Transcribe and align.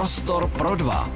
Prostor 0.00 0.50
pro 0.50 0.76
dva. 0.76 1.14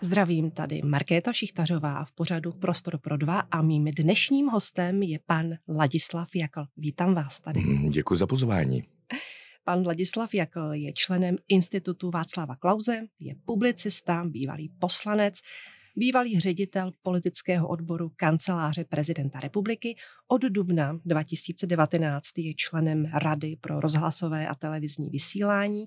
Zdravím 0.00 0.50
tady 0.50 0.80
Markéta 0.84 1.32
Šichtařová 1.32 2.04
v 2.04 2.12
pořadu 2.12 2.52
Prostor 2.52 2.98
pro 2.98 3.16
dva 3.16 3.40
a 3.40 3.62
mým 3.62 3.84
dnešním 3.84 4.46
hostem 4.46 5.02
je 5.02 5.18
pan 5.26 5.50
Ladislav 5.68 6.28
Jakl. 6.34 6.64
Vítám 6.76 7.14
vás 7.14 7.40
tady. 7.40 7.60
Mm, 7.60 7.90
Děkuji 7.90 8.16
za 8.16 8.26
pozvání. 8.26 8.84
Pan 9.64 9.86
Ladislav 9.86 10.34
Jakl 10.34 10.70
je 10.72 10.92
členem 10.92 11.36
Institutu 11.48 12.10
Václava 12.10 12.56
Klauze, 12.56 13.02
je 13.20 13.34
publicista, 13.44 14.24
bývalý 14.24 14.68
poslanec, 14.68 15.34
bývalý 15.96 16.40
ředitel 16.40 16.92
politického 17.02 17.68
odboru 17.68 18.12
kanceláře 18.16 18.84
prezidenta 18.84 19.40
republiky. 19.40 19.96
Od 20.28 20.42
dubna 20.42 20.98
2019 21.04 22.38
je 22.38 22.54
členem 22.54 23.04
Rady 23.14 23.56
pro 23.60 23.80
rozhlasové 23.80 24.48
a 24.48 24.54
televizní 24.54 25.10
vysílání. 25.10 25.84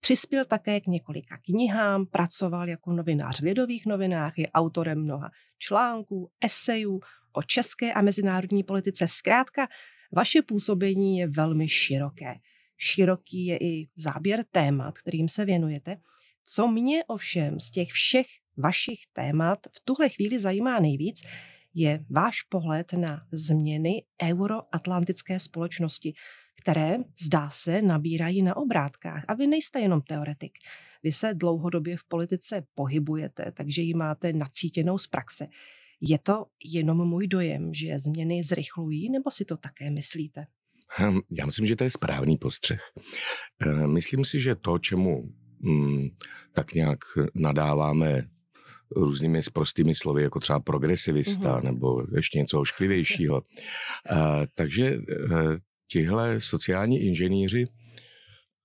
Přispěl 0.00 0.44
také 0.44 0.80
k 0.80 0.86
několika 0.86 1.36
knihám, 1.36 2.06
pracoval 2.06 2.68
jako 2.68 2.92
novinář 2.92 3.40
v 3.40 3.44
Lidových 3.44 3.86
novinách, 3.86 4.38
je 4.38 4.50
autorem 4.50 5.02
mnoha 5.02 5.30
článků, 5.58 6.30
esejů 6.40 7.00
o 7.32 7.42
české 7.42 7.92
a 7.92 8.02
mezinárodní 8.02 8.62
politice. 8.62 9.08
Zkrátka, 9.08 9.68
vaše 10.12 10.42
působení 10.42 11.18
je 11.18 11.26
velmi 11.26 11.68
široké. 11.68 12.34
Široký 12.76 13.46
je 13.46 13.58
i 13.58 13.88
záběr 13.96 14.44
témat, 14.50 14.98
kterým 14.98 15.28
se 15.28 15.44
věnujete. 15.44 15.96
Co 16.44 16.68
mě 16.68 17.04
ovšem 17.04 17.60
z 17.60 17.70
těch 17.70 17.88
všech 17.88 18.26
vašich 18.58 19.00
témat 19.12 19.58
v 19.66 19.80
tuhle 19.84 20.08
chvíli 20.08 20.38
zajímá 20.38 20.80
nejvíc, 20.80 21.22
je 21.74 22.04
váš 22.10 22.42
pohled 22.42 22.92
na 22.92 23.26
změny 23.32 24.04
euroatlantické 24.22 25.40
společnosti, 25.40 26.14
které, 26.60 26.96
zdá 27.20 27.50
se, 27.50 27.82
nabírají 27.82 28.42
na 28.42 28.56
obrátkách. 28.56 29.24
A 29.28 29.34
vy 29.34 29.46
nejste 29.46 29.80
jenom 29.80 30.00
teoretik. 30.00 30.52
Vy 31.02 31.12
se 31.12 31.34
dlouhodobě 31.34 31.96
v 31.96 32.04
politice 32.04 32.66
pohybujete, 32.74 33.52
takže 33.52 33.82
ji 33.82 33.94
máte 33.94 34.32
nacítěnou 34.32 34.98
z 34.98 35.06
praxe. 35.06 35.46
Je 36.00 36.18
to 36.18 36.46
jenom 36.64 37.08
můj 37.08 37.26
dojem, 37.26 37.74
že 37.74 37.98
změny 37.98 38.44
zrychlují, 38.44 39.10
nebo 39.10 39.30
si 39.30 39.44
to 39.44 39.56
také 39.56 39.90
myslíte? 39.90 40.46
Hm, 41.00 41.20
já 41.30 41.46
myslím, 41.46 41.66
že 41.66 41.76
to 41.76 41.84
je 41.84 41.90
správný 41.90 42.38
postřeh. 42.38 42.80
Eh, 43.60 43.86
myslím 43.86 44.24
si, 44.24 44.40
že 44.40 44.54
to, 44.54 44.78
čemu 44.78 45.32
mm, 45.60 46.08
tak 46.52 46.74
nějak 46.74 46.98
nadáváme 47.34 48.22
různými 48.96 49.42
sprostými 49.42 49.94
slovy, 49.94 50.22
jako 50.22 50.40
třeba 50.40 50.60
progresivista 50.60 51.58
mm-hmm. 51.58 51.64
nebo 51.64 52.02
ještě 52.16 52.38
něco 52.38 52.60
ošklivějšího. 52.60 53.36
Uh, 53.36 54.18
takže 54.54 54.96
uh, 54.96 55.56
tihle 55.90 56.40
sociální 56.40 57.00
inženýři 57.00 57.66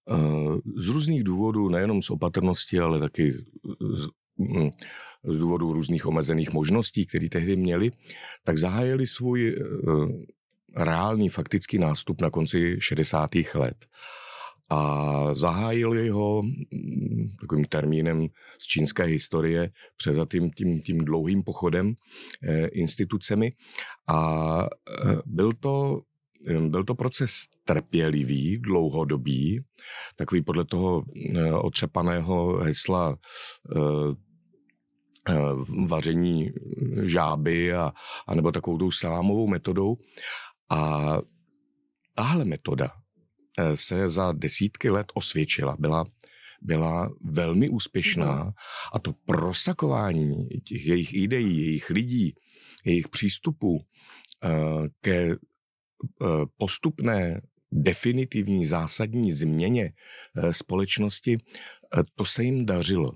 uh, 0.09 0.57
z 0.75 0.87
různých 0.87 1.23
důvodů, 1.23 1.69
nejenom 1.69 2.01
z 2.01 2.09
opatrnosti, 2.09 2.79
ale 2.79 2.99
taky 2.99 3.33
z, 3.93 4.07
mm, 4.37 4.69
z 5.23 5.39
důvodu 5.39 5.73
různých 5.73 6.05
omezených 6.05 6.53
možností, 6.53 7.05
které 7.05 7.29
tehdy 7.29 7.55
měli, 7.55 7.91
tak 8.43 8.57
zahájili 8.57 9.07
svůj 9.07 9.55
reálný 10.75 11.29
faktický 11.29 11.77
nástup 11.77 12.21
na 12.21 12.29
konci 12.29 12.77
60. 12.79 13.29
let 13.53 13.85
a 14.69 15.33
zahájili 15.33 16.09
ho 16.09 16.43
mm, 16.43 17.29
takovým 17.41 17.65
termínem 17.65 18.27
z 18.57 18.63
čínské 18.67 19.03
historie 19.03 19.71
před 19.97 20.15
tím, 20.31 20.81
tím, 20.81 20.97
dlouhým 20.97 21.43
pochodem 21.43 21.93
eh, 22.43 22.65
institucemi 22.65 23.51
a 24.07 24.59
eh, 24.65 25.15
byl 25.25 25.53
to 25.53 26.01
eh, 26.47 26.69
byl 26.69 26.83
to 26.83 26.95
proces 26.95 27.31
trpělivý, 27.65 28.57
dlouhodobý, 28.57 29.63
takový 30.15 30.41
podle 30.41 30.65
toho 30.65 31.03
otřepaného 31.61 32.57
hesla 32.57 33.17
vaření 35.87 36.51
žáby 37.03 37.73
a, 37.73 37.93
a 38.27 38.35
nebo 38.35 38.51
takovou 38.51 38.77
tou 38.77 38.91
salámovou 38.91 39.47
metodou. 39.47 39.97
A 40.69 41.17
tahle 42.15 42.45
metoda 42.45 42.91
Eh, 42.91 43.02
se 43.75 44.09
za 44.09 44.31
desítky 44.31 44.89
let 44.89 45.11
osvědčila, 45.13 45.75
byla, 45.79 46.05
byla 46.61 47.09
velmi 47.21 47.69
úspěšná 47.69 48.43
mhm. 48.43 48.53
a 48.93 48.99
to 48.99 49.13
prosakování 49.25 50.47
těch 50.63 50.85
jejich 50.85 51.13
ideí, 51.13 51.65
jejich 51.65 51.89
lidí, 51.89 52.35
jejich 52.85 53.07
přístupů 53.07 53.85
eh, 54.43 54.49
ke 55.01 55.31
eh, 55.31 55.35
postupné 56.57 57.41
definitivní 57.71 58.65
zásadní 58.65 59.33
změně 59.33 59.93
společnosti, 60.51 61.37
to 62.15 62.25
se 62.25 62.43
jim 62.43 62.65
dařilo. 62.65 63.13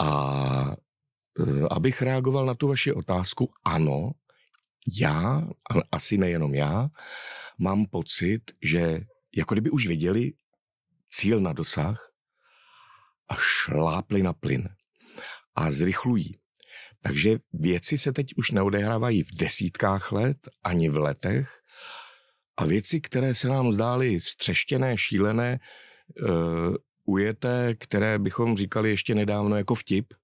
A 0.00 0.76
abych 1.70 2.02
reagoval 2.02 2.46
na 2.46 2.54
tu 2.54 2.68
vaši 2.68 2.92
otázku, 2.92 3.50
ano, 3.64 4.10
já, 5.00 5.48
asi 5.92 6.18
nejenom 6.18 6.54
já, 6.54 6.88
mám 7.58 7.86
pocit, 7.86 8.40
že 8.62 9.00
jako 9.38 9.54
kdyby 9.54 9.70
už 9.70 9.86
viděli 9.86 10.32
cíl 11.10 11.40
na 11.40 11.52
dosah 11.52 12.10
a 13.28 13.34
šlápli 13.34 14.22
na 14.22 14.32
plyn 14.32 14.68
a 15.54 15.70
zrychlují. 15.70 16.38
Takže 17.00 17.38
věci 17.52 17.98
se 17.98 18.12
teď 18.12 18.26
už 18.36 18.50
neodehrávají 18.50 19.22
v 19.22 19.34
desítkách 19.34 20.12
let, 20.12 20.38
ani 20.64 20.88
v 20.88 20.98
letech 20.98 21.62
a 22.56 22.64
věci, 22.64 23.00
které 23.00 23.34
se 23.34 23.48
nám 23.48 23.72
zdály 23.72 24.20
střeštěné, 24.20 24.96
šílené, 24.96 25.58
uh, 26.22 26.74
ujeté, 27.04 27.74
které 27.74 28.18
bychom 28.18 28.56
říkali 28.56 28.90
ještě 28.90 29.14
nedávno 29.14 29.56
jako 29.56 29.74
vtip, 29.74 30.14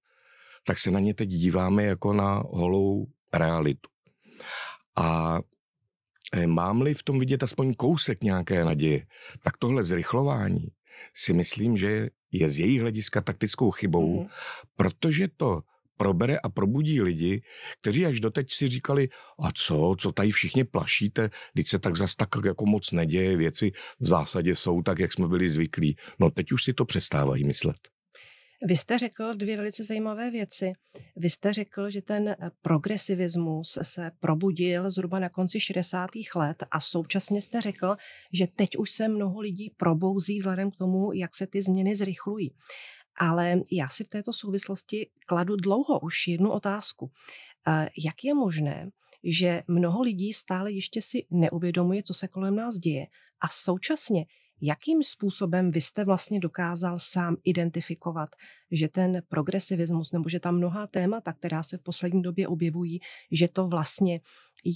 tak 0.63 0.77
se 0.77 0.91
na 0.91 0.99
ně 0.99 1.13
teď 1.13 1.29
díváme 1.29 1.83
jako 1.83 2.13
na 2.13 2.43
holou 2.45 3.07
realitu. 3.33 3.89
A 4.95 5.39
mám-li 6.45 6.93
v 6.93 7.03
tom 7.03 7.19
vidět 7.19 7.43
aspoň 7.43 7.73
kousek 7.73 8.23
nějaké 8.23 8.65
naděje, 8.65 9.05
tak 9.43 9.57
tohle 9.57 9.83
zrychlování 9.83 10.67
si 11.13 11.33
myslím, 11.33 11.77
že 11.77 12.09
je 12.31 12.49
z 12.51 12.59
jejich 12.59 12.81
hlediska 12.81 13.21
taktickou 13.21 13.71
chybou, 13.71 14.23
mm-hmm. 14.23 14.29
protože 14.75 15.27
to 15.37 15.61
probere 15.97 16.37
a 16.39 16.49
probudí 16.49 17.01
lidi, 17.01 17.41
kteří 17.81 18.05
až 18.05 18.19
doteď 18.19 18.51
si 18.51 18.67
říkali, 18.67 19.09
a 19.39 19.51
co, 19.51 19.95
co 19.99 20.11
tady 20.11 20.31
všichni 20.31 20.63
plašíte, 20.63 21.29
když 21.53 21.69
se 21.69 21.79
tak 21.79 21.95
zas 21.95 22.15
tak 22.15 22.29
jako 22.45 22.65
moc 22.65 22.91
neděje, 22.91 23.37
věci 23.37 23.71
v 23.99 24.05
zásadě 24.05 24.55
jsou 24.55 24.81
tak, 24.81 24.99
jak 24.99 25.13
jsme 25.13 25.27
byli 25.27 25.49
zvyklí. 25.49 25.95
No 26.19 26.31
teď 26.31 26.51
už 26.51 26.63
si 26.63 26.73
to 26.73 26.85
přestávají 26.85 27.43
myslet. 27.43 27.77
Vy 28.67 28.77
jste 28.77 28.99
řekl 28.99 29.33
dvě 29.33 29.57
velice 29.57 29.83
zajímavé 29.83 30.31
věci. 30.31 30.73
Vy 31.15 31.29
jste 31.29 31.53
řekl, 31.53 31.89
že 31.89 32.01
ten 32.01 32.29
eh, 32.29 32.37
progresivismus 32.61 33.77
se 33.81 34.11
probudil 34.19 34.91
zhruba 34.91 35.19
na 35.19 35.29
konci 35.29 35.59
60. 35.59 36.09
let 36.35 36.63
a 36.71 36.81
současně 36.81 37.41
jste 37.41 37.61
řekl, 37.61 37.95
že 38.33 38.47
teď 38.47 38.77
už 38.77 38.91
se 38.91 39.07
mnoho 39.07 39.39
lidí 39.39 39.69
probouzí 39.77 40.39
vzhledem 40.39 40.71
k 40.71 40.75
tomu, 40.75 41.13
jak 41.13 41.35
se 41.35 41.47
ty 41.47 41.61
změny 41.61 41.95
zrychlují. 41.95 42.55
Ale 43.17 43.61
já 43.71 43.89
si 43.89 44.03
v 44.03 44.07
této 44.07 44.33
souvislosti 44.33 45.09
kladu 45.25 45.55
dlouho 45.55 45.99
už 45.99 46.27
jednu 46.27 46.51
otázku. 46.51 47.11
Eh, 47.67 47.89
jak 48.05 48.23
je 48.23 48.33
možné, 48.33 48.89
že 49.23 49.63
mnoho 49.67 50.01
lidí 50.01 50.33
stále 50.33 50.71
ještě 50.71 51.01
si 51.01 51.25
neuvědomuje, 51.31 52.03
co 52.03 52.13
se 52.13 52.27
kolem 52.27 52.55
nás 52.55 52.75
děje 52.75 53.05
a 53.41 53.47
současně 53.47 54.25
Jakým 54.61 55.03
způsobem 55.03 55.71
vy 55.71 55.81
jste 55.81 56.05
vlastně 56.05 56.39
dokázal 56.39 56.99
sám 56.99 57.35
identifikovat, 57.43 58.29
že 58.71 58.87
ten 58.87 59.21
progresivismus 59.27 60.11
nebo 60.11 60.29
že 60.29 60.39
tam 60.39 60.57
mnohá 60.57 60.87
témata, 60.87 61.33
která 61.33 61.63
se 61.63 61.77
v 61.77 61.81
poslední 61.81 62.21
době 62.21 62.47
objevují, 62.47 62.99
že 63.31 63.47
to 63.47 63.67
vlastně 63.67 64.21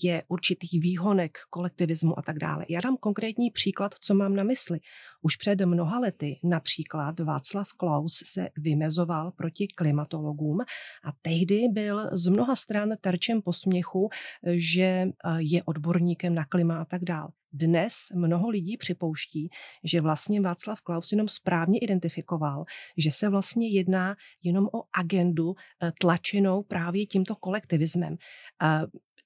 je 0.04 0.24
určitý 0.28 0.80
výhonek 0.80 1.38
kolektivismu 1.50 2.20
a 2.20 2.22
tak 2.22 2.40
dále. 2.40 2.66
Já 2.70 2.82
dám 2.82 2.98
konkrétní 2.98 3.52
příklad, 3.52 3.96
co 4.02 4.16
mám 4.16 4.36
na 4.36 4.44
mysli. 4.44 4.80
Už 5.22 5.36
před 5.36 5.66
mnoha 5.66 6.00
lety 6.00 6.40
například 6.44 7.20
Václav 7.20 7.74
Klaus 7.74 8.24
se 8.26 8.50
vymezoval 8.58 9.32
proti 9.32 9.68
klimatologům 9.68 10.62
a 11.04 11.12
tehdy 11.22 11.68
byl 11.72 12.10
z 12.12 12.28
mnoha 12.28 12.56
stran 12.56 12.90
terčem 13.02 13.42
posměchu, 13.42 14.10
že 14.56 14.84
eh, 14.84 15.10
je 15.38 15.64
odborníkem 15.64 16.36
na 16.36 16.46
klima 16.46 16.82
a 16.82 16.86
tak 16.86 17.04
dále. 17.04 17.30
Dnes 17.54 17.94
mnoho 18.16 18.50
lidí 18.50 18.78
připouští, 18.78 19.50
že 19.84 20.02
vlastně 20.02 20.42
Václav 20.42 20.82
Klaus 20.82 21.12
jenom 21.12 21.28
správně 21.28 21.80
identifikoval, 21.80 22.66
že 22.98 23.12
se 23.12 23.30
vlastně 23.30 23.70
jedná 23.70 24.16
jenom 24.44 24.66
o 24.66 24.84
agendu 24.94 25.56
eh, 25.56 25.92
tlačenou 26.00 26.64
právě 26.64 27.06
tímto 27.06 27.36
kolektivismem. 27.36 28.18
Eh, 28.64 28.82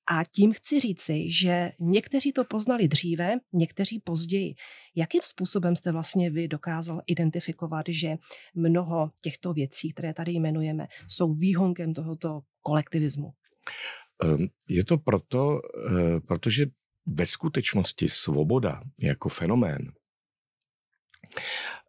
a 0.07 0.23
tím 0.23 0.53
chci 0.53 0.79
říci, 0.79 1.31
že 1.31 1.71
někteří 1.79 2.31
to 2.33 2.43
poznali 2.43 2.87
dříve, 2.87 3.35
někteří 3.53 3.99
později. 3.99 4.55
Jakým 4.95 5.21
způsobem 5.23 5.75
jste 5.75 5.91
vlastně 5.91 6.29
vy 6.29 6.47
dokázal 6.47 7.01
identifikovat, 7.07 7.85
že 7.89 8.15
mnoho 8.55 9.11
těchto 9.21 9.53
věcí, 9.53 9.91
které 9.91 10.13
tady 10.13 10.31
jmenujeme, 10.31 10.87
jsou 11.07 11.33
výhonkem 11.33 11.93
tohoto 11.93 12.41
kolektivismu? 12.61 13.33
Ehm, 14.23 14.47
je 14.67 14.85
to 14.85 14.97
proto, 14.97 15.59
eh, 15.59 16.19
protože 16.19 16.65
ve 17.05 17.25
skutečnosti 17.25 18.09
svoboda 18.09 18.81
jako 18.99 19.29
fenomén 19.29 19.91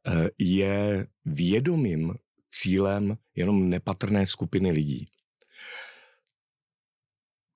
eh, 0.06 0.28
je 0.38 1.06
vědomým 1.25 2.14
cílem 2.50 3.16
jenom 3.34 3.69
nepatrné 3.69 4.26
skupiny 4.26 4.70
lidí. 4.70 5.08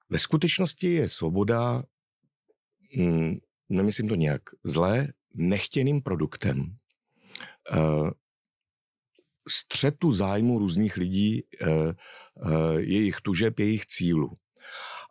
Ve 0.08 0.18
skutečnosti 0.18 0.86
je 0.86 1.08
svoboda, 1.08 1.82
hm, 2.96 3.38
nemyslím 3.68 4.08
to 4.08 4.14
nějak 4.14 4.42
zlé, 4.64 5.08
nechtěným 5.34 6.02
produktem 6.02 6.76
eh, 7.72 8.10
střetu 9.48 10.12
zájmu 10.12 10.58
různých 10.58 10.96
lidí, 10.96 11.42
jejich 12.78 13.20
tužeb, 13.20 13.58
jejich 13.58 13.86
cílů. 13.86 14.38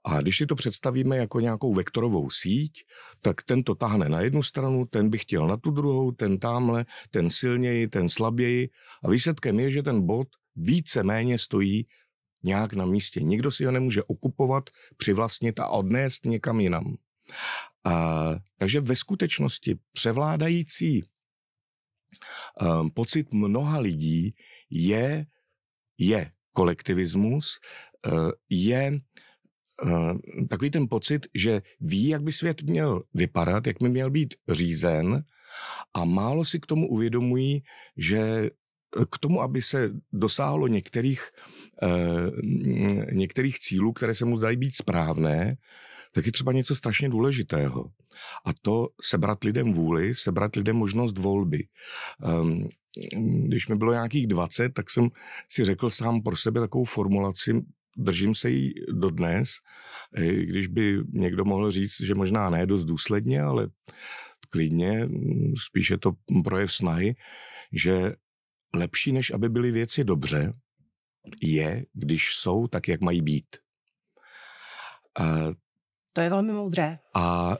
A 0.05 0.21
když 0.21 0.38
si 0.38 0.45
to 0.45 0.55
představíme 0.55 1.17
jako 1.17 1.39
nějakou 1.39 1.73
vektorovou 1.73 2.29
síť, 2.29 2.83
tak 3.21 3.44
ten 3.44 3.63
to 3.63 3.75
tahne 3.75 4.09
na 4.09 4.21
jednu 4.21 4.44
stranu, 4.44 4.85
ten 4.85 5.09
by 5.09 5.17
chtěl 5.17 5.47
na 5.47 5.57
tu 5.57 5.71
druhou, 5.71 6.11
ten 6.11 6.39
tamhle, 6.39 6.85
ten 7.11 7.29
silněji, 7.29 7.88
ten 7.88 8.09
slaběji. 8.09 8.69
A 9.03 9.09
výsledkem 9.09 9.59
je, 9.59 9.71
že 9.71 9.83
ten 9.83 10.05
bod 10.05 10.27
více 10.55 11.03
méně 11.03 11.38
stojí 11.38 11.88
nějak 12.44 12.73
na 12.73 12.85
místě. 12.85 13.21
Nikdo 13.21 13.51
si 13.51 13.65
ho 13.65 13.71
nemůže 13.71 14.03
okupovat, 14.03 14.69
přivlastnit 14.97 15.59
a 15.59 15.67
odnést 15.67 16.25
někam 16.25 16.59
jinam. 16.59 16.95
A, 17.83 18.35
takže 18.57 18.81
ve 18.81 18.95
skutečnosti 18.95 19.79
převládající 19.94 21.03
um, 22.61 22.91
pocit 22.91 23.33
mnoha 23.33 23.79
lidí 23.79 24.35
je, 24.69 25.25
je 25.97 26.31
kolektivismus, 26.53 27.59
uh, 28.07 28.31
je 28.49 28.99
takový 30.50 30.71
ten 30.71 30.88
pocit, 30.88 31.27
že 31.33 31.62
ví, 31.79 32.07
jak 32.07 32.24
by 32.24 32.31
svět 32.31 32.62
měl 32.62 33.03
vypadat, 33.13 33.68
jak 33.68 33.77
by 33.81 33.89
měl 33.89 34.09
být 34.09 34.35
řízen 34.50 35.24
a 35.94 36.06
málo 36.06 36.45
si 36.45 36.59
k 36.59 36.65
tomu 36.65 36.88
uvědomují, 36.88 37.63
že 37.97 38.19
eh, 38.19 39.06
k 39.12 39.18
tomu, 39.18 39.41
aby 39.41 39.62
se 39.62 39.91
dosáhlo 40.13 40.68
některých, 40.68 41.29
eh, 41.83 42.31
některých 43.12 43.59
cílů, 43.59 43.94
které 43.94 44.15
se 44.15 44.25
mu 44.25 44.38
zdají 44.38 44.57
být 44.57 44.75
správné, 44.75 45.57
tak 46.12 46.25
je 46.25 46.31
třeba 46.31 46.51
něco 46.51 46.75
strašně 46.75 47.09
důležitého. 47.09 47.85
A 48.45 48.53
to 48.62 48.89
sebrat 49.01 49.44
lidem 49.44 49.73
vůli, 49.73 50.15
sebrat 50.15 50.56
lidem 50.56 50.75
možnost 50.75 51.18
volby. 51.18 51.68
Um, 52.41 52.69
když 53.47 53.68
mi 53.68 53.75
bylo 53.75 53.91
nějakých 53.91 54.27
20, 54.27 54.73
tak 54.73 54.89
jsem 54.89 55.09
si 55.50 55.65
řekl 55.65 55.89
sám 55.89 56.21
pro 56.21 56.38
sebe 56.38 56.59
takovou 56.59 56.83
formulaci, 56.83 57.62
držím 57.97 58.35
se 58.35 58.49
jí 58.49 58.73
dodnes, 58.91 59.49
když 60.41 60.67
by 60.67 60.97
někdo 61.09 61.45
mohl 61.45 61.71
říct, 61.71 62.01
že 62.01 62.15
možná 62.15 62.49
ne 62.49 62.65
dost 62.65 62.85
důsledně, 62.85 63.41
ale 63.41 63.67
klidně, 64.49 65.09
spíše 65.55 65.97
to 65.97 66.11
projev 66.44 66.73
snahy, 66.73 67.15
že 67.73 68.13
lepší, 68.73 69.11
než 69.11 69.31
aby 69.31 69.49
byly 69.49 69.71
věci 69.71 70.03
dobře, 70.03 70.53
je, 71.41 71.85
když 71.94 72.35
jsou 72.35 72.67
tak, 72.67 72.88
jak 72.88 73.01
mají 73.01 73.21
být. 73.21 73.55
A, 75.19 75.25
to 76.13 76.21
je 76.21 76.29
velmi 76.29 76.53
moudré. 76.53 76.99
A, 77.13 77.57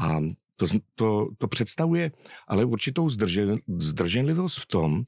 a 0.00 0.20
to, 0.56 0.66
to, 0.94 1.28
to 1.38 1.48
představuje 1.48 2.12
ale 2.48 2.64
určitou 2.64 3.08
zdržen, 3.08 3.58
zdrženlivost 3.78 4.58
v 4.58 4.66
tom, 4.66 5.02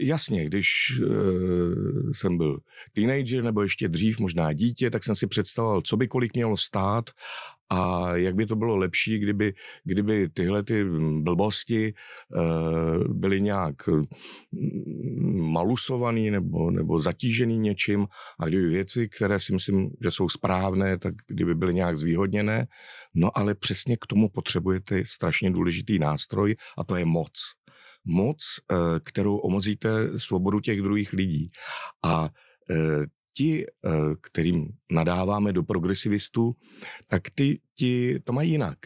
jasně, 0.00 0.46
když 0.46 1.00
uh, 1.00 2.12
jsem 2.12 2.38
byl 2.38 2.58
teenager 2.92 3.44
nebo 3.44 3.62
ještě 3.62 3.88
dřív, 3.88 4.20
možná 4.20 4.52
dítě, 4.52 4.90
tak 4.90 5.04
jsem 5.04 5.14
si 5.14 5.26
představoval, 5.26 5.82
co 5.82 5.96
by 5.96 6.08
kolik 6.08 6.34
mělo 6.34 6.56
stát 6.56 7.10
a 7.70 8.16
jak 8.16 8.34
by 8.34 8.46
to 8.46 8.56
bylo 8.56 8.76
lepší, 8.76 9.18
kdyby, 9.18 9.54
kdyby 9.84 10.28
tyhle 10.28 10.62
ty 10.62 10.84
blbosti 11.20 11.94
uh, 12.28 13.14
byly 13.14 13.40
nějak 13.40 13.76
malusovaný 15.32 16.30
nebo, 16.30 16.70
nebo 16.70 16.98
zatížený 16.98 17.58
něčím 17.58 18.06
a 18.38 18.48
kdyby 18.48 18.68
věci, 18.68 19.08
které 19.08 19.40
si 19.40 19.52
myslím, 19.52 19.90
že 20.02 20.10
jsou 20.10 20.28
správné, 20.28 20.98
tak 20.98 21.14
kdyby 21.26 21.54
byly 21.54 21.74
nějak 21.74 21.96
zvýhodněné. 21.96 22.66
No 23.14 23.38
ale 23.38 23.54
přesně 23.54 23.96
k 23.96 24.06
tomu 24.06 24.28
potřebujete 24.28 25.02
strašně 25.06 25.50
důležitý 25.50 25.98
nástroj 25.98 26.56
a 26.78 26.84
to 26.84 26.96
je 26.96 27.04
moc 27.04 27.32
moc, 28.04 28.38
eh, 28.72 29.00
kterou 29.00 29.36
omozíte 29.36 30.18
svobodu 30.18 30.60
těch 30.60 30.82
druhých 30.82 31.12
lidí. 31.12 31.50
A 32.04 32.28
eh, 32.70 33.06
ti, 33.36 33.66
eh, 33.66 33.90
kterým 34.20 34.68
nadáváme 34.90 35.52
do 35.52 35.62
progresivistů, 35.62 36.52
tak 37.06 37.22
ty, 37.34 37.60
ti 37.74 38.20
to 38.24 38.32
mají 38.32 38.50
jinak. 38.50 38.78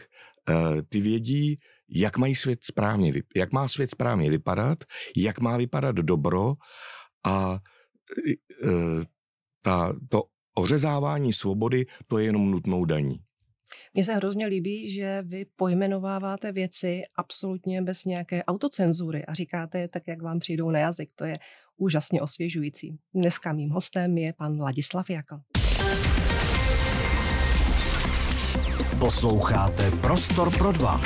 Ty 0.89 1.01
vědí, 1.01 1.59
jak 1.89 2.17
mají 2.17 2.35
svět 2.35 2.59
správně, 2.63 3.13
jak 3.35 3.51
má 3.51 3.67
svět 3.67 3.89
správně 3.89 4.29
vypadat, 4.29 4.83
jak 5.15 5.39
má 5.39 5.57
vypadat 5.57 5.95
dobro 5.95 6.53
a 7.25 7.59
ta, 9.61 9.93
to 10.09 10.23
ořezávání 10.57 11.33
svobody, 11.33 11.85
to 12.07 12.17
je 12.17 12.25
jenom 12.25 12.51
nutnou 12.51 12.85
daní. 12.85 13.26
Mně 13.93 14.03
se 14.03 14.13
hrozně 14.13 14.47
líbí, 14.47 14.89
že 14.89 15.21
vy 15.21 15.45
pojmenováváte 15.55 16.51
věci 16.51 17.03
absolutně 17.15 17.81
bez 17.81 18.05
nějaké 18.05 18.43
autocenzury 18.43 19.25
a 19.25 19.33
říkáte 19.33 19.79
je 19.79 19.87
tak, 19.87 20.07
jak 20.07 20.21
vám 20.21 20.39
přijdou 20.39 20.71
na 20.71 20.79
jazyk. 20.79 21.09
To 21.15 21.25
je 21.25 21.33
úžasně 21.77 22.21
osvěžující. 22.21 22.97
Dneska 23.13 23.53
mým 23.53 23.69
hostem 23.69 24.17
je 24.17 24.33
pan 24.33 24.61
Ladislav 24.61 25.09
Jakl. 25.09 25.39
Posloucháte 28.99 29.91
Prostor 29.91 30.57
pro 30.57 30.71
dva. 30.71 31.01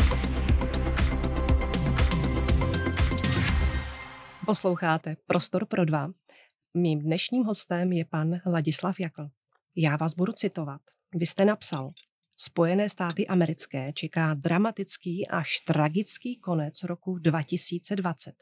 Posloucháte 4.45 5.15
Prostor 5.27 5.65
pro 5.65 5.85
dva. 5.85 6.11
Mým 6.73 6.99
dnešním 6.99 7.43
hostem 7.43 7.91
je 7.91 8.05
pan 8.05 8.41
Ladislav 8.45 8.99
Jakl. 8.99 9.27
Já 9.75 9.95
vás 9.95 10.13
budu 10.13 10.33
citovat. 10.33 10.81
Vy 11.15 11.25
jste 11.25 11.45
napsal, 11.45 11.89
Spojené 12.37 12.89
státy 12.89 13.27
americké 13.27 13.93
čeká 13.93 14.33
dramatický 14.33 15.27
až 15.27 15.59
tragický 15.59 16.37
konec 16.37 16.83
roku 16.83 17.17
2020 17.17 18.33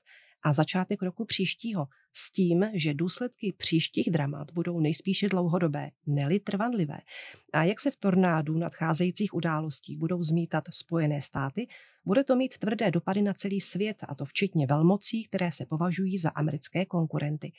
a 0.43 0.53
začátek 0.53 1.01
roku 1.01 1.25
příštího 1.25 1.87
s 2.13 2.31
tím, 2.31 2.65
že 2.73 2.93
důsledky 2.93 3.53
příštích 3.57 4.11
dramat 4.11 4.51
budou 4.51 4.79
nejspíše 4.79 5.29
dlouhodobé, 5.29 5.91
neli 6.07 6.39
trvanlivé. 6.39 6.97
A 7.53 7.63
jak 7.63 7.79
se 7.79 7.91
v 7.91 7.95
tornádu 7.95 8.57
nadcházejících 8.57 9.33
událostí 9.33 9.97
budou 9.97 10.23
zmítat 10.23 10.63
Spojené 10.71 11.21
státy, 11.21 11.67
bude 12.05 12.23
to 12.23 12.35
mít 12.35 12.57
tvrdé 12.57 12.91
dopady 12.91 13.21
na 13.21 13.33
celý 13.33 13.61
svět, 13.61 13.97
a 14.07 14.15
to 14.15 14.25
včetně 14.25 14.67
velmocí, 14.67 15.23
které 15.23 15.51
se 15.51 15.65
považují 15.65 16.17
za 16.17 16.29
americké 16.29 16.85
konkurenty. 16.85 17.51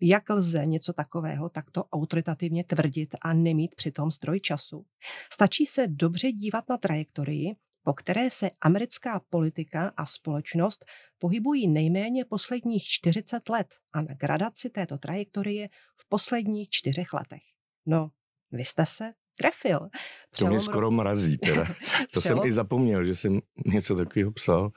Jak 0.00 0.30
lze 0.30 0.66
něco 0.66 0.92
takového 0.92 1.48
takto 1.48 1.84
autoritativně 1.84 2.64
tvrdit 2.64 3.16
a 3.20 3.32
nemít 3.32 3.74
přitom 3.74 4.10
stroj 4.10 4.40
času? 4.40 4.86
Stačí 5.32 5.66
se 5.66 5.86
dobře 5.86 6.32
dívat 6.32 6.68
na 6.68 6.76
trajektorii, 6.76 7.56
po 7.82 7.92
které 7.92 8.30
se 8.30 8.50
americká 8.60 9.20
politika 9.30 9.92
a 9.96 10.06
společnost 10.06 10.84
pohybují 11.18 11.68
nejméně 11.68 12.24
posledních 12.24 12.84
40 12.84 13.48
let 13.48 13.74
a 13.92 14.02
na 14.02 14.14
gradaci 14.14 14.70
této 14.70 14.98
trajektorie 14.98 15.68
v 15.96 16.08
posledních 16.08 16.70
čtyřech 16.70 17.12
letech. 17.12 17.42
No, 17.86 18.10
vy 18.50 18.64
jste 18.64 18.86
se 18.86 19.12
trefil. 19.40 19.88
Přelom 20.30 20.50
to 20.50 20.54
mě 20.54 20.60
skoro 20.60 20.90
mrazí 20.90 21.38
teda. 21.38 21.64
To 22.12 22.20
Přelom... 22.20 22.38
jsem 22.38 22.48
i 22.48 22.52
zapomněl, 22.52 23.04
že 23.04 23.14
jsem 23.14 23.40
něco 23.66 23.96
takového 23.96 24.32
psal. 24.32 24.70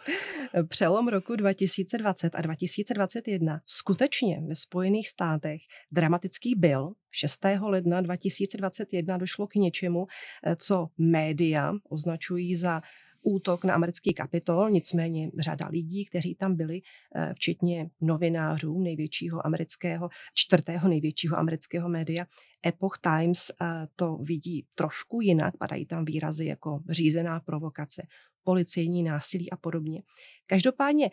Přelom 0.68 1.08
roku 1.08 1.36
2020 1.36 2.36
a 2.36 2.42
2021 2.42 3.60
skutečně 3.66 4.42
ve 4.48 4.56
Spojených 4.56 5.10
státech 5.10 5.62
dramatický 5.92 6.56
byl. 6.56 6.94
6. 7.12 7.46
ledna 7.62 8.02
2021 8.02 9.18
došlo 9.18 9.48
k 9.48 9.56
něčemu, 9.56 10.06
eh, 10.46 10.56
co 10.56 10.88
média 10.98 11.74
označují 11.90 12.56
za 12.56 12.82
útok 13.24 13.64
na 13.64 13.74
americký 13.74 14.14
kapitol, 14.14 14.70
nicméně 14.70 15.32
řada 15.40 15.68
lidí, 15.68 16.06
kteří 16.06 16.36
tam 16.36 16.56
byli, 16.56 16.82
eh, 17.16 17.34
včetně 17.34 17.90
novinářů 18.02 18.80
největšího 18.80 19.46
amerického, 19.46 20.10
čtvrtého 20.34 20.90
největšího 20.90 21.38
amerického 21.38 21.90
média, 21.90 22.26
Epoch 22.66 23.00
Times 23.00 23.50
eh, 23.50 23.66
to 23.96 24.18
vidí 24.18 24.68
trošku 24.76 25.22
jinak, 25.22 25.58
padají 25.58 25.86
tam 25.86 26.06
výrazy 26.06 26.46
jako 26.46 26.80
řízená 26.90 27.40
provokace, 27.40 28.02
policejní 28.44 29.04
násilí 29.04 29.52
a 29.52 29.58
podobně. 29.58 30.04
Každopádně 30.46 31.10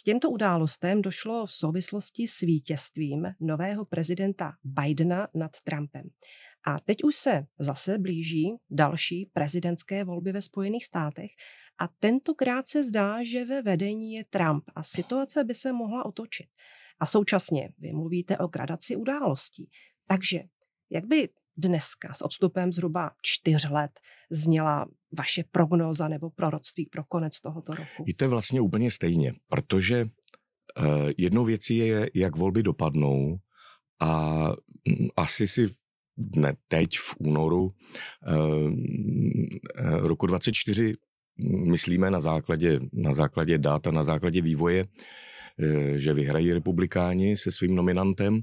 k 0.00 0.02
těmto 0.04 0.30
událostem 0.30 1.02
došlo 1.02 1.46
v 1.46 1.52
souvislosti 1.52 2.28
s 2.28 2.40
vítězstvím 2.40 3.26
nového 3.40 3.84
prezidenta 3.84 4.52
Bidena 4.64 5.28
nad 5.34 5.50
Trumpem. 5.64 6.10
A 6.66 6.80
teď 6.80 7.04
už 7.04 7.16
se 7.16 7.46
zase 7.58 7.98
blíží 7.98 8.52
další 8.70 9.30
prezidentské 9.32 10.04
volby 10.04 10.32
ve 10.32 10.42
Spojených 10.42 10.84
státech 10.84 11.30
a 11.78 11.88
tentokrát 11.88 12.68
se 12.68 12.84
zdá, 12.84 13.24
že 13.24 13.44
ve 13.44 13.62
vedení 13.62 14.12
je 14.12 14.24
Trump 14.24 14.64
a 14.74 14.82
situace 14.82 15.44
by 15.44 15.54
se 15.54 15.72
mohla 15.72 16.06
otočit. 16.06 16.46
A 17.00 17.06
současně 17.06 17.72
vy 17.78 17.92
mluvíte 17.92 18.38
o 18.38 18.46
gradaci 18.46 18.96
událostí. 18.96 19.70
Takže 20.06 20.40
jak 20.90 21.04
by 21.04 21.28
dneska 21.56 22.14
s 22.14 22.22
odstupem 22.22 22.72
zhruba 22.72 23.10
čtyř 23.22 23.70
let 23.70 24.00
zněla 24.30 24.86
vaše 25.18 25.44
prognoza 25.50 26.08
nebo 26.08 26.30
proroctví 26.30 26.86
pro 26.86 27.04
konec 27.04 27.40
tohoto 27.40 27.74
roku? 27.74 28.04
To 28.16 28.28
vlastně 28.28 28.60
úplně 28.60 28.90
stejně, 28.90 29.34
protože 29.48 30.04
uh, 30.04 30.86
jednou 31.18 31.44
věcí 31.44 31.76
je, 31.76 32.10
jak 32.14 32.36
volby 32.36 32.62
dopadnou 32.62 33.38
a 34.00 34.48
um, 34.48 35.08
asi 35.16 35.48
si 35.48 35.68
ne 36.16 36.56
teď 36.68 36.98
v 36.98 37.14
únoru 37.18 37.62
uh, 37.62 37.72
roku 40.00 40.26
24 40.26 40.92
myslíme 41.70 42.10
na 42.10 42.20
základě, 42.20 42.80
na 42.92 43.14
základě 43.14 43.58
dat 43.58 43.86
a 43.86 43.90
na 43.90 44.04
základě 44.04 44.42
vývoje, 44.42 44.84
uh, 44.84 44.90
že 45.96 46.14
vyhrají 46.14 46.52
republikáni 46.52 47.36
se 47.36 47.52
svým 47.52 47.74
nominantem. 47.74 48.40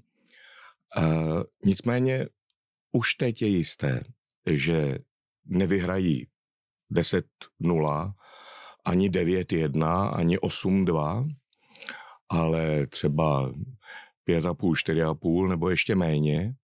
Nicméně 1.65 2.27
už 2.91 3.15
teď 3.15 3.41
je 3.41 3.47
jisté, 3.47 4.03
že 4.51 4.97
nevyhrají 5.45 6.27
10-0, 6.91 8.13
ani 8.85 9.09
9-1, 9.09 10.09
ani 10.13 10.37
8-2, 10.37 11.29
ale 12.29 12.87
třeba 12.87 13.51
5,5, 14.29 14.53
4,5 14.53 15.49
nebo 15.49 15.69
ještě 15.69 15.95
méně. 15.95 16.55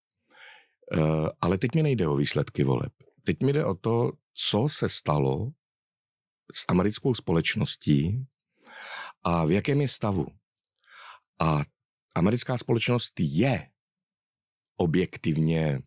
Eh, 0.93 1.29
ale 1.41 1.57
teď 1.57 1.75
mi 1.75 1.83
nejde 1.83 2.07
o 2.07 2.15
výsledky 2.15 2.63
voleb. 2.63 2.93
Teď 3.23 3.43
mi 3.43 3.53
jde 3.53 3.65
o 3.65 3.75
to, 3.75 4.11
co 4.33 4.67
se 4.69 4.89
stalo 4.89 5.51
s 6.53 6.65
americkou 6.67 7.13
společností 7.13 8.25
a 9.23 9.45
v 9.45 9.51
jakém 9.51 9.81
je 9.81 9.87
stavu. 9.87 10.27
A 11.39 11.61
americká 12.15 12.57
společnost 12.57 13.13
je 13.19 13.69
objektivně 14.77 15.81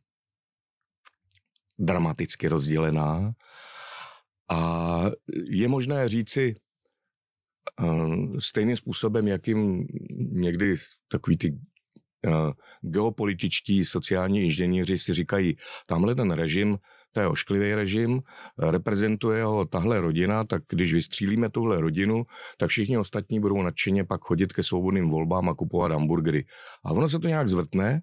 dramaticky 1.78 2.48
rozdělená 2.48 3.32
a 4.50 5.00
je 5.50 5.68
možné 5.68 6.08
říci 6.08 6.60
uh, 7.82 8.36
stejným 8.38 8.76
způsobem, 8.76 9.28
jakým 9.28 9.86
někdy 10.30 10.76
takový 11.08 11.36
ty 11.36 11.60
geopolitičtí 12.80 13.84
sociální 13.84 14.42
inženýři 14.42 14.98
si 14.98 15.14
říkají, 15.14 15.56
tamhle 15.86 16.14
ten 16.14 16.30
režim, 16.30 16.78
to 17.12 17.20
je 17.20 17.26
ošklivý 17.26 17.74
režim, 17.74 18.22
reprezentuje 18.58 19.44
ho 19.44 19.64
tahle 19.64 20.00
rodina, 20.00 20.44
tak 20.44 20.62
když 20.68 20.94
vystřílíme 20.94 21.50
tuhle 21.50 21.80
rodinu, 21.80 22.24
tak 22.56 22.70
všichni 22.70 22.98
ostatní 22.98 23.40
budou 23.40 23.62
nadšeně 23.62 24.04
pak 24.04 24.20
chodit 24.20 24.52
ke 24.52 24.62
svobodným 24.62 25.10
volbám 25.10 25.48
a 25.48 25.54
kupovat 25.54 25.92
hamburgery. 25.92 26.44
A 26.84 26.90
ono 26.92 27.08
se 27.08 27.18
to 27.18 27.28
nějak 27.28 27.48
zvrtne 27.48 28.00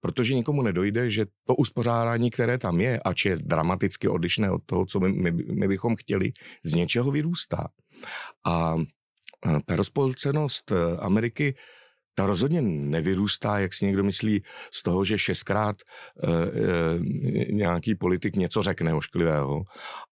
protože 0.00 0.34
nikomu 0.34 0.62
nedojde, 0.62 1.10
že 1.10 1.26
to 1.46 1.54
uspořádání, 1.54 2.30
které 2.30 2.58
tam 2.58 2.80
je, 2.80 3.00
ač 3.04 3.24
je 3.24 3.36
dramaticky 3.36 4.08
odlišné 4.08 4.50
od 4.50 4.62
toho, 4.66 4.86
co 4.86 5.00
my, 5.00 5.12
my, 5.12 5.32
my 5.32 5.68
bychom 5.68 5.96
chtěli, 5.96 6.32
z 6.64 6.74
něčeho 6.74 7.10
vyrůstá. 7.10 7.68
A 8.46 8.76
ta 9.66 9.76
rozpolcenost 9.76 10.72
eh, 10.72 10.96
Ameriky 10.96 11.54
ta 12.20 12.26
rozhodně 12.26 12.62
nevyrůstá, 12.62 13.58
jak 13.58 13.74
si 13.74 13.86
někdo 13.86 14.04
myslí, 14.04 14.42
z 14.72 14.82
toho, 14.82 15.04
že 15.04 15.18
šestkrát 15.18 15.76
e, 15.80 16.28
e, 16.28 17.52
nějaký 17.52 17.94
politik 17.94 18.36
něco 18.36 18.62
řekne 18.62 18.94
ošklivého, 18.94 19.62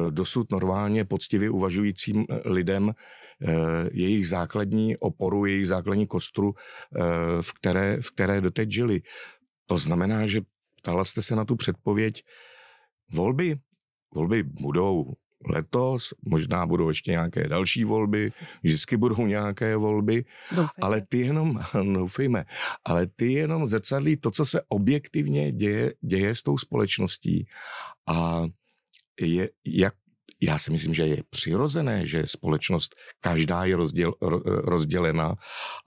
dosud 0.10 0.52
normálně 0.52 1.06
poctivě 1.06 1.50
uvažujícím 1.50 2.26
lidem 2.46 2.92
jejich 3.92 4.28
základní 4.28 4.98
oporu, 4.98 5.46
jejich 5.46 5.68
základní 5.68 6.08
kostru, 6.08 6.54
v 7.42 7.54
které, 7.54 8.02
v 8.02 8.12
které 8.12 8.42
doteď 8.42 8.72
žili. 8.72 9.02
To 9.66 9.78
znamená, 9.78 10.26
že 10.26 10.42
ptala 10.76 11.06
jste 11.06 11.22
se 11.22 11.36
na 11.36 11.46
tu 11.46 11.56
předpověď. 11.56 12.24
Volby, 13.12 13.60
volby 14.14 14.44
budou 14.44 15.14
letos, 15.46 16.14
možná 16.26 16.66
budou 16.66 16.88
ještě 16.88 17.12
nějaké 17.12 17.48
další 17.48 17.84
volby, 17.84 18.32
vždycky 18.64 18.98
budou 18.98 19.26
nějaké 19.26 19.76
volby, 19.76 20.26
doufejme. 20.52 20.70
ale 20.82 21.02
ty 21.10 21.20
jenom, 21.20 21.60
doufejme, 21.94 22.46
ale 22.86 23.08
ty 23.08 23.34
jenom 23.34 23.68
zrcadlí 23.68 24.18
to, 24.18 24.32
co 24.32 24.46
se 24.46 24.62
objektivně 24.68 25.52
děje, 25.52 25.94
děje 26.02 26.36
s 26.36 26.44
tou 26.44 26.58
společností 26.58 27.48
a 28.08 28.46
je, 29.22 29.50
jak 29.66 29.94
já 30.42 30.58
si 30.58 30.72
myslím, 30.72 30.94
že 30.94 31.04
je 31.04 31.24
přirozené, 31.30 32.06
že 32.06 32.24
společnost 32.26 32.96
každá 33.20 33.66
je 33.66 33.76
rozděl, 33.76 34.14
rozdělena 34.46 35.36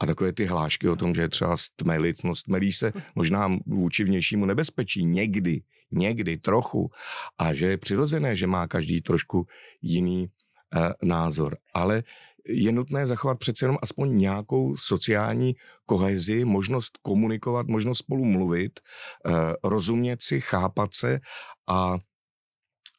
a 0.01 0.07
takové 0.07 0.33
ty 0.33 0.45
hlášky 0.45 0.89
o 0.89 0.97
tom, 0.97 1.15
že 1.15 1.23
je 1.23 1.29
třeba 1.29 1.57
stmelit, 1.57 2.25
no 2.25 2.37
stmelí 2.37 2.73
se 2.73 2.93
možná 3.15 3.49
vůči 3.67 4.05
vnějšímu 4.05 4.47
nebezpečí 4.47 5.07
někdy, 5.07 5.63
někdy 5.91 6.39
trochu 6.39 6.91
a 7.39 7.55
že 7.55 7.67
je 7.67 7.79
přirozené, 7.79 8.37
že 8.37 8.47
má 8.47 8.67
každý 8.67 9.01
trošku 9.01 9.47
jiný 9.83 10.27
uh, 10.27 10.93
názor. 11.03 11.57
Ale 11.75 12.03
je 12.47 12.73
nutné 12.73 13.07
zachovat 13.07 13.39
přece 13.39 13.65
jenom 13.65 13.79
aspoň 13.83 14.17
nějakou 14.17 14.77
sociální 14.77 15.55
kohezi, 15.87 16.45
možnost 16.45 16.99
komunikovat, 17.03 17.67
možnost 17.67 17.99
spolu 17.99 18.25
mluvit, 18.25 18.81
uh, 19.27 19.35
rozumět 19.65 20.23
si, 20.23 20.41
chápat 20.41 20.95
se 20.95 21.21
a 21.69 21.99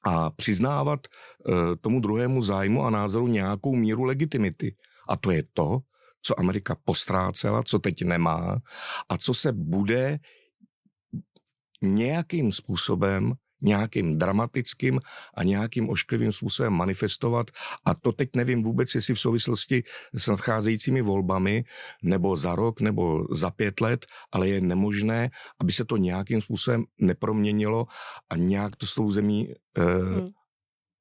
a 0.03 0.29
přiznávat 0.29 0.99
uh, 1.07 1.53
tomu 1.81 2.01
druhému 2.01 2.41
zájmu 2.41 2.83
a 2.83 2.89
názoru 2.89 3.27
nějakou 3.27 3.75
míru 3.75 4.03
legitimity. 4.03 4.75
A 5.09 5.17
to 5.17 5.31
je 5.31 5.43
to, 5.53 5.79
co 6.21 6.39
Amerika 6.39 6.75
postrácela, 6.85 7.63
co 7.63 7.79
teď 7.79 8.01
nemá 8.01 8.57
a 9.09 9.17
co 9.17 9.33
se 9.33 9.51
bude 9.51 10.19
nějakým 11.81 12.51
způsobem 12.51 13.33
nějakým 13.61 14.17
dramatickým 14.17 14.99
a 15.33 15.43
nějakým 15.43 15.89
ošklivým 15.89 16.31
způsobem 16.31 16.73
manifestovat. 16.73 17.51
A 17.85 17.93
to 17.93 18.11
teď 18.11 18.29
nevím 18.35 18.63
vůbec, 18.63 18.95
jestli 18.95 19.13
v 19.13 19.19
souvislosti 19.19 19.83
s 20.13 20.27
nadcházejícími 20.27 21.01
volbami, 21.01 21.63
nebo 22.03 22.35
za 22.35 22.55
rok, 22.55 22.81
nebo 22.81 23.27
za 23.31 23.51
pět 23.51 23.81
let, 23.81 24.05
ale 24.31 24.49
je 24.49 24.61
nemožné, 24.61 25.29
aby 25.59 25.71
se 25.71 25.85
to 25.85 25.97
nějakým 25.97 26.41
způsobem 26.41 26.85
neproměnilo 26.97 27.85
a 28.29 28.35
nějak 28.35 28.75
to 28.75 28.87
s 28.87 28.95
tou 28.95 29.09
zemí 29.09 29.49
eh, 29.77 29.81
hmm. 29.83 30.29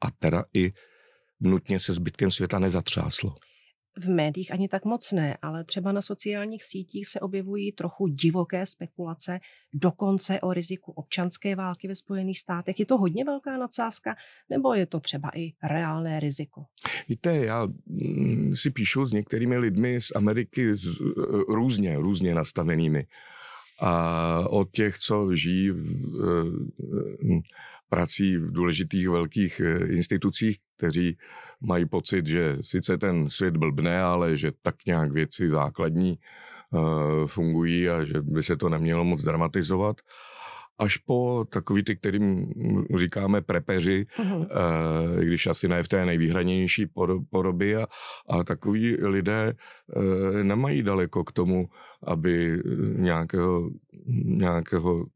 a 0.05 0.11
teda 0.19 0.45
i 0.55 0.73
nutně 1.41 1.81
se 1.81 1.93
zbytkem 1.93 2.31
světa 2.31 2.59
nezatřáslo 2.59 3.35
v 3.99 4.09
médiích 4.09 4.53
ani 4.53 4.69
tak 4.69 4.85
moc 4.85 5.13
ne, 5.13 5.37
ale 5.43 5.65
třeba 5.65 5.93
na 5.93 6.03
sociálních 6.03 6.65
sítích 6.65 7.07
se 7.07 7.21
objevují 7.21 7.73
trochu 7.73 8.07
divoké 8.07 8.67
spekulace, 8.67 9.41
dokonce 9.75 10.41
o 10.41 10.53
riziku 10.53 10.93
občanské 10.93 11.57
války 11.57 11.89
ve 11.89 11.95
Spojených 11.95 12.39
státech. 12.39 12.81
Je 12.81 12.87
to 12.87 12.99
hodně 12.99 13.25
velká 13.25 13.59
nadsázka, 13.59 14.17
nebo 14.51 14.75
je 14.75 14.87
to 14.87 15.01
třeba 15.01 15.31
i 15.35 15.53
reálné 15.63 16.21
riziko? 16.21 16.65
Víte, 17.09 17.37
já 17.37 17.69
mm, 17.87 18.55
si 18.55 18.71
píšu 18.71 19.05
s 19.05 19.13
některými 19.13 19.59
lidmi 19.59 20.01
z 20.01 20.13
Ameriky 20.17 20.75
z, 20.75 20.87
různě, 21.49 21.97
různě 21.97 22.35
nastavenými. 22.35 23.07
A 23.81 24.45
od 24.49 24.71
těch, 24.71 24.99
co 24.99 25.35
žijí 25.35 25.71
v, 25.71 25.85
prací 27.91 28.37
v 28.37 28.53
důležitých 28.53 29.09
velkých 29.09 29.61
eh, 29.61 29.87
institucích, 29.87 30.59
kteří 30.77 31.19
mají 31.61 31.87
pocit, 31.87 32.27
že 32.27 32.57
sice 32.61 32.99
ten 32.99 33.29
svět 33.29 33.57
blbne, 33.57 34.03
ale 34.03 34.37
že 34.37 34.53
tak 34.63 34.75
nějak 34.87 35.13
věci 35.13 35.49
základní 35.49 36.19
uh, 36.71 37.27
fungují 37.27 37.89
a 37.89 38.05
že 38.05 38.23
by 38.23 38.43
se 38.43 38.57
to 38.57 38.69
nemělo 38.69 39.05
moc 39.05 39.25
dramatizovat 39.25 39.97
až 40.81 40.97
po 40.97 41.45
takový 41.51 41.85
ty, 41.85 41.97
kterým 41.97 42.53
říkáme 42.95 43.41
prepeři, 43.41 44.07
uh-huh. 44.19 44.39
uh, 44.39 45.21
když 45.21 45.47
asi 45.47 45.69
ne 45.69 45.83
v 45.83 45.89
té 45.89 46.07
nejvýhranější 46.07 46.87
podobě 47.31 47.83
a, 47.83 47.87
a 48.29 48.45
takový 48.45 48.97
lidé 48.97 49.55
uh, 49.97 50.43
nemají 50.43 50.83
daleko 50.83 51.25
k 51.25 51.33
tomu, 51.33 51.69
aby 52.03 52.63
nějakého, 52.97 53.71
nějakého 54.25 55.07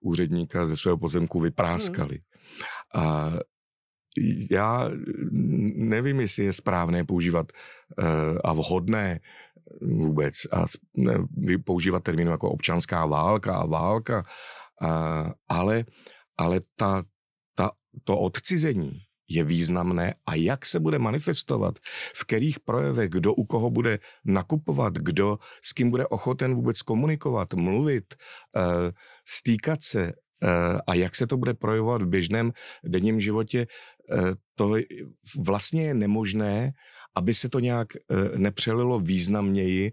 úředníka 0.00 0.66
ze 0.66 0.76
svého 0.76 0.98
pozemku 0.98 1.40
vypráskali. 1.40 2.18
Hmm. 2.94 3.06
A 3.06 3.32
já 4.50 4.90
nevím, 5.76 6.20
jestli 6.20 6.44
je 6.44 6.52
správné 6.52 7.04
používat 7.04 7.52
uh, 7.52 8.38
a 8.44 8.52
vhodné 8.52 9.20
vůbec 9.80 10.34
a 10.52 10.64
používat 11.64 12.02
termínu 12.02 12.30
jako 12.30 12.50
občanská 12.50 13.06
válka 13.06 13.56
a 13.56 13.66
válka, 13.66 14.24
ale, 15.48 15.84
ale 16.38 16.60
ta, 16.76 17.02
ta, 17.54 17.70
to 18.04 18.18
odcizení 18.18 19.06
je 19.28 19.44
významné 19.44 20.14
a 20.26 20.34
jak 20.34 20.66
se 20.66 20.80
bude 20.80 20.98
manifestovat, 20.98 21.78
v 22.14 22.24
kterých 22.24 22.60
projevech, 22.60 23.10
kdo 23.10 23.34
u 23.34 23.44
koho 23.44 23.70
bude 23.70 23.98
nakupovat, 24.24 24.94
kdo 24.94 25.38
s 25.62 25.72
kým 25.72 25.90
bude 25.90 26.06
ochoten 26.06 26.54
vůbec 26.54 26.82
komunikovat, 26.82 27.54
mluvit, 27.54 28.14
uh, 28.56 28.62
stýkat 29.28 29.82
se 29.82 30.04
uh, 30.06 30.78
a 30.86 30.94
jak 30.94 31.16
se 31.16 31.26
to 31.26 31.36
bude 31.36 31.54
projevovat 31.54 32.02
v 32.02 32.06
běžném 32.06 32.52
denním 32.84 33.20
životě, 33.20 33.66
to 34.54 34.74
vlastně 35.38 35.86
je 35.86 35.94
nemožné, 35.94 36.72
aby 37.14 37.34
se 37.34 37.48
to 37.48 37.60
nějak 37.60 37.88
nepřelilo 38.36 39.00
významněji 39.00 39.92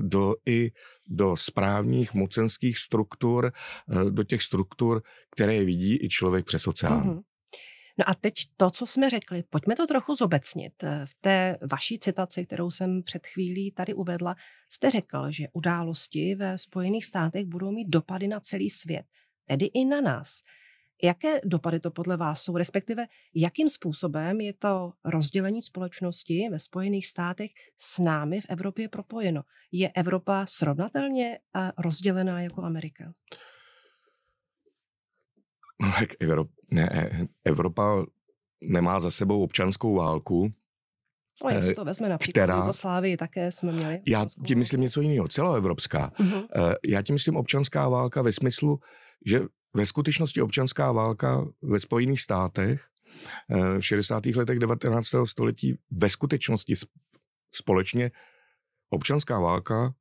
do 0.00 0.34
i 0.46 0.70
do 1.08 1.36
správních 1.36 2.14
mocenských 2.14 2.78
struktur, 2.78 3.52
do 4.10 4.24
těch 4.24 4.42
struktur, 4.42 5.02
které 5.30 5.64
vidí 5.64 6.04
i 6.04 6.08
člověk 6.08 6.46
přes 6.46 6.66
oceán. 6.66 7.10
Mm-hmm. 7.10 7.22
No 7.98 8.08
a 8.08 8.14
teď 8.14 8.34
to, 8.56 8.70
co 8.70 8.86
jsme 8.86 9.10
řekli, 9.10 9.42
pojďme 9.50 9.76
to 9.76 9.86
trochu 9.86 10.14
zobecnit. 10.14 10.72
V 10.82 11.10
té 11.20 11.58
vaší 11.70 11.98
citaci, 11.98 12.46
kterou 12.46 12.70
jsem 12.70 13.02
před 13.02 13.26
chvílí 13.26 13.72
tady 13.72 13.94
uvedla, 13.94 14.34
jste 14.68 14.90
řekl, 14.90 15.26
že 15.30 15.46
události 15.52 16.34
ve 16.34 16.58
Spojených 16.58 17.04
státech 17.04 17.46
budou 17.46 17.72
mít 17.72 17.88
dopady 17.88 18.28
na 18.28 18.40
celý 18.40 18.70
svět, 18.70 19.06
tedy 19.46 19.66
i 19.66 19.84
na 19.84 20.00
nás. 20.00 20.40
Jaké 21.02 21.40
dopady 21.44 21.80
to 21.80 21.90
podle 21.90 22.16
vás 22.16 22.42
jsou, 22.42 22.56
respektive 22.56 23.06
jakým 23.34 23.68
způsobem 23.68 24.40
je 24.40 24.52
to 24.52 24.92
rozdělení 25.04 25.62
společnosti 25.62 26.48
ve 26.50 26.58
Spojených 26.58 27.06
státech 27.06 27.50
s 27.78 27.98
námi 27.98 28.40
v 28.40 28.46
Evropě 28.48 28.88
propojeno? 28.88 29.42
Je 29.72 29.88
Evropa 29.88 30.46
srovnatelně 30.48 31.38
rozdělená 31.78 32.40
jako 32.40 32.62
Amerika? 32.62 33.12
No 35.80 35.92
tak 35.98 36.08
Evropa, 36.20 36.52
ne, 36.72 37.10
Evropa 37.44 38.04
nemá 38.62 39.00
za 39.00 39.10
sebou 39.10 39.42
občanskou 39.42 39.94
válku. 39.94 40.52
No, 41.44 41.50
jestli 41.50 41.74
to 41.74 41.84
vezme 41.84 42.08
například 42.08 42.42
která, 42.42 42.56
Jugoslávii, 42.56 43.16
také 43.16 43.52
jsme 43.52 43.72
měli. 43.72 44.00
Já 44.06 44.26
tím 44.46 44.58
myslím 44.58 44.80
něco 44.80 45.00
jiného, 45.00 45.28
celoevropská. 45.28 46.12
Uh-huh. 46.18 46.46
Já 46.86 47.02
tím 47.02 47.12
myslím 47.12 47.36
občanská 47.36 47.88
válka 47.88 48.22
ve 48.22 48.32
smyslu, 48.32 48.80
že 49.26 49.40
ve 49.76 49.86
skutečnosti 49.86 50.42
občanská 50.42 50.92
válka 50.92 51.44
ve 51.62 51.80
Spojených 51.80 52.20
státech 52.20 52.84
eh, 53.50 53.78
v 53.78 53.80
60. 53.80 54.26
letech 54.26 54.58
19. 54.58 55.06
století 55.24 55.78
ve 55.90 56.08
skutečnosti 56.08 56.74
společně 57.54 58.10
občanská 58.90 59.40
válka 59.40 59.94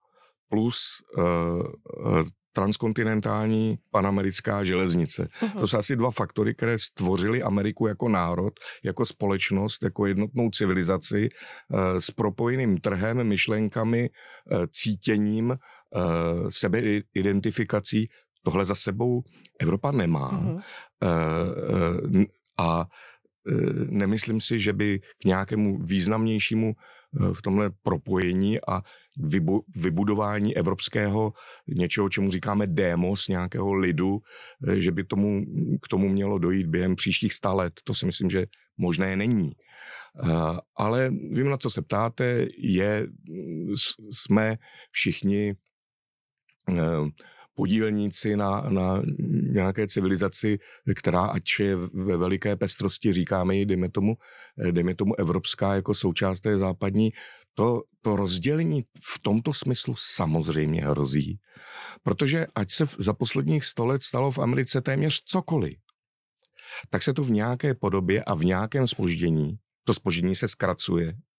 plus 0.50 1.04
uh, 1.18 2.24
transkontinentální 2.56 3.78
panamerická 3.92 4.64
železnice. 4.64 5.28
Uh-huh. 5.42 5.60
To 5.60 5.68
jsou 5.68 5.78
asi 5.78 5.96
dva 5.96 6.12
faktory, 6.12 6.56
které 6.56 6.80
stvořily 6.80 7.44
Ameriku 7.44 7.88
jako 7.88 8.10
národ, 8.10 8.54
jako 8.84 9.06
společnost, 9.06 9.84
jako 9.84 10.06
jednotnou 10.06 10.50
civilizaci 10.50 11.30
uh, 11.30 11.80
s 11.98 12.12
propojeným 12.12 12.78
trhem, 12.78 13.24
myšlenkami, 13.24 14.10
uh, 14.10 14.66
cítěním, 14.72 15.50
uh, 15.50 15.58
sebeidentifikací. 16.50 18.10
Tohle 18.46 18.66
za 18.66 18.76
sebou 18.76 19.24
Evropa 19.60 19.92
nemá. 19.92 20.30
Uh, 21.04 22.24
a 22.58 22.88
Eh, 23.48 23.86
nemyslím 23.90 24.42
si, 24.42 24.60
že 24.60 24.74
by 24.74 25.00
k 25.00 25.26
nějakému 25.26 25.78
významnějšímu 25.84 26.76
v 27.34 27.42
tomhle 27.42 27.70
propojení 27.84 28.60
a 28.68 28.82
vybudování 29.84 30.58
evropského 30.58 31.34
něčeho, 31.68 32.10
čemu 32.10 32.32
říkáme 32.32 32.68
demos, 32.68 33.28
nějakého 33.28 33.74
lidu, 33.74 34.20
že 34.74 34.92
by 34.92 35.04
tomu, 35.04 35.46
k 35.82 35.88
tomu 35.88 36.10
mělo 36.10 36.40
dojít 36.40 36.68
během 36.68 36.96
příštích 36.96 37.34
sta 37.34 37.54
let. 37.54 37.74
To 37.84 37.94
si 37.94 38.06
myslím, 38.06 38.30
že 38.30 38.46
možné 38.78 39.16
není. 39.16 39.52
Ale 40.76 41.10
vím, 41.32 41.50
na 41.50 41.58
co 41.58 41.70
se 41.70 41.82
ptáte, 41.82 42.48
je, 42.58 43.08
jsme 44.12 44.58
všichni 44.92 45.56
podílníci 47.56 48.36
na, 48.36 48.62
na 48.70 49.02
nějaké 49.52 49.88
civilizaci, 49.88 50.60
která 50.96 51.26
ať 51.26 51.44
je 51.60 51.76
ve 51.76 52.18
veliké 52.18 52.56
pestrosti, 52.56 53.14
říkáme 53.14 53.56
ji, 53.56 53.66
dejme 53.66 53.90
tomu, 53.90 54.18
dejme 54.72 54.96
tomu 54.96 55.20
evropská 55.20 55.76
jako 55.76 55.94
součást 55.94 56.40
té 56.40 56.58
západní, 56.58 57.12
to, 57.54 57.82
to 58.02 58.16
rozdělení 58.16 58.84
v 59.04 59.20
tomto 59.24 59.54
smyslu 59.54 59.94
samozřejmě 59.98 60.82
hrozí. 60.82 61.40
Protože 62.04 62.48
ať 62.56 62.72
se 62.72 62.86
za 63.00 63.14
posledních 63.14 63.66
sto 63.66 63.86
let 63.86 64.04
stalo 64.04 64.32
v 64.32 64.40
Americe 64.40 64.82
téměř 64.82 65.22
cokoliv, 65.26 65.78
tak 66.90 67.04
se 67.04 67.14
to 67.14 67.24
v 67.24 67.32
nějaké 67.32 67.76
podobě 67.76 68.24
a 68.24 68.34
v 68.36 68.46
nějakém 68.46 68.88
spoždění, 68.88 69.58
to 69.84 69.94
spoždění 69.94 70.36
se 70.36 70.48
zkracuje, 70.48 71.14
Eh, 71.14 71.35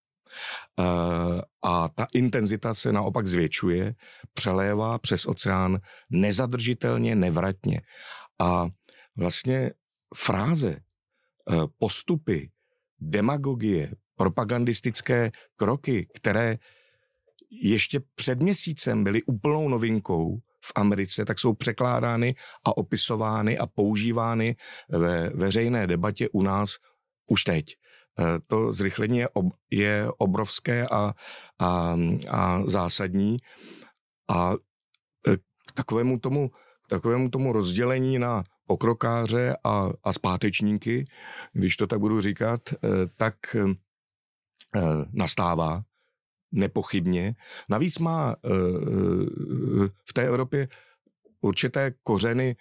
a 1.62 1.88
ta 1.88 2.06
intenzita 2.14 2.74
se 2.74 2.92
naopak 2.92 3.26
zvětšuje, 3.26 3.94
přelévá 4.34 4.98
přes 4.98 5.26
oceán 5.26 5.78
nezadržitelně, 6.10 7.14
nevratně. 7.14 7.80
A 8.38 8.68
vlastně 9.16 9.70
fráze, 10.16 10.70
eh, 10.70 11.54
postupy, 11.78 12.50
demagogie, 13.00 13.92
propagandistické 14.16 15.30
kroky, 15.56 16.06
které 16.14 16.58
ještě 17.50 18.00
před 18.14 18.40
měsícem 18.42 19.04
byly 19.04 19.22
úplnou 19.22 19.68
novinkou 19.68 20.38
v 20.64 20.72
Americe, 20.74 21.24
tak 21.24 21.38
jsou 21.38 21.54
překládány 21.54 22.34
a 22.64 22.76
opisovány 22.76 23.58
a 23.58 23.66
používány 23.66 24.56
ve 24.88 25.30
veřejné 25.30 25.86
debatě 25.86 26.28
u 26.28 26.42
nás 26.42 26.76
už 27.30 27.44
teď. 27.44 27.76
Eh, 28.18 28.38
to 28.46 28.72
zrychlení 28.72 29.18
je, 29.18 29.28
ob, 29.28 29.46
je 29.70 30.08
obrovské 30.18 30.88
a, 30.88 31.14
a, 31.58 31.96
a 32.28 32.62
zásadní 32.66 33.36
a 34.30 34.54
eh, 35.28 35.36
k 35.68 35.72
takovému 35.74 36.18
tomu, 36.18 36.48
k 36.86 36.88
takovému 36.88 37.28
tomu 37.28 37.52
rozdělení 37.52 38.18
na 38.18 38.44
pokrokáře 38.66 39.56
a, 39.64 39.90
a 40.04 40.12
zpátečníky, 40.12 41.04
když 41.52 41.76
to 41.76 41.86
tak 41.86 42.00
budu 42.00 42.20
říkat, 42.20 42.60
eh, 42.72 42.88
tak 43.16 43.36
nastává 45.12 45.82
nepochybně. 46.52 47.34
Navíc 47.68 47.98
má 47.98 48.36
v 50.04 50.12
té 50.12 50.22
Evropě 50.22 50.68
určité 51.40 51.94
kořeny 52.02 52.56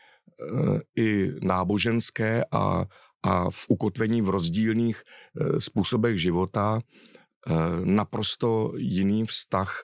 i 0.95 1.31
náboženské 1.43 2.45
a, 2.51 2.85
a 3.25 3.49
v 3.49 3.65
ukotvení 3.69 4.21
v 4.21 4.29
rozdílných 4.29 5.01
způsobech 5.57 6.21
života 6.21 6.79
naprosto 7.85 8.73
jiný 8.77 9.25
vztah 9.25 9.81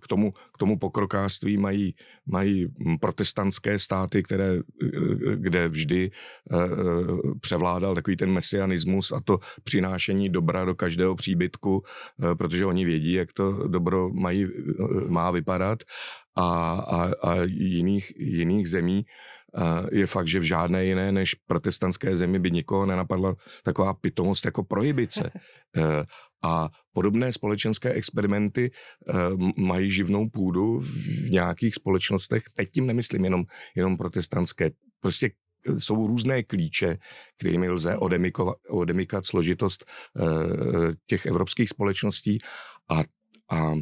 k 0.00 0.06
tomu, 0.08 0.30
k 0.30 0.58
tomu 0.58 0.78
pokrokářství 0.78 1.56
mají, 1.56 1.94
mají 2.26 2.66
protestantské 3.00 3.78
státy, 3.78 4.22
které, 4.22 4.60
kde 5.34 5.68
vždy 5.68 6.10
eh, 6.10 6.56
převládal 7.40 7.94
takový 7.94 8.16
ten 8.16 8.32
mesianismus 8.32 9.12
a 9.12 9.20
to 9.24 9.38
přinášení 9.64 10.28
dobra 10.28 10.64
do 10.64 10.74
každého 10.74 11.14
příbytku, 11.14 11.82
eh, 11.84 12.34
protože 12.34 12.66
oni 12.66 12.84
vědí, 12.84 13.12
jak 13.12 13.32
to 13.32 13.68
dobro 13.68 14.10
mají, 14.10 14.46
má 15.08 15.30
vypadat 15.30 15.78
a, 16.36 16.72
a, 16.72 17.10
a 17.22 17.34
jiných, 17.44 18.12
jiných 18.16 18.68
zemí 18.68 19.04
je 19.92 20.06
fakt, 20.06 20.28
že 20.28 20.40
v 20.40 20.42
žádné 20.42 20.84
jiné 20.84 21.12
než 21.12 21.34
protestantské 21.34 22.16
zemi 22.16 22.38
by 22.38 22.50
nikoho 22.50 22.86
nenapadla 22.86 23.34
taková 23.62 23.94
pitomost 23.94 24.44
jako 24.44 24.64
prohibice. 24.64 25.30
Eh, 25.76 26.04
a 26.42 26.68
podobné 26.92 27.32
společenské 27.32 27.92
experimenty 27.92 28.70
eh, 28.70 29.12
mají 29.56 29.90
živnou 29.90 30.28
půdu 30.28 30.80
v 30.80 31.30
nějakých 31.30 31.74
společnostech. 31.74 32.42
Teď 32.54 32.70
tím 32.70 32.86
nemyslím 32.86 33.24
jenom, 33.24 33.44
jenom 33.76 33.96
protestantské. 33.96 34.70
Prostě 35.00 35.30
eh, 35.66 35.80
jsou 35.80 36.06
různé 36.06 36.42
klíče, 36.42 36.98
kterými 37.38 37.68
lze 37.68 37.96
odemykat 38.68 39.26
složitost 39.26 39.84
těch 41.06 41.26
evropských 41.26 41.68
společností 41.68 42.38
a, 42.88 43.02
a 43.50 43.74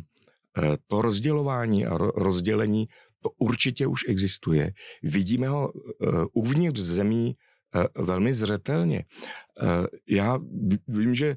to 0.87 1.03
rozdělování 1.03 1.87
a 1.87 1.99
rozdělení 1.99 2.89
to 3.23 3.31
určitě 3.39 3.87
už 3.87 4.05
existuje. 4.09 4.73
Vidíme 5.03 5.49
ho 5.49 5.73
uh, 5.73 6.25
uvnitř 6.33 6.81
zemí 6.81 7.37
uh, 7.75 8.05
velmi 8.05 8.35
zřetelně. 8.35 9.05
Uh, 9.63 9.87
já 10.09 10.39
vím, 10.89 11.15
že 11.15 11.37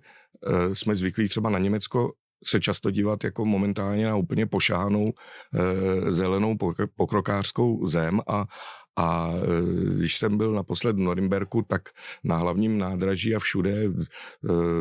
jsme 0.73 0.95
zvyklí 0.95 1.29
třeba 1.29 1.49
na 1.49 1.59
Německo 1.59 2.11
se 2.43 2.59
často 2.59 2.91
dívat 2.91 3.23
jako 3.23 3.45
momentálně 3.45 4.05
na 4.05 4.15
úplně 4.15 4.45
pošánou 4.45 5.07
e, 5.07 6.11
zelenou 6.11 6.57
pokrokářskou 6.95 7.87
zem 7.87 8.21
a, 8.27 8.45
a 8.97 9.31
e, 9.33 9.95
když 9.95 10.17
jsem 10.17 10.37
byl 10.37 10.53
naposled 10.53 10.95
v 10.95 10.99
Norimberku, 10.99 11.61
tak 11.67 11.89
na 12.23 12.37
hlavním 12.37 12.77
nádraží 12.77 13.35
a 13.35 13.39
všude 13.39 13.83
e, 13.83 13.89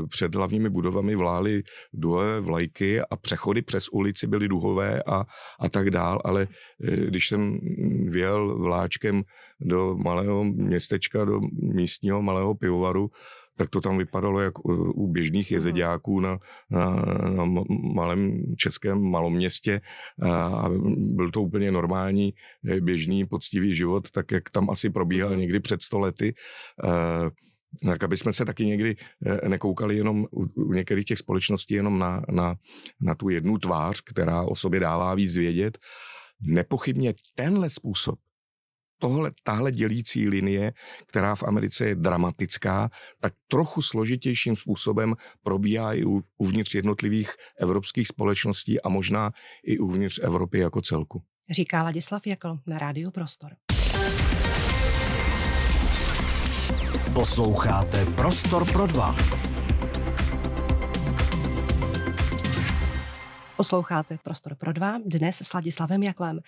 před 0.09 0.35
hlavními 0.35 0.69
budovami 0.69 1.17
vlály 1.17 1.63
duhové 1.93 2.41
vlajky 2.41 3.01
a 3.01 3.17
přechody 3.17 3.63
přes 3.63 3.89
ulici 3.89 4.27
byly 4.27 4.49
duhové 4.49 5.03
a, 5.03 5.25
a 5.61 5.69
tak 5.69 5.91
dál, 5.91 6.21
ale 6.25 6.49
e, 6.85 6.97
když 6.97 7.29
jsem 7.29 7.59
vjel 8.07 8.59
vláčkem 8.59 9.23
do 9.61 9.97
malého 9.97 10.45
městečka, 10.45 11.25
do 11.25 11.41
místního 11.53 12.23
malého 12.23 12.55
pivovaru, 12.55 13.11
tak 13.61 13.71
to 13.71 13.81
tam 13.81 13.99
vypadalo 13.99 14.41
jak 14.41 14.67
u 14.97 15.07
běžných 15.07 15.51
jezeďáků 15.51 16.21
na, 16.21 16.39
na, 16.71 16.95
na 17.29 17.45
malém 17.95 18.43
českém 18.57 19.03
maloměstě 19.03 19.81
a 20.23 20.69
byl 20.97 21.31
to 21.31 21.43
úplně 21.43 21.73
normální, 21.73 22.35
běžný, 22.81 23.27
poctivý 23.27 23.75
život, 23.75 24.11
tak 24.11 24.33
jak 24.33 24.51
tam 24.51 24.71
asi 24.71 24.91
probíhal 24.91 25.37
někdy 25.37 25.61
před 25.61 25.83
stolety. 25.83 26.35
Tak 27.85 28.05
aby 28.05 28.17
jsme 28.17 28.33
se 28.33 28.45
taky 28.45 28.67
někdy 28.67 28.97
e, 29.27 29.49
nekoukali 29.49 29.97
jenom 29.97 30.27
u 30.33 30.73
některých 30.73 31.05
těch 31.05 31.19
společností 31.19 31.75
jenom 31.75 31.99
na, 31.99 32.23
na, 32.31 32.55
na 33.01 33.15
tu 33.15 33.29
jednu 33.29 33.59
tvář, 33.59 34.01
která 34.01 34.43
o 34.43 34.55
sobě 34.57 34.81
dává 34.81 35.15
víc 35.15 35.37
vědět. 35.37 35.79
Nepochybně 36.41 37.15
tenhle 37.35 37.71
způsob 37.71 38.19
tohle, 39.01 39.31
tahle 39.43 39.73
dělící 39.73 40.29
linie, 40.29 40.73
která 41.07 41.35
v 41.35 41.43
Americe 41.43 41.89
je 41.89 41.95
dramatická, 41.95 42.91
tak 43.21 43.33
trochu 43.49 43.83
složitějším 43.83 44.57
způsobem 44.57 45.15
probíhá 45.43 45.95
i 45.95 46.05
uvnitř 46.39 46.75
jednotlivých 46.75 47.31
evropských 47.61 48.09
společností 48.09 48.81
a 48.81 48.89
možná 48.89 49.31
i 49.65 49.79
uvnitř 49.79 50.21
Evropy 50.23 50.59
jako 50.59 50.81
celku. 50.81 51.23
Říká 51.51 51.83
Ladislav 51.83 52.27
Jakl 52.27 52.59
na 52.67 52.79
Rádiu 52.79 53.11
Prostor. 53.11 53.51
Posloucháte 57.15 58.07
Prostor 58.07 58.73
pro 58.73 58.87
dva. 58.87 59.17
Posloucháte 63.57 64.19
Prostor 64.23 64.55
pro 64.55 64.73
dva, 64.73 64.99
dnes 65.07 65.37
s 65.37 65.53
Ladislavem 65.53 66.03
Jaklem. 66.03 66.41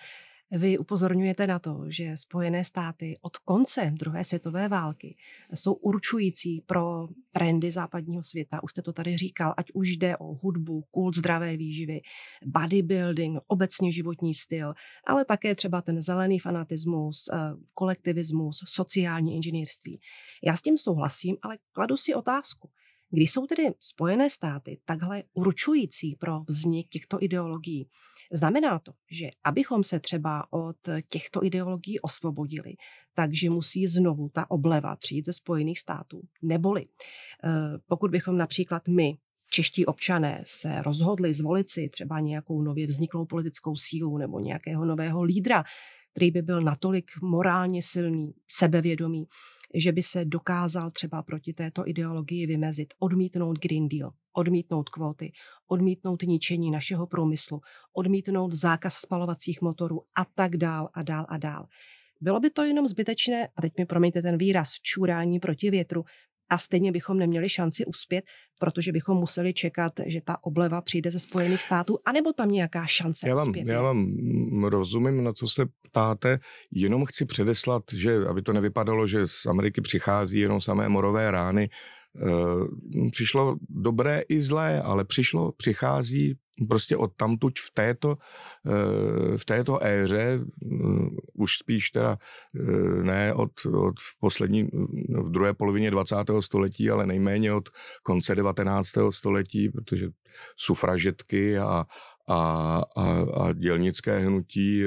Vy 0.53 0.77
upozorňujete 0.77 1.47
na 1.47 1.59
to, 1.59 1.89
že 1.89 2.17
Spojené 2.17 2.63
státy 2.63 3.17
od 3.21 3.37
konce 3.37 3.91
druhé 3.93 4.23
světové 4.23 4.67
války 4.67 5.17
jsou 5.53 5.73
určující 5.73 6.61
pro 6.61 7.07
trendy 7.31 7.71
západního 7.71 8.23
světa. 8.23 8.63
Už 8.63 8.71
jste 8.71 8.81
to 8.81 8.93
tady 8.93 9.17
říkal, 9.17 9.53
ať 9.57 9.71
už 9.73 9.97
jde 9.97 10.17
o 10.17 10.33
hudbu, 10.33 10.81
kult 10.91 11.15
zdravé 11.15 11.57
výživy, 11.57 12.01
bodybuilding, 12.45 13.39
obecně 13.47 13.91
životní 13.91 14.33
styl, 14.33 14.73
ale 15.07 15.25
také 15.25 15.55
třeba 15.55 15.81
ten 15.81 16.01
zelený 16.01 16.39
fanatismus, 16.39 17.25
eh, 17.33 17.37
kolektivismus, 17.73 18.59
sociální 18.67 19.35
inženýrství. 19.35 19.99
Já 20.43 20.55
s 20.55 20.61
tím 20.61 20.77
souhlasím, 20.77 21.37
ale 21.41 21.57
kladu 21.71 21.97
si 21.97 22.13
otázku. 22.13 22.69
Když 23.09 23.31
jsou 23.31 23.45
tedy 23.45 23.63
Spojené 23.79 24.29
státy 24.29 24.79
takhle 24.85 25.23
určující 25.33 26.15
pro 26.15 26.39
vznik 26.49 26.89
těchto 26.89 27.17
ideologií, 27.23 27.89
Znamená 28.35 28.79
to, 28.79 28.91
že 29.11 29.29
abychom 29.43 29.83
se 29.83 29.99
třeba 29.99 30.53
od 30.53 30.77
těchto 31.07 31.43
ideologií 31.43 31.99
osvobodili, 31.99 32.73
takže 33.13 33.49
musí 33.49 33.87
znovu 33.87 34.29
ta 34.29 34.51
obleva 34.51 34.95
přijít 34.95 35.25
ze 35.25 35.33
Spojených 35.33 35.79
států. 35.79 36.21
Neboli, 36.41 36.85
eh, 36.85 37.49
pokud 37.87 38.11
bychom 38.11 38.37
například 38.37 38.87
my 38.87 39.17
čeští 39.49 39.85
občané 39.85 40.43
se 40.47 40.81
rozhodli 40.81 41.33
zvolit 41.33 41.69
si 41.69 41.89
třeba 41.89 42.19
nějakou 42.19 42.61
nově 42.61 42.87
vzniklou 42.87 43.25
politickou 43.25 43.75
sílu 43.75 44.17
nebo 44.17 44.39
nějakého 44.39 44.85
nového 44.85 45.23
lídra, 45.23 45.63
který 46.11 46.31
by 46.31 46.41
byl 46.41 46.61
natolik 46.61 47.11
morálně 47.21 47.83
silný, 47.83 48.33
sebevědomý, 48.47 49.27
že 49.73 49.91
by 49.91 50.03
se 50.03 50.25
dokázal 50.25 50.91
třeba 50.91 51.23
proti 51.23 51.53
této 51.53 51.87
ideologii 51.87 52.47
vymezit, 52.47 52.93
odmítnout 52.99 53.59
Green 53.59 53.87
Deal, 53.89 54.11
odmítnout 54.33 54.89
kvóty, 54.89 55.31
odmítnout 55.67 56.21
ničení 56.21 56.71
našeho 56.71 57.07
průmyslu, 57.07 57.61
odmítnout 57.93 58.53
zákaz 58.53 58.93
spalovacích 58.93 59.61
motorů 59.61 60.01
a 60.17 60.25
tak 60.35 60.57
dál 60.57 60.89
a 60.93 61.03
dál 61.03 61.25
a 61.29 61.37
dál. 61.37 61.65
Bylo 62.21 62.39
by 62.39 62.49
to 62.49 62.63
jenom 62.63 62.87
zbytečné, 62.87 63.47
a 63.55 63.61
teď 63.61 63.73
mi 63.77 63.85
promiňte 63.85 64.21
ten 64.21 64.37
výraz, 64.37 64.73
čurání 64.81 65.39
proti 65.39 65.71
větru, 65.71 66.03
a 66.49 66.57
stejně 66.57 66.91
bychom 66.91 67.17
neměli 67.17 67.49
šanci 67.49 67.85
uspět, 67.85 68.25
protože 68.59 68.91
bychom 68.91 69.17
museli 69.17 69.53
čekat, 69.53 69.93
že 70.05 70.21
ta 70.21 70.37
obleva 70.43 70.81
přijde 70.81 71.11
ze 71.11 71.19
Spojených 71.19 71.61
států, 71.61 71.97
anebo 72.05 72.33
tam 72.33 72.51
nějaká 72.51 72.85
šance 72.85 73.29
já 73.29 73.35
vám, 73.35 73.47
uspět. 73.47 73.67
Já 73.67 73.81
vám 73.81 74.15
rozumím, 74.63 75.23
na 75.23 75.33
co 75.33 75.47
se 75.47 75.65
ptáte, 75.81 76.39
jenom 76.71 77.05
chci 77.05 77.25
předeslat, 77.25 77.83
že 77.93 78.17
aby 78.29 78.41
to 78.41 78.53
nevypadalo, 78.53 79.07
že 79.07 79.27
z 79.27 79.45
Ameriky 79.45 79.81
přichází 79.81 80.39
jenom 80.39 80.61
samé 80.61 80.89
morové 80.89 81.31
rány, 81.31 81.69
přišlo 83.11 83.57
dobré 83.69 84.21
i 84.29 84.41
zlé, 84.41 84.81
ale 84.81 85.05
přišlo, 85.05 85.51
přichází 85.51 86.37
prostě 86.69 86.97
od 86.97 87.11
tamtuť 87.15 87.59
v 87.59 87.71
této, 87.73 88.17
eh, 88.67 89.37
v 89.37 89.45
této 89.45 89.83
éře, 89.83 90.39
mm, 90.61 91.09
už 91.33 91.57
spíš 91.57 91.89
teda 91.89 92.17
eh, 92.55 93.03
ne 93.03 93.33
od, 93.33 93.51
od 93.65 93.99
v 93.99 94.19
poslední, 94.19 94.63
v 95.23 95.29
druhé 95.29 95.53
polovině 95.53 95.91
20. 95.91 96.41
století, 96.41 96.89
ale 96.89 97.05
nejméně 97.05 97.53
od 97.53 97.69
konce 98.03 98.35
19. 98.35 99.11
století, 99.11 99.69
protože 99.69 100.09
sufražetky 100.55 101.57
a, 101.57 101.85
a, 102.27 102.81
a, 102.95 103.25
a 103.41 103.53
dělnické 103.53 104.19
hnutí 104.19 104.83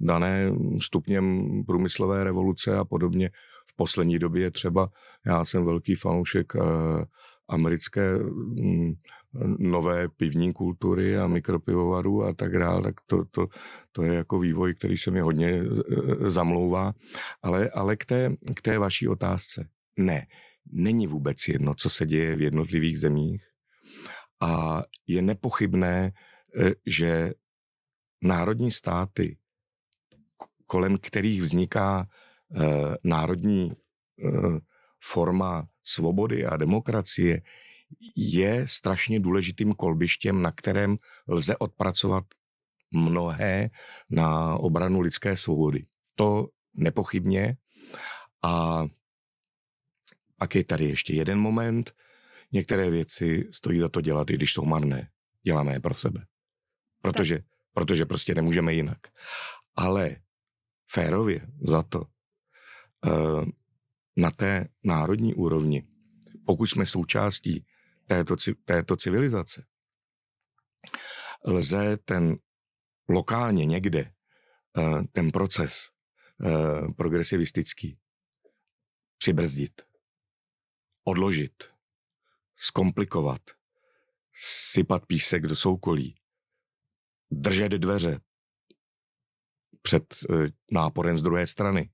dané 0.00 0.52
stupněm 0.80 1.46
průmyslové 1.66 2.24
revoluce 2.24 2.76
a 2.76 2.84
podobně 2.84 3.30
v 3.72 3.76
poslední 3.76 4.18
době 4.18 4.50
třeba, 4.50 4.90
já 5.26 5.44
jsem 5.44 5.64
velký 5.64 5.94
fanoušek 5.94 6.54
uh, 6.54 6.62
americké 7.48 8.16
um, 8.16 8.96
nové 9.58 10.08
pivní 10.08 10.52
kultury 10.52 11.18
a 11.18 11.26
mikropivovarů 11.26 12.24
a 12.24 12.32
tak 12.32 12.58
dále, 12.58 12.82
tak 12.82 12.94
to, 13.06 13.24
to, 13.24 13.48
to 13.92 14.02
je 14.02 14.14
jako 14.14 14.38
vývoj, 14.38 14.74
který 14.74 14.96
se 14.96 15.10
mi 15.10 15.20
hodně 15.20 15.48
eh, 15.50 16.30
zamlouvá. 16.30 16.92
Ale, 17.42 17.70
ale 17.70 17.96
k, 17.96 18.04
té, 18.04 18.36
k 18.56 18.62
té 18.62 18.78
vaší 18.78 19.08
otázce. 19.08 19.68
Ne, 19.98 20.26
není 20.72 21.06
vůbec 21.06 21.48
jedno, 21.48 21.74
co 21.74 21.90
se 21.90 22.06
děje 22.06 22.36
v 22.36 22.42
jednotlivých 22.42 22.98
zemích 22.98 23.42
a 24.40 24.82
je 25.06 25.22
nepochybné, 25.22 26.12
eh, 26.60 26.72
že 26.86 27.32
národní 28.22 28.70
státy, 28.70 29.36
kolem 30.66 30.98
kterých 30.98 31.42
vzniká 31.42 32.06
Eh, 32.08 32.21
národní 33.04 33.72
eh, 33.72 34.58
forma 35.04 35.68
svobody 35.82 36.46
a 36.46 36.56
demokracie 36.56 37.42
je 38.16 38.68
strašně 38.68 39.20
důležitým 39.20 39.72
kolbištěm, 39.72 40.42
na 40.42 40.52
kterém 40.52 40.98
lze 41.28 41.56
odpracovat 41.56 42.24
mnohé 42.90 43.70
na 44.10 44.56
obranu 44.56 45.00
lidské 45.00 45.36
svobody. 45.36 45.86
To 46.14 46.48
nepochybně. 46.74 47.56
A 48.42 48.84
pak 50.36 50.54
je 50.54 50.64
tady 50.64 50.84
ještě 50.84 51.14
jeden 51.14 51.38
moment. 51.38 51.94
Některé 52.52 52.90
věci 52.90 53.48
stojí 53.50 53.78
za 53.78 53.88
to 53.88 54.00
dělat, 54.00 54.30
i 54.30 54.34
když 54.34 54.52
jsou 54.52 54.64
marné. 54.64 55.10
Děláme 55.42 55.72
je 55.72 55.80
pro 55.80 55.94
sebe. 55.94 56.26
Protože, 57.02 57.40
protože 57.72 58.06
prostě 58.06 58.34
nemůžeme 58.34 58.74
jinak. 58.74 58.98
Ale 59.76 60.16
férově 60.90 61.40
za 61.62 61.82
to 61.82 62.02
eh, 62.02 62.21
na 64.16 64.30
té 64.30 64.68
národní 64.84 65.34
úrovni, 65.34 65.82
pokud 66.46 66.66
jsme 66.66 66.86
součástí 66.86 67.66
této, 68.06 68.34
této 68.64 68.96
civilizace, 68.96 69.66
lze 71.44 71.96
ten 71.96 72.36
lokálně 73.08 73.66
někde 73.66 74.00
eh, 74.78 75.02
ten 75.12 75.30
proces 75.30 75.90
eh, 76.44 76.92
progresivistický 76.96 77.98
přibrzdit, 79.18 79.82
odložit, 81.04 81.64
zkomplikovat, 82.56 83.42
sypat 84.70 85.06
písek 85.06 85.46
do 85.46 85.56
soukolí, 85.56 86.20
držet 87.30 87.72
dveře 87.72 88.20
před 89.82 90.14
eh, 90.14 90.48
náporem 90.70 91.18
z 91.18 91.22
druhé 91.22 91.46
strany. 91.46 91.90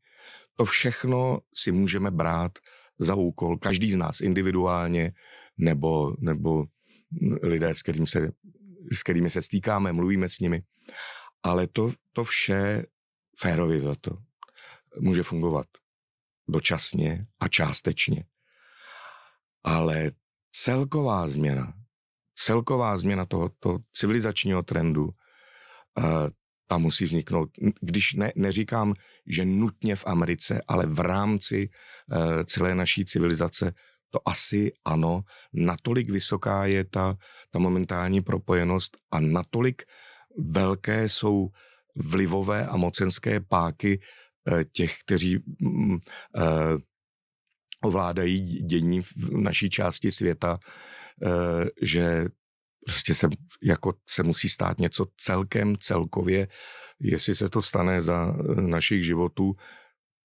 To 0.59 0.65
všechno 0.65 1.41
si 1.55 1.73
můžeme 1.73 2.11
brát 2.11 2.53
za 2.99 3.15
úkol, 3.15 3.59
každý 3.59 3.93
z 3.93 3.97
nás 3.97 4.21
individuálně, 4.21 5.13
nebo, 5.57 6.17
nebo 6.19 6.67
lidé, 7.43 7.75
s, 7.75 7.83
kterým 7.83 8.07
se, 8.07 8.31
s 8.93 9.03
kterými 9.03 9.31
se 9.31 9.43
stýkáme, 9.43 9.93
mluvíme 9.93 10.29
s 10.29 10.39
nimi. 10.39 10.63
Ale 11.43 11.67
to, 11.67 11.93
to 12.13 12.25
vše 12.25 12.87
férově 13.39 13.81
za 13.81 13.95
to 13.95 14.19
může 15.01 15.23
fungovat 15.23 15.67
dočasně 16.49 17.27
a 17.41 17.49
částečně. 17.49 18.25
Ale 19.65 20.11
celková 20.51 21.29
změna, 21.29 21.73
celková 22.35 22.99
změna 22.99 23.27
tohoto 23.27 23.79
civilizačního 23.93 24.63
trendu, 24.63 25.11
eh, 26.69 26.75
ta 26.75 26.79
musí 26.79 27.05
vzniknout, 27.05 27.49
když 27.81 28.15
ne, 28.15 28.33
neříkám, 28.37 28.95
že 29.27 29.45
nutně 29.45 29.97
v 29.97 30.07
Americe, 30.07 30.63
ale 30.69 30.87
v 30.87 31.01
rámci 31.01 31.69
uh, 31.69 32.43
celé 32.45 32.75
naší 32.75 33.05
civilizace, 33.05 33.75
to 34.11 34.29
asi 34.29 34.73
ano, 34.85 35.23
natolik 35.53 36.11
vysoká 36.11 36.67
je 36.67 36.85
ta, 36.85 37.17
ta 37.51 37.59
momentální 37.59 38.21
propojenost 38.21 38.97
a 39.11 39.21
natolik 39.21 39.83
velké 40.39 41.09
jsou 41.09 41.49
vlivové 41.97 42.67
a 42.67 42.77
mocenské 42.77 43.41
páky 43.41 44.01
uh, 44.51 44.63
těch, 44.73 44.97
kteří 45.01 45.39
uh, 45.39 45.99
ovládají 47.85 48.41
dění 48.63 49.03
v 49.03 49.31
naší 49.31 49.71
části 49.71 50.13
světa, 50.13 50.59
že 51.83 52.27
prostě 52.89 53.15
se, 53.15 53.29
jako 53.63 53.95
se 54.11 54.23
musí 54.23 54.49
stát 54.49 54.79
něco 54.79 55.05
celkem 55.17 55.77
celkově. 55.77 56.49
Jestli 57.01 57.35
se 57.35 57.49
to 57.49 57.63
stane 57.63 58.03
za 58.03 58.35
eh, 58.35 58.61
našich 58.61 59.05
životů, 59.05 59.55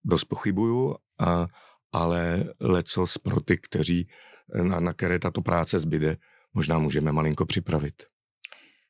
dost 0.04 0.24
pochybuju, 0.24 0.96
a, 1.20 1.48
ale 1.92 2.44
lecos 2.60 3.18
pro 3.18 3.42
ty, 3.42 3.58
kteří, 3.58 4.08
eh, 4.56 4.64
na, 4.64 4.80
na 4.80 4.94
které 4.94 5.20
tato 5.20 5.42
práce 5.42 5.80
zbyde, 5.80 6.18
možná 6.54 6.80
můžeme 6.80 7.12
malinko 7.12 7.46
připravit. 7.46 8.04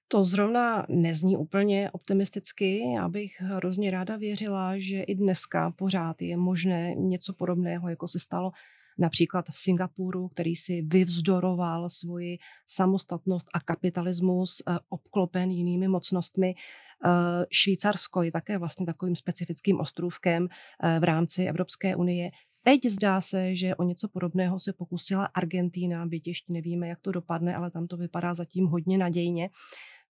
To 0.08 0.24
zrovna 0.24 0.86
nezní 0.90 1.38
úplně 1.38 1.92
optimisticky. 1.92 2.94
Já 2.96 3.10
bych 3.10 3.42
hrozně 3.42 3.92
ráda 3.92 4.18
věřila, 4.18 4.74
že 4.78 5.02
i 5.02 5.16
dneska 5.16 5.72
pořád 5.72 6.22
je 6.22 6.38
možné 6.38 6.96
něco 6.96 7.34
podobného, 7.34 7.90
jako 7.90 8.08
se 8.08 8.20
stalo 8.20 8.52
například 9.00 9.46
v 9.50 9.60
Singapuru, 9.60 10.28
který 10.28 10.56
si 10.56 10.82
vyvzdoroval 10.82 11.90
svoji 11.90 12.38
samostatnost 12.68 13.48
a 13.54 13.60
kapitalismus 13.60 14.62
eh, 14.68 14.80
obklopen 14.90 15.52
jinými 15.52 15.88
mocnostmi. 15.88 16.56
Eh, 16.56 17.10
Švýcarsko 17.52 18.24
je 18.24 18.32
také 18.32 18.58
vlastně 18.58 18.86
takovým 18.86 19.16
specifickým 19.16 19.80
ostrůvkem 19.80 20.48
eh, 20.84 21.00
v 21.00 21.04
rámci 21.04 21.44
Evropské 21.44 21.96
unie. 21.96 22.32
Teď 22.64 22.86
zdá 22.86 23.22
se, 23.22 23.56
že 23.56 23.76
o 23.76 23.84
něco 23.84 24.08
podobného 24.08 24.60
se 24.60 24.74
pokusila 24.74 25.26
Argentína, 25.26 26.06
byť 26.06 26.28
ještě 26.28 26.54
nevíme, 26.54 26.88
jak 26.88 27.00
to 27.02 27.12
dopadne, 27.12 27.56
ale 27.56 27.72
tam 27.72 27.88
to 27.88 27.98
vypadá 27.98 28.34
zatím 28.34 28.66
hodně 28.66 28.98
nadějně. 28.98 29.50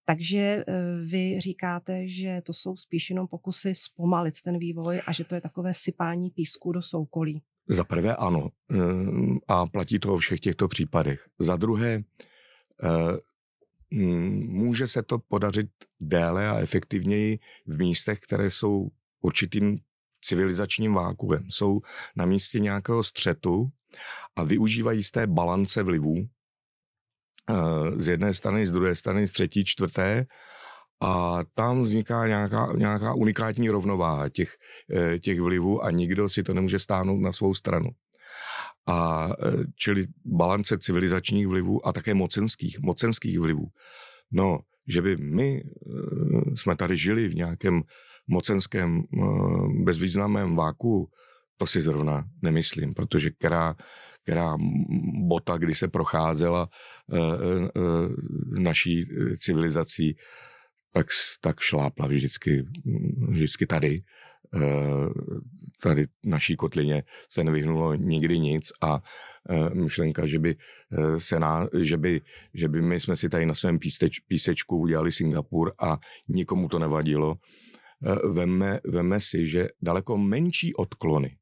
Takže 0.06 0.66
vy 1.06 1.40
říkáte, 1.40 2.08
že 2.08 2.42
to 2.46 2.54
jsou 2.54 2.76
spíš 2.76 3.10
jenom 3.10 3.28
pokusy 3.28 3.76
zpomalit 3.76 4.42
ten 4.44 4.60
vývoj 4.60 5.02
a 5.08 5.12
že 5.12 5.24
to 5.24 5.36
je 5.36 5.42
takové 5.42 5.74
sypání 5.74 6.30
písku 6.30 6.72
do 6.72 6.82
soukolí. 6.82 7.42
Za 7.68 7.84
prvé 7.84 8.16
ano. 8.16 8.50
Ehm, 8.70 9.40
a 9.48 9.66
platí 9.66 10.00
to 10.00 10.14
o 10.14 10.18
všech 10.18 10.40
těchto 10.40 10.68
případech. 10.68 11.28
Za 11.40 11.56
druhé, 11.56 12.04
eh, 12.84 13.18
může 13.92 14.88
se 14.88 15.04
to 15.04 15.20
podařit 15.20 15.68
déle 16.00 16.50
a 16.50 16.60
efektivněji 16.60 17.40
v 17.68 17.80
místech, 17.80 18.20
které 18.20 18.50
jsou 18.50 18.90
určitým 19.22 19.80
civilizačním 20.22 20.94
vákuem. 20.94 21.44
Jsou 21.50 21.82
na 22.16 22.26
místě 22.26 22.60
nějakého 22.60 23.04
střetu 23.04 23.70
a 24.36 24.44
využívají 24.44 25.04
z 25.04 25.12
té 25.12 25.28
balance 25.28 25.84
vlivů 25.84 26.16
eh, 27.50 28.02
z 28.02 28.08
jedné 28.08 28.34
strany, 28.34 28.66
z 28.66 28.72
druhé 28.72 28.96
strany, 28.96 29.28
z 29.28 29.32
třetí, 29.32 29.66
čtvrté 29.66 30.26
a 31.04 31.44
tam 31.54 31.84
vzniká 31.84 32.28
nějaká, 32.28 32.74
nějaká 32.78 33.14
unikátní 33.14 33.70
rovnováha 33.70 34.30
těch, 34.30 34.56
eh, 34.96 35.20
těch 35.20 35.42
vlivů 35.42 35.84
a 35.84 35.92
nikdo 35.92 36.30
si 36.30 36.44
to 36.44 36.54
nemůže 36.54 36.80
stáhnout 36.80 37.20
na 37.20 37.32
svou 37.32 37.54
stranu. 37.54 37.90
A 38.88 39.30
eh, 39.30 39.52
čili 39.76 40.08
balance 40.26 40.78
civilizačních 40.78 41.48
vlivů 41.48 41.88
a 41.88 41.94
také 41.94 42.14
mocenských, 42.14 42.80
mocenských 42.80 43.40
vlivů. 43.40 43.68
No, 44.32 44.60
že 44.88 45.02
by 45.02 45.18
my 45.18 45.64
eh, 45.64 46.56
jsme 46.56 46.76
tady 46.76 46.98
žili 46.98 47.28
v 47.28 47.36
nějakém 47.36 47.82
mocenském 48.28 49.04
bezvýznamném 49.84 50.56
váku, 50.56 51.10
to 51.58 51.68
si 51.68 51.82
zrovna 51.82 52.24
nemyslím, 52.42 52.94
protože 52.94 53.30
která, 53.30 53.76
která 54.24 54.58
bota, 55.28 55.58
kdy 55.58 55.76
se 55.76 55.88
procházela 55.88 56.68
naší 58.60 59.06
civilizací, 59.38 60.16
tak, 60.94 61.08
tak 61.42 61.60
šlápla 61.60 62.08
vždycky, 62.08 62.66
vždycky 63.30 63.66
tady. 63.66 64.02
Eh, 64.56 65.10
tady 65.82 66.06
naší 66.24 66.56
kotlině 66.56 67.04
se 67.30 67.44
nevyhnulo 67.44 67.94
nikdy 67.94 68.40
nic 68.40 68.72
a 68.82 69.02
eh, 69.50 69.70
myšlenka, 69.70 70.28
že 70.28 70.40
by, 70.40 70.56
eh, 70.92 71.20
se 71.20 71.40
ná, 71.40 71.68
že 71.80 71.98
by, 71.98 72.22
že 72.54 72.68
by 72.68 72.82
my 72.82 73.00
jsme 73.00 73.16
si 73.16 73.30
tady 73.30 73.46
na 73.46 73.54
svém 73.54 73.80
píseč, 73.80 74.20
písečku 74.20 74.78
udělali 74.78 75.12
Singapur 75.12 75.74
a 75.80 75.98
nikomu 76.28 76.68
to 76.68 76.80
nevadilo. 76.80 77.36
Veme, 78.34 78.80
veme 78.86 79.20
si, 79.20 79.48
že 79.48 79.70
daleko 79.82 80.18
menší 80.18 80.74
odklony, 80.74 81.38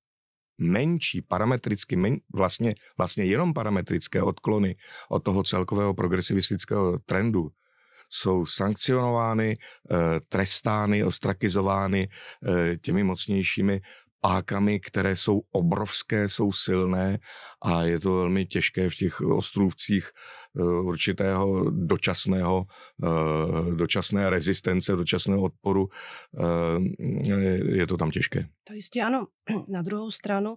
menší 0.57 1.21
parametricky, 1.21 1.95
men, 1.95 2.17
vlastně, 2.33 2.75
vlastně 2.97 3.25
jenom 3.25 3.53
parametrické 3.53 4.21
odklony 4.21 4.75
od 5.09 5.23
toho 5.23 5.43
celkového 5.43 5.93
progresivistického 5.93 6.99
trendu 6.99 7.49
jsou 8.11 8.45
sankcionovány, 8.45 9.53
eh, 9.55 10.19
trestány, 10.29 11.03
ostrakizovány 11.03 12.09
eh, 12.09 12.77
těmi 12.77 13.03
mocnějšími 13.03 13.81
pákami, 14.21 14.79
které 14.79 15.15
jsou 15.15 15.41
obrovské, 15.51 16.29
jsou 16.29 16.51
silné 16.51 17.19
a 17.61 17.83
je 17.83 17.99
to 17.99 18.15
velmi 18.15 18.45
těžké 18.45 18.89
v 18.89 18.95
těch 18.95 19.21
ostrůvcích 19.21 20.09
eh, 20.59 20.63
určitého 20.63 21.71
dočasného, 21.71 22.65
dočasné 23.75 24.29
rezistence, 24.29 24.95
dočasného 24.95 25.41
odporu. 25.41 25.87
Je 27.65 27.87
to 27.87 27.97
tam 27.97 28.11
těžké. 28.11 28.47
To 28.67 28.73
jistě 28.73 29.01
ano. 29.01 29.27
Na 29.67 29.81
druhou 29.81 30.11
stranu, 30.11 30.55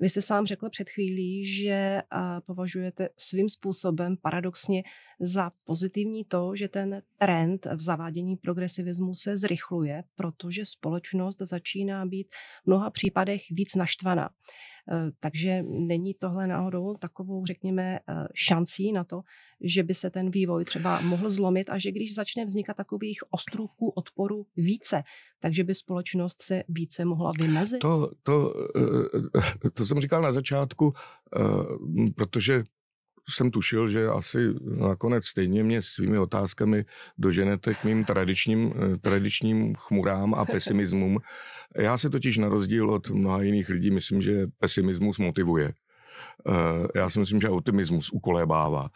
vy 0.00 0.08
jste 0.08 0.22
sám 0.22 0.46
řekl 0.46 0.70
před 0.70 0.90
chvílí, 0.90 1.44
že 1.44 2.02
považujete 2.46 3.08
svým 3.16 3.48
způsobem 3.48 4.16
paradoxně 4.22 4.82
za 5.20 5.50
pozitivní 5.64 6.24
to, 6.24 6.52
že 6.56 6.68
ten 6.68 7.02
trend 7.18 7.66
v 7.66 7.80
zavádění 7.80 8.36
progresivismu 8.36 9.14
se 9.14 9.36
zrychluje, 9.36 10.04
protože 10.16 10.64
společnost 10.64 11.38
začíná 11.40 12.06
být 12.06 12.28
mnoha 12.66 12.90
případech 13.06 13.42
víc 13.50 13.74
naštvaná. 13.74 14.28
Eh, 14.28 15.10
takže 15.20 15.62
není 15.62 16.14
tohle 16.14 16.46
náhodou 16.46 16.94
takovou, 16.94 17.46
řekněme, 17.46 17.98
eh, 17.98 18.26
šancí 18.34 18.92
na 18.92 19.04
to, 19.04 19.20
že 19.60 19.82
by 19.82 19.94
se 19.94 20.10
ten 20.10 20.30
vývoj 20.30 20.64
třeba 20.64 21.00
mohl 21.00 21.30
zlomit 21.30 21.70
a 21.70 21.78
že 21.78 21.90
když 21.90 22.14
začne 22.14 22.44
vznikat 22.44 22.76
takových 22.76 23.18
ostrůvků 23.30 23.88
odporu 23.90 24.46
více, 24.56 25.02
takže 25.40 25.64
by 25.64 25.74
společnost 25.74 26.42
se 26.42 26.62
více 26.68 27.04
mohla 27.04 27.30
vymezit? 27.38 27.80
To, 27.80 28.10
to, 28.22 28.54
eh, 29.64 29.70
to 29.70 29.86
jsem 29.86 30.00
říkal 30.00 30.22
na 30.22 30.32
začátku, 30.32 30.92
protože 32.16 32.64
jsem 33.30 33.50
tušil, 33.50 33.88
že 33.88 34.08
asi 34.08 34.38
nakonec 34.64 35.24
stejně 35.24 35.64
mě 35.64 35.82
svými 35.82 36.18
otázkami 36.18 36.84
doženete 37.18 37.74
k 37.74 37.84
mým 37.84 38.04
tradičním, 38.04 38.72
eh, 38.76 38.96
tradičním 38.96 39.74
chmurám 39.74 40.34
a 40.34 40.44
pesimismům. 40.44 41.18
Já 41.78 41.98
si 41.98 42.10
totiž 42.10 42.38
na 42.38 42.48
rozdíl 42.48 42.90
od 42.90 43.10
mnoha 43.10 43.42
jiných 43.42 43.68
lidí 43.68 43.90
myslím, 43.90 44.22
že 44.22 44.46
pesimismus 44.58 45.18
motivuje. 45.18 45.72
Eh, 46.48 46.52
já 46.94 47.10
si 47.10 47.18
myslím, 47.18 47.40
že 47.40 47.48
optimismus 47.48 48.10
ukolébává 48.10 48.88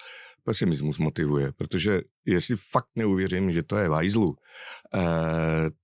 pesimismus 0.44 0.98
motivuje, 0.98 1.52
protože 1.52 2.00
jestli 2.26 2.56
fakt 2.70 2.88
neuvěřím, 2.96 3.52
že 3.52 3.62
to 3.62 3.76
je 3.76 3.88
vajzlu, 3.88 4.36
eh, 4.94 5.00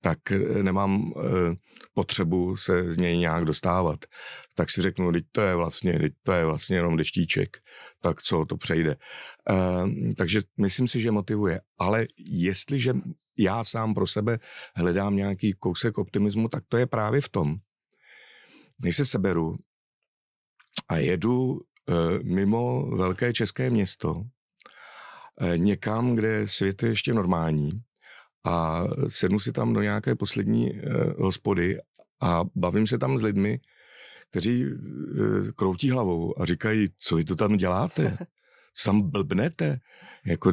tak 0.00 0.18
nemám 0.62 1.12
eh, 1.16 1.54
potřebu 1.94 2.56
se 2.56 2.92
z 2.92 2.98
něj 2.98 3.18
nějak 3.18 3.44
dostávat. 3.44 4.04
Tak 4.54 4.70
si 4.70 4.82
řeknu, 4.82 5.12
teď 5.12 5.24
to 5.32 5.40
je 5.40 5.54
vlastně, 5.54 5.98
teď 5.98 6.12
to 6.22 6.32
je 6.32 6.44
vlastně 6.44 6.76
jenom 6.76 6.96
deštíček, 6.96 7.58
tak 8.00 8.22
co, 8.22 8.44
to 8.44 8.56
přejde. 8.56 8.96
Eh, 9.50 10.14
takže 10.14 10.40
myslím 10.56 10.88
si, 10.88 11.00
že 11.00 11.10
motivuje. 11.10 11.60
Ale 11.78 12.06
jestliže 12.18 12.94
já 13.38 13.64
sám 13.64 13.94
pro 13.94 14.06
sebe 14.06 14.38
hledám 14.76 15.16
nějaký 15.16 15.52
kousek 15.52 15.98
optimismu, 15.98 16.48
tak 16.48 16.64
to 16.68 16.76
je 16.76 16.86
právě 16.86 17.20
v 17.20 17.28
tom, 17.28 17.56
když 18.80 18.96
se 18.96 19.06
seberu 19.06 19.56
a 20.88 20.96
jedu 20.96 21.60
eh, 21.88 21.94
mimo 22.22 22.96
velké 22.96 23.32
české 23.32 23.70
město, 23.70 24.22
Eh, 24.24 24.35
někam, 25.56 26.14
kde 26.14 26.48
svět 26.48 26.82
je 26.82 26.88
ještě 26.88 27.14
normální 27.14 27.70
a 28.44 28.84
sednu 29.08 29.40
si 29.40 29.52
tam 29.52 29.72
do 29.72 29.82
nějaké 29.82 30.14
poslední 30.14 30.72
uh, 30.72 30.80
hospody 31.18 31.78
a 32.20 32.44
bavím 32.54 32.86
se 32.86 32.98
tam 32.98 33.18
s 33.18 33.22
lidmi, 33.22 33.60
kteří 34.30 34.64
uh, 34.66 35.50
kroutí 35.56 35.90
hlavou 35.90 36.40
a 36.40 36.44
říkají, 36.44 36.88
co 36.98 37.16
vy 37.16 37.24
to 37.24 37.36
tam 37.36 37.56
děláte? 37.56 38.18
Co 38.74 38.90
tam 38.90 39.10
blbnete? 39.10 39.78
Jako, 40.26 40.52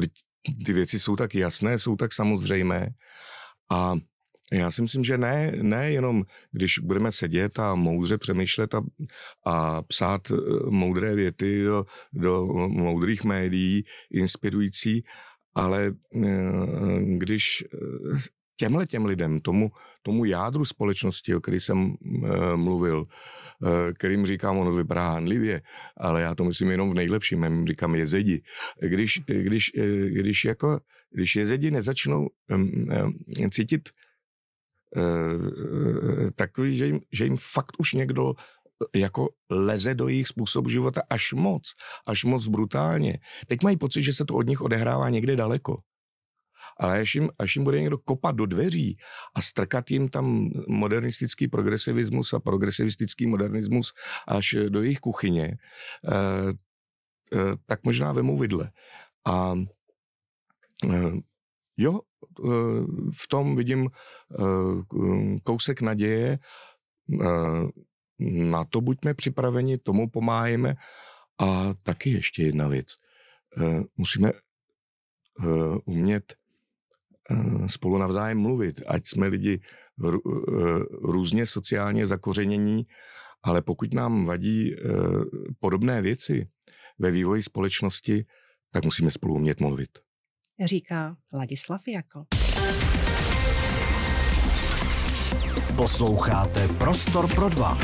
ty 0.66 0.72
věci 0.72 0.98
jsou 0.98 1.16
tak 1.16 1.34
jasné, 1.34 1.78
jsou 1.78 1.96
tak 1.96 2.12
samozřejmé 2.12 2.88
a 3.70 3.94
já 4.52 4.70
si 4.70 4.82
myslím, 4.82 5.04
že 5.04 5.18
ne, 5.18 5.52
ne 5.62 5.90
jenom, 5.90 6.22
když 6.52 6.78
budeme 6.78 7.12
sedět 7.12 7.58
a 7.58 7.74
moudře 7.74 8.18
přemýšlet 8.18 8.74
a, 8.74 8.82
a 9.46 9.82
psát 9.82 10.30
eh, 10.30 10.36
moudré 10.70 11.14
věty 11.14 11.64
do, 11.64 11.84
do 12.12 12.46
moudrých 12.68 13.24
médií, 13.24 13.84
inspirující, 14.10 15.04
ale 15.54 15.94
eh, 16.24 16.28
když 17.04 17.64
eh, 17.64 18.18
těmhle 18.56 18.86
těm 18.86 19.04
lidem, 19.04 19.40
tomu, 19.40 19.70
tomu 20.02 20.24
jádru 20.24 20.64
společnosti, 20.64 21.34
o 21.34 21.40
který 21.40 21.60
jsem 21.60 21.94
mluvil, 22.56 23.06
kterým 23.94 24.26
říkám, 24.26 24.58
ono 24.58 24.72
vypadá 24.72 25.08
hanlivě, 25.08 25.62
ale 25.96 26.22
já 26.22 26.34
to 26.34 26.44
myslím 26.44 26.70
jenom 26.70 26.90
v 26.90 26.94
nejlepším, 26.94 27.42
já 27.42 27.50
říkám 27.66 27.94
jezedi. 27.94 28.42
Když, 28.80 29.20
když, 29.26 29.72
když, 30.08 30.44
jako, 30.44 30.80
když 31.10 31.36
jezedi 31.36 31.70
nezačnou 31.70 32.28
cítit 33.50 33.88
takový, 36.34 36.76
že 36.76 36.86
jim, 36.86 37.00
že 37.12 37.24
jim 37.24 37.36
fakt 37.36 37.72
už 37.78 37.92
někdo 37.92 38.32
eh, 38.34 38.98
jako 38.98 39.28
leze 39.50 39.94
do 39.94 40.08
jejich 40.08 40.28
způsobu 40.28 40.68
života 40.68 41.02
až 41.10 41.32
moc, 41.32 41.72
až 42.06 42.24
moc 42.24 42.46
brutálně. 42.46 43.18
Teď 43.46 43.62
mají 43.62 43.76
pocit, 43.76 44.02
že 44.02 44.12
se 44.12 44.24
to 44.24 44.34
od 44.34 44.46
nich 44.46 44.60
odehrává 44.60 45.10
někde 45.10 45.36
daleko. 45.36 45.76
Ale 46.80 47.00
až 47.00 47.14
jim, 47.14 47.30
až 47.38 47.56
jim 47.56 47.64
bude 47.64 47.80
někdo 47.80 47.98
kopat 47.98 48.36
do 48.36 48.46
dveří 48.46 48.96
a 49.34 49.42
strkat 49.42 49.90
jim 49.90 50.08
tam 50.08 50.50
modernistický 50.68 51.48
progresivismus 51.48 52.32
a 52.32 52.40
progresivistický 52.40 53.26
modernismus 53.26 53.92
až 54.28 54.56
do 54.68 54.82
jejich 54.82 55.00
kuchyně, 55.00 55.58
eh, 56.08 56.52
eh, 57.34 57.56
tak 57.66 57.84
možná 57.84 58.12
vemou 58.12 58.38
vidle. 58.38 58.70
A 59.26 59.54
eh, 60.90 61.12
jo, 61.76 62.00
Eh, 62.00 62.13
v 63.22 63.28
tom 63.28 63.56
vidím 63.56 63.88
eh, 63.88 64.42
kousek 65.42 65.80
naděje. 65.80 66.38
Eh, 67.22 67.26
na 68.18 68.64
to 68.64 68.80
buďme 68.80 69.14
připraveni, 69.14 69.78
tomu 69.78 70.10
pomáhejme. 70.10 70.74
A 71.38 71.74
taky 71.82 72.10
ještě 72.10 72.42
jedna 72.42 72.68
věc. 72.68 72.86
Musíme 73.96 74.32
umět 75.84 76.34
spolu 77.66 77.98
navzájem 77.98 78.38
mluvit, 78.38 78.82
ať 78.86 79.06
jsme 79.06 79.26
lidi 79.26 79.60
různě 81.02 81.46
sociálně 81.46 82.06
zakořenění, 82.06 82.86
ale 83.42 83.62
pokud 83.62 83.94
nám 83.94 84.24
vadí 84.24 84.76
podobné 85.58 86.02
věci 86.02 86.48
ve 86.98 87.10
vývoji 87.10 87.42
společnosti, 87.42 88.26
tak 88.70 88.84
musíme 88.84 89.10
spolu 89.10 89.34
umět 89.34 89.60
mluvit 89.60 90.03
říká 90.60 91.16
Ladislav 91.32 91.88
Jakl. 91.88 92.24
Posloucháte 95.76 96.68
Prostor 96.68 97.34
pro 97.34 97.48
dva. 97.48 97.78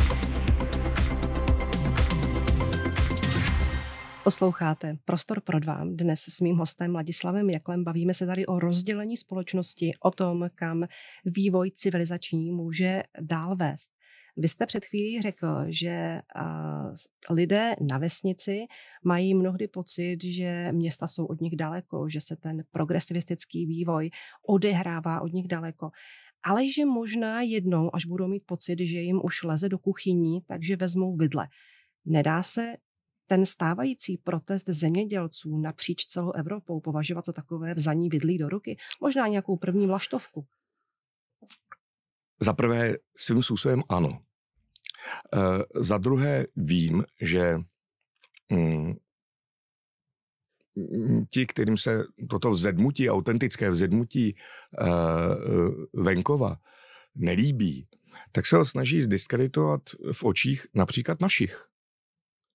Posloucháte 4.25 4.97
Prostor 5.05 5.41
pro 5.41 5.61
dva. 5.61 5.85
Dnes 5.85 6.21
s 6.21 6.41
mým 6.41 6.57
hostem 6.57 6.95
Ladislavem 6.95 7.51
Jaklem 7.51 7.85
bavíme 7.85 8.15
se 8.15 8.27
tady 8.27 8.47
o 8.47 8.59
rozdělení 8.59 9.17
společnosti, 9.17 9.93
o 10.03 10.11
tom, 10.11 10.49
kam 10.55 10.85
vývoj 11.25 11.71
civilizační 11.71 12.51
může 12.51 13.03
dál 13.21 13.57
vést. 13.57 13.91
Vy 14.37 14.49
jste 14.49 14.67
před 14.67 14.85
chvílí 14.85 15.23
řekl, 15.23 15.47
že 15.69 16.21
lidé 17.31 17.75
na 17.91 17.99
vesnici 17.99 18.61
mají 19.05 19.35
mnohdy 19.35 19.69
pocit, 19.69 20.17
že 20.25 20.69
města 20.73 21.09
jsou 21.09 21.27
od 21.27 21.41
nich 21.41 21.57
daleko, 21.57 22.09
že 22.09 22.21
se 22.21 22.37
ten 22.37 22.63
progresivistický 22.71 23.67
vývoj 23.67 24.11
odehrává 24.49 25.21
od 25.21 25.33
nich 25.33 25.49
daleko. 25.49 25.91
Ale 26.43 26.69
že 26.69 26.85
možná 26.85 27.43
jednou, 27.43 27.95
až 27.95 28.07
budou 28.07 28.29
mít 28.29 28.43
pocit, 28.47 28.79
že 28.81 28.99
jim 28.99 29.21
už 29.25 29.43
leze 29.45 29.69
do 29.69 29.79
kuchyní, 29.79 30.41
takže 30.47 30.77
vezmou 30.77 31.17
vidle. 31.17 31.49
Nedá 32.05 32.43
se 32.43 32.77
ten 33.31 33.47
stávající 33.47 34.19
protest 34.19 34.69
zemědělců 34.69 35.59
napříč 35.59 36.05
celou 36.05 36.33
Evropou 36.33 36.81
považovat 36.81 37.27
za 37.27 37.33
takové 37.33 37.75
vzaní 37.75 38.09
vidlí 38.09 38.39
do 38.39 38.49
ruky? 38.49 38.77
Možná 39.01 39.29
nějakou 39.29 39.57
první 39.57 39.87
vlaštovku? 39.87 40.47
Za 42.41 42.53
prvé 42.53 42.97
svým 43.17 43.43
způsobem 43.43 43.83
ano. 43.89 44.19
E, 45.35 45.83
za 45.83 45.99
druhé 45.99 46.47
vím, 46.57 47.05
že 47.21 47.59
mm, 48.53 48.95
ti, 51.31 51.47
kterým 51.47 51.77
se 51.77 52.05
toto 52.31 52.51
vzedmutí, 52.51 53.11
autentické 53.11 53.71
vzedmutí 53.71 54.29
e, 54.29 54.35
venkova 55.93 56.57
nelíbí, 57.15 57.87
tak 58.33 58.47
se 58.47 58.57
ho 58.57 58.65
snaží 58.65 59.01
zdiskreditovat 59.01 59.81
v 60.13 60.25
očích 60.25 60.67
například 60.75 61.21
našich 61.21 61.70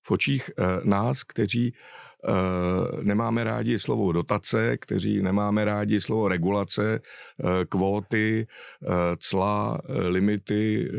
v 0.06 0.12
očích 0.12 0.50
eh, 0.50 0.64
nás, 0.84 1.24
kteří 1.24 1.74
eh, 1.74 3.04
nemáme 3.04 3.44
rádi 3.44 3.80
slovo 3.80 4.12
dotace, 4.12 4.78
kteří 4.78 5.22
nemáme 5.22 5.66
rádi 5.66 6.02
slovo 6.02 6.28
regulace, 6.28 7.00
eh, 7.00 7.66
kvóty, 7.66 8.48
cla, 9.20 9.82
limity 9.88 10.92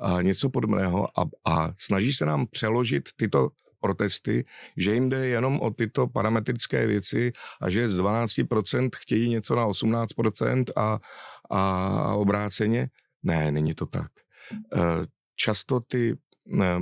a 0.00 0.22
něco 0.22 0.50
podobného 0.50 1.20
a, 1.20 1.24
a 1.46 1.72
snaží 1.76 2.12
se 2.12 2.26
nám 2.26 2.46
přeložit 2.46 3.08
tyto 3.16 3.48
protesty, 3.80 4.44
že 4.76 4.94
jim 4.94 5.08
jde 5.08 5.26
jenom 5.26 5.60
o 5.60 5.70
tyto 5.70 6.06
parametrické 6.06 6.86
věci 6.86 7.32
a 7.60 7.70
že 7.70 7.88
z 7.88 8.00
12% 8.00 8.90
chtějí 8.96 9.28
něco 9.28 9.56
na 9.56 9.66
18% 9.66 10.64
a, 10.76 10.98
a 11.50 12.14
obráceně. 12.14 12.88
Ne, 13.22 13.52
není 13.52 13.74
to 13.74 13.86
tak. 13.86 14.10
Často 15.36 15.80
ty 15.80 16.16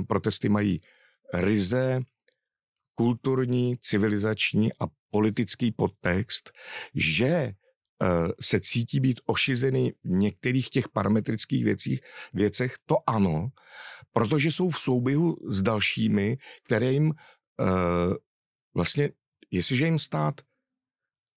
protesty 0.07 0.49
mají 0.49 0.79
ryze 1.33 2.01
kulturní, 2.95 3.77
civilizační 3.77 4.73
a 4.73 4.87
politický 5.11 5.71
podtext, 5.71 6.51
že 6.95 7.27
eh, 7.27 7.53
se 8.41 8.59
cítí 8.59 8.99
být 8.99 9.19
ošizený 9.25 9.91
v 9.91 10.09
některých 10.09 10.69
těch 10.69 10.89
parametrických 10.89 11.63
věcích, 11.63 12.01
věcech, 12.33 12.75
to 12.85 12.97
ano, 13.07 13.49
protože 14.13 14.51
jsou 14.51 14.69
v 14.69 14.79
souběhu 14.79 15.37
s 15.47 15.63
dalšími, 15.63 16.37
které 16.63 16.91
jim 16.91 17.07
uh, 17.09 18.13
vlastně, 18.75 19.09
jestliže 19.51 19.85
jim 19.85 19.99
stát 19.99 20.41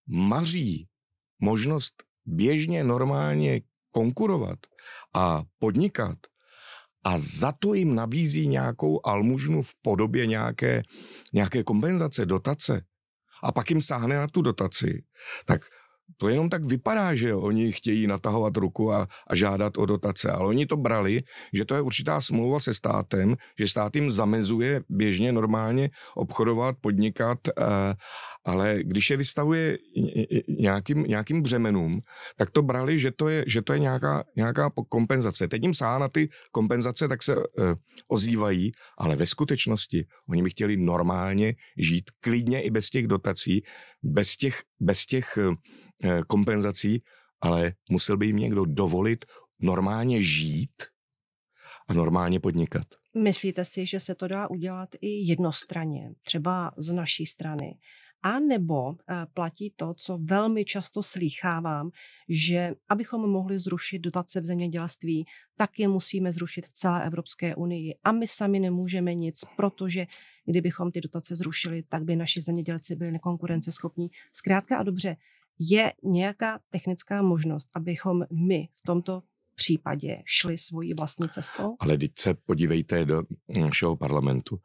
maří 0.07 0.89
možnost 1.39 2.03
běžně, 2.25 2.85
normálně 2.85 3.61
konkurovat 3.91 4.59
a 5.15 5.43
podnikat, 5.59 6.19
a 7.05 7.19
za 7.19 7.53
to 7.53 7.75
jim 7.75 7.95
nabízí 7.95 8.49
nějakou 8.49 9.07
almužnu 9.07 9.63
v 9.63 9.75
podobě 9.83 10.27
nějaké, 10.27 10.83
nějaké 11.33 11.63
kompenzace, 11.63 12.27
dotace. 12.27 12.85
A 13.43 13.53
pak 13.53 13.71
jim 13.71 13.83
sáhne 13.83 14.17
na 14.17 14.27
tu 14.27 14.43
dotaci, 14.43 15.05
tak 15.45 15.63
to 16.17 16.29
jenom 16.29 16.49
tak 16.49 16.65
vypadá, 16.65 17.15
že 17.15 17.35
oni 17.35 17.73
chtějí 17.73 18.07
natahovat 18.07 18.57
ruku 18.57 18.93
a, 18.93 19.09
a 19.27 19.35
žádat 19.35 19.79
o 19.79 19.87
dotace, 19.87 20.31
ale 20.31 20.49
oni 20.49 20.67
to 20.67 20.77
brali, 20.77 21.23
že 21.53 21.65
to 21.65 21.75
je 21.75 21.81
určitá 21.81 22.21
smlouva 22.21 22.61
se 22.61 22.75
státem, 22.75 23.37
že 23.59 23.69
stát 23.69 23.97
jim 23.97 24.11
zamezuje 24.11 24.83
běžně 24.89 25.33
normálně 25.33 25.91
obchodovat, 26.17 26.77
podnikat, 26.81 27.39
eh, 27.49 27.95
ale 28.45 28.79
když 28.83 29.11
je 29.11 29.17
vystavuje 29.17 29.79
nějakým, 30.49 31.03
nějakým 31.03 31.43
břemenům, 31.43 32.01
tak 32.37 32.51
to 32.51 32.63
brali, 32.63 32.99
že 32.99 33.11
to 33.17 33.29
je, 33.29 33.45
že 33.47 33.63
to 33.63 33.73
je 33.73 33.79
nějaká, 33.79 34.25
nějaká 34.37 34.71
kompenzace. 34.89 35.49
Teď 35.49 35.63
jim 35.63 35.75
sáhá 35.75 35.99
na 35.99 36.09
ty 36.09 36.29
kompenzace, 36.53 37.09
tak 37.09 37.23
se 37.23 37.35
eh, 37.35 37.75
ozývají, 38.09 38.73
ale 38.99 39.17
ve 39.17 39.27
skutečnosti 39.27 40.07
oni 40.29 40.43
by 40.43 40.51
chtěli 40.51 40.77
normálně 40.77 41.55
žít 41.79 42.11
klidně 42.21 42.63
i 42.63 42.71
bez 42.71 42.91
těch 42.91 43.07
dotací, 43.07 43.63
bez 44.03 44.37
těch, 44.37 44.63
bez 44.81 45.07
těch 45.07 45.39
Eh, 45.39 45.55
kompenzací, 46.27 47.03
ale 47.41 47.73
musel 47.91 48.17
by 48.17 48.27
jim 48.27 48.37
někdo 48.37 48.65
dovolit 48.65 49.25
normálně 49.61 50.23
žít 50.23 50.83
a 51.89 51.95
normálně 51.95 52.41
podnikat. 52.41 52.87
Myslíte 53.15 53.65
si, 53.65 53.87
že 53.87 54.01
se 54.01 54.15
to 54.15 54.29
dá 54.29 54.51
udělat 54.51 54.89
i 55.01 55.09
jednostranně, 55.09 56.11
třeba 56.23 56.73
z 56.77 56.93
naší 56.93 57.27
strany? 57.27 57.79
A 58.23 58.39
nebo 58.39 58.93
eh, 58.93 59.27
platí 59.35 59.73
to, 59.77 59.95
co 59.95 60.19
velmi 60.23 60.65
často 60.65 61.03
slýchávám, 61.03 61.91
že 62.29 62.75
abychom 62.89 63.31
mohli 63.31 63.59
zrušit 63.59 63.99
dotace 63.99 64.41
v 64.41 64.45
zemědělství, 64.45 65.27
tak 65.57 65.79
je 65.79 65.89
musíme 65.89 66.33
zrušit 66.33 66.67
v 66.67 66.73
celé 66.73 67.07
Evropské 67.07 67.55
unii. 67.55 67.95
A 68.05 68.13
my 68.13 68.29
sami 68.29 68.61
nemůžeme 68.61 69.15
nic, 69.15 69.45
protože 69.57 70.07
kdybychom 70.47 70.91
ty 70.91 71.01
dotace 71.01 71.37
zrušili, 71.37 71.83
tak 71.83 72.05
by 72.05 72.17
naši 72.17 72.41
zemědělci 72.41 72.97
byli 72.97 73.13
nekonkurenceschopní. 73.13 74.11
Zkrátka 74.33 74.79
a 74.79 74.83
dobře, 74.83 75.17
je 75.59 75.93
nějaká 76.03 76.61
technická 76.71 77.23
možnost, 77.23 77.69
abychom 77.75 78.25
my 78.47 78.69
v 78.75 78.83
tomto 78.87 79.23
případě 79.55 80.23
šli 80.27 80.59
svojí 80.59 80.95
vlastní 80.95 81.29
cestou? 81.29 81.77
Ale 81.81 81.99
teď 81.99 82.13
se 82.19 82.35
podívejte 82.35 83.05
do 83.05 83.23
našeho 83.61 83.97
parlamentu. 83.97 84.59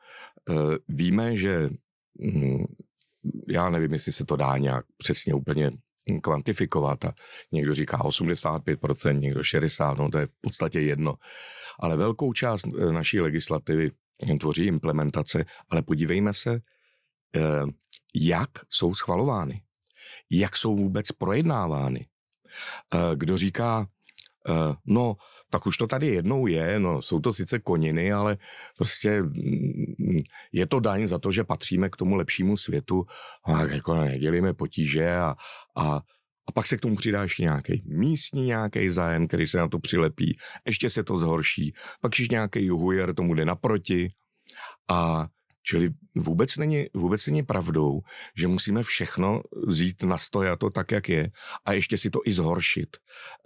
Eh, 0.49 0.53
víme, 0.87 1.35
že 1.35 1.69
hm, 2.21 2.65
já 3.47 3.69
nevím, 3.69 3.93
jestli 3.93 4.11
se 4.11 4.25
to 4.25 4.35
dá 4.35 4.57
nějak 4.57 4.85
přesně 4.97 5.33
úplně 5.33 5.71
kvantifikovat 6.21 7.05
a 7.05 7.13
někdo 7.51 7.73
říká 7.73 7.97
85%, 7.97 9.19
někdo 9.19 9.41
60%, 9.41 9.97
no 9.97 10.09
to 10.09 10.17
je 10.17 10.27
v 10.27 10.41
podstatě 10.41 10.79
jedno. 10.81 11.15
Ale 11.79 11.97
velkou 11.97 12.33
část 12.33 12.67
eh, 12.67 12.93
naší 12.93 13.19
legislativy 13.19 13.91
tvoří 14.39 14.65
implementace, 14.65 15.45
ale 15.69 15.81
podívejme 15.81 16.33
se, 16.33 16.59
eh, 17.35 17.41
jak 18.15 18.49
jsou 18.69 18.93
schvalovány 18.93 19.61
jak 20.29 20.57
jsou 20.57 20.75
vůbec 20.75 21.11
projednávány. 21.11 22.05
Eh, 22.93 23.15
kdo 23.15 23.37
říká, 23.37 23.87
eh, 24.49 24.75
no, 24.85 25.15
tak 25.49 25.65
už 25.65 25.77
to 25.77 25.87
tady 25.87 26.07
jednou 26.07 26.47
je, 26.47 26.79
no, 26.79 27.01
jsou 27.01 27.19
to 27.19 27.33
sice 27.33 27.59
koniny, 27.59 28.11
ale 28.11 28.37
prostě 28.77 29.21
mm, 29.21 30.19
je 30.51 30.67
to 30.67 30.79
daň 30.79 31.07
za 31.07 31.19
to, 31.19 31.31
že 31.31 31.43
patříme 31.43 31.89
k 31.89 31.95
tomu 31.95 32.15
lepšímu 32.15 32.57
světu, 32.57 33.05
a 33.45 33.63
jako 33.63 33.95
nedělíme 33.95 34.53
potíže 34.53 35.15
a, 35.15 35.35
a 35.75 36.01
a 36.49 36.51
pak 36.51 36.67
se 36.67 36.77
k 36.77 36.81
tomu 36.81 36.95
přidá 36.95 37.21
ještě 37.21 37.43
nějaký 37.43 37.83
místní 37.85 38.45
nějaký 38.45 38.89
zájem, 38.89 39.27
který 39.27 39.47
se 39.47 39.57
na 39.57 39.67
to 39.67 39.79
přilepí, 39.79 40.37
ještě 40.65 40.89
se 40.89 41.03
to 41.03 41.17
zhorší, 41.17 41.73
pak 42.01 42.19
ještě 42.19 42.35
nějaký 42.35 42.65
juhujer 42.65 43.13
tomu 43.13 43.33
jde 43.33 43.45
naproti 43.45 44.13
a 44.89 45.27
Čili 45.63 45.89
vůbec 46.15 46.57
není, 46.57 46.85
vůbec 46.93 47.27
není 47.27 47.43
pravdou, 47.43 48.01
že 48.37 48.47
musíme 48.47 48.83
všechno 48.83 49.41
vzít 49.67 50.03
na 50.03 50.17
stoj 50.17 50.49
a 50.49 50.55
to 50.55 50.69
tak, 50.69 50.91
jak 50.91 51.09
je 51.09 51.31
a 51.65 51.73
ještě 51.73 51.97
si 51.97 52.09
to 52.09 52.19
i 52.25 52.33
zhoršit. 52.33 52.97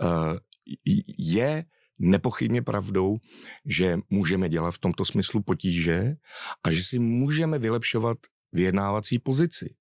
Eh, 0.01 0.39
je 1.18 1.66
nepochybně 1.99 2.61
pravdou, 2.61 3.18
že 3.66 3.97
můžeme 4.09 4.49
dělat 4.49 4.72
v 4.72 4.80
tomto 4.80 5.05
smyslu 5.05 5.41
potíže 5.41 6.16
a 6.64 6.72
že 6.72 6.84
si 6.84 6.99
můžeme 6.99 7.59
vylepšovat 7.59 8.18
vyjednávací 8.51 9.20
pozici. 9.20 9.76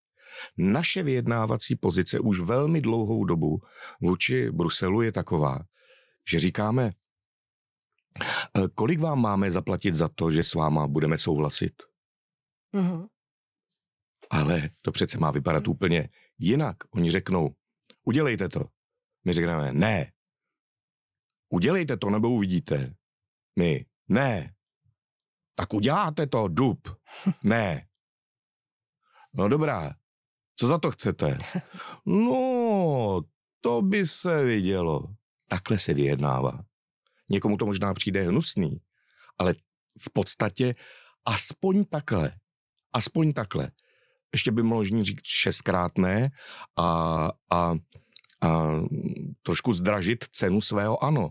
Naše 0.59 1.03
vyjednávací 1.03 1.77
pozice 1.77 2.21
už 2.21 2.41
velmi 2.41 2.81
dlouhou 2.81 3.25
dobu 3.25 3.61
vůči 4.01 4.51
Bruselu 4.51 5.03
je 5.03 5.13
taková, 5.13 5.61
že 6.29 6.41
říkáme, 6.41 6.93
eh, 8.57 8.69
kolik 8.75 9.01
vám 9.01 9.21
máme 9.21 9.51
zaplatit 9.51 9.95
za 9.95 10.09
to, 10.09 10.31
že 10.31 10.45
s 10.45 10.55
váma 10.55 10.87
budeme 10.87 11.19
souhlasit? 11.19 11.73
Mm-hmm. 12.75 13.09
Ale 14.31 14.71
to 14.83 14.93
přece 14.93 15.19
má 15.19 15.31
vypadat 15.31 15.69
úplně 15.69 16.09
jinak. 16.39 16.77
Oni 16.91 17.11
řeknou, 17.11 17.55
udělejte 18.05 18.49
to. 18.49 18.65
My 19.25 19.33
řekneme, 19.33 19.73
ne. 19.73 20.13
Udělejte 21.49 21.97
to, 21.97 22.11
nebo 22.11 22.31
uvidíte. 22.31 22.95
My, 23.59 23.87
ne. 24.09 24.55
Tak 25.55 25.75
uděláte 25.75 26.27
to, 26.27 26.49
dub. 26.49 26.89
Ne. 27.43 27.89
No 29.35 29.49
dobrá, 29.49 29.95
co 30.57 30.67
za 30.67 30.79
to 30.79 30.91
chcete? 30.91 31.39
No, 32.07 33.21
to 33.61 33.83
by 33.83 34.07
se 34.07 34.45
vidělo. 34.45 35.15
Takhle 35.49 35.79
se 35.79 35.95
vyjednává. 35.95 36.65
Někomu 37.31 37.57
to 37.57 37.67
možná 37.67 37.95
přijde 37.95 38.23
hnusný, 38.23 38.81
ale 39.39 39.55
v 40.01 40.11
podstatě 40.13 40.75
aspoň 41.25 41.85
takhle 41.85 42.33
Aspoň 42.93 43.33
takhle. 43.33 43.71
Ještě 44.33 44.51
by 44.51 44.63
možný 44.63 45.05
říct 45.05 45.27
šestkrát 45.27 45.99
ne 45.99 46.31
a, 46.77 47.31
a, 47.51 47.75
a 48.41 48.81
trošku 49.43 49.73
zdražit 49.73 50.25
cenu 50.31 50.61
svého 50.61 51.05
ano. 51.05 51.31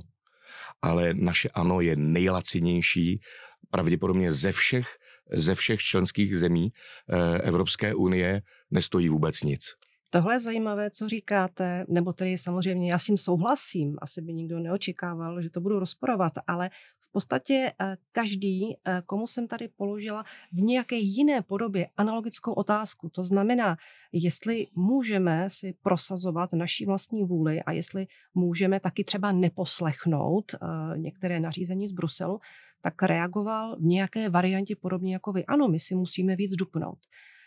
Ale 0.82 1.14
naše 1.14 1.50
ano 1.50 1.82
je 1.82 1.96
nejlacinější 1.96 3.22
pravděpodobně 3.70 4.32
ze 4.32 4.52
všech, 4.52 4.98
ze 5.34 5.56
všech 5.56 5.80
členských 5.80 6.38
zemí 6.38 6.70
eh, 6.70 7.42
Evropské 7.42 7.96
unie 7.96 8.42
nestojí 8.72 9.10
vůbec 9.10 9.42
nic. 9.42 9.76
Tohle 10.14 10.36
je 10.36 10.40
zajímavé, 10.40 10.90
co 10.90 11.08
říkáte, 11.08 11.86
nebo 11.88 12.14
tedy 12.14 12.38
samozřejmě 12.38 12.92
já 12.92 13.00
s 13.00 13.06
tím 13.06 13.18
souhlasím, 13.18 13.98
asi 14.02 14.22
by 14.22 14.34
nikdo 14.34 14.60
neočekával, 14.60 15.42
že 15.42 15.50
to 15.50 15.62
budu 15.62 15.80
rozporovat, 15.80 16.34
ale 16.48 16.70
v 17.00 17.12
podstatě 17.12 17.72
eh, 17.82 17.98
každý, 18.12 18.76
eh, 18.76 19.02
komu 19.06 19.28
jsem 19.28 19.48
tady 19.48 19.68
položila 19.68 20.24
v 20.52 20.62
nějaké 20.62 20.96
jiné 20.96 21.42
podobě 21.42 21.88
analogickou 21.98 22.54
otázku, 22.54 23.10
to 23.10 23.24
znamená, 23.24 23.78
jestli 24.12 24.68
můžeme 24.76 25.50
si 25.50 25.74
prosazovat 25.82 26.54
naší 26.54 26.86
vlastní 26.86 27.24
vůli 27.24 27.64
a 27.64 27.72
jestli 27.72 28.08
můžeme 28.34 28.80
taky 28.80 29.04
třeba 29.04 29.32
neposlechnout 29.32 30.52
eh, 30.54 30.98
některé 30.98 31.40
nařízení 31.40 31.88
z 31.88 31.92
Bruselu, 31.92 32.40
tak 32.82 33.04
reagoval 33.04 33.76
v 33.80 33.84
nějaké 33.84 34.30
variantě 34.30 34.76
podobně 34.76 35.14
jako 35.14 35.32
vy. 35.32 35.46
Ano, 35.46 35.68
my 35.68 35.80
si 35.80 35.96
musíme 35.96 36.36
víc 36.36 36.52
dupnout. 36.52 37.00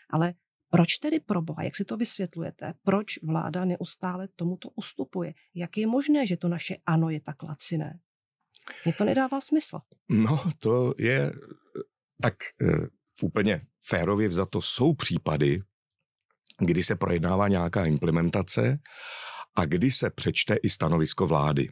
Ale 0.09 0.33
proč 0.69 0.97
tedy 0.97 1.19
pro 1.19 1.41
Boha, 1.41 1.63
jak 1.63 1.75
si 1.75 1.85
to 1.85 1.97
vysvětlujete, 1.97 2.73
proč 2.83 3.23
vláda 3.23 3.65
neustále 3.65 4.27
tomuto 4.35 4.69
ustupuje? 4.69 5.33
Jak 5.55 5.77
je 5.77 5.87
možné, 5.87 6.27
že 6.27 6.37
to 6.37 6.47
naše 6.47 6.75
ano 6.85 7.09
je 7.09 7.21
tak 7.21 7.43
laciné? 7.43 7.99
Mně 8.85 8.93
to 8.93 9.03
nedává 9.03 9.41
smysl. 9.41 9.79
No, 10.09 10.43
to 10.59 10.93
je 10.97 11.31
tak 12.21 12.35
uh, 12.61 12.85
úplně 13.21 13.61
férově 13.85 14.27
vzato 14.27 14.61
jsou 14.61 14.93
případy, 14.93 15.59
kdy 16.59 16.83
se 16.83 16.95
projednává 16.95 17.47
nějaká 17.47 17.85
implementace 17.85 18.79
a 19.55 19.65
kdy 19.65 19.91
se 19.91 20.09
přečte 20.09 20.55
i 20.63 20.69
stanovisko 20.69 21.27
vlády. 21.27 21.69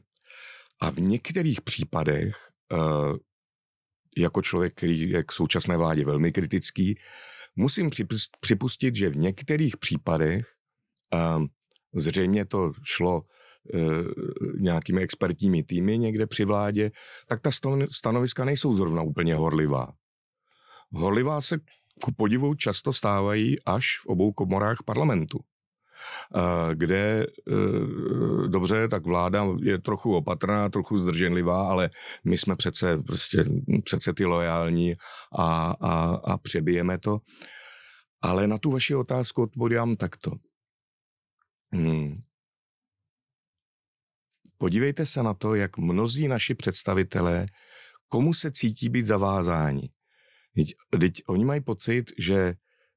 A 0.79 0.89
v 0.89 0.99
některých 0.99 1.61
případech, 1.61 2.35
uh, 2.71 3.17
jako 4.17 4.41
člověk, 4.41 4.73
který 4.73 5.09
je 5.09 5.23
k 5.23 5.31
současné 5.31 5.77
vládě 5.77 6.05
velmi 6.05 6.31
kritický, 6.31 6.99
Musím 7.55 7.89
připustit, 8.39 8.95
že 8.95 9.09
v 9.09 9.17
některých 9.17 9.77
případech, 9.77 10.47
a 11.13 11.41
zřejmě 11.93 12.45
to 12.45 12.71
šlo 12.83 13.21
e, 13.21 13.79
nějakými 14.59 15.01
expertními 15.01 15.63
týmy 15.63 15.97
někde 15.97 16.27
při 16.27 16.45
vládě, 16.45 16.91
tak 17.27 17.41
ta 17.41 17.49
stanoviska 17.91 18.45
nejsou 18.45 18.73
zrovna 18.73 19.01
úplně 19.01 19.35
horlivá. 19.35 19.93
Horlivá 20.91 21.41
se 21.41 21.57
ku 22.03 22.11
podivu 22.17 22.55
často 22.55 22.93
stávají 22.93 23.63
až 23.65 23.99
v 24.01 24.05
obou 24.05 24.31
komorách 24.31 24.77
parlamentu 24.85 25.39
kde 26.73 27.23
e, 27.23 27.27
dobře, 28.47 28.87
tak 28.87 29.05
vláda 29.05 29.45
je 29.61 29.79
trochu 29.79 30.15
opatrná, 30.15 30.69
trochu 30.69 30.97
zdrženlivá, 30.97 31.67
ale 31.67 31.89
my 32.25 32.37
jsme 32.37 32.55
přece, 32.55 32.97
prostě, 32.97 33.45
přece 33.83 34.13
ty 34.13 34.25
lojální 34.25 34.95
a, 35.37 35.75
a, 35.81 36.15
a 36.15 36.37
přebijeme 36.37 36.97
to. 36.97 37.19
Ale 38.21 38.47
na 38.47 38.57
tu 38.57 38.71
vaši 38.71 38.95
otázku 38.95 39.41
odpovídám 39.41 39.95
takto. 39.95 40.31
Hmm. 41.73 42.15
Podívejte 44.57 45.05
se 45.05 45.23
na 45.23 45.33
to, 45.33 45.55
jak 45.55 45.77
mnozí 45.77 46.27
naši 46.27 46.55
představitelé, 46.55 47.45
komu 48.07 48.33
se 48.33 48.51
cítí 48.51 48.89
být 48.89 49.05
zavázáni. 49.05 49.89
Teď 50.99 51.13
oni 51.27 51.45
mají 51.45 51.61
pocit, 51.61 52.11
že 52.19 52.53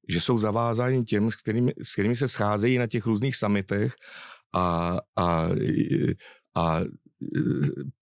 že 0.09 0.21
jsou 0.21 0.39
zavázáni 0.39 1.05
těm, 1.05 1.31
s 1.31 1.37
kterými, 1.37 1.73
s 1.83 1.93
kterými 1.93 2.17
se 2.17 2.29
scházejí 2.29 2.79
na 2.79 2.87
těch 2.87 3.07
různých 3.07 3.37
samitech 3.37 3.95
a, 4.55 4.97
a, 5.17 5.49
a 6.55 6.81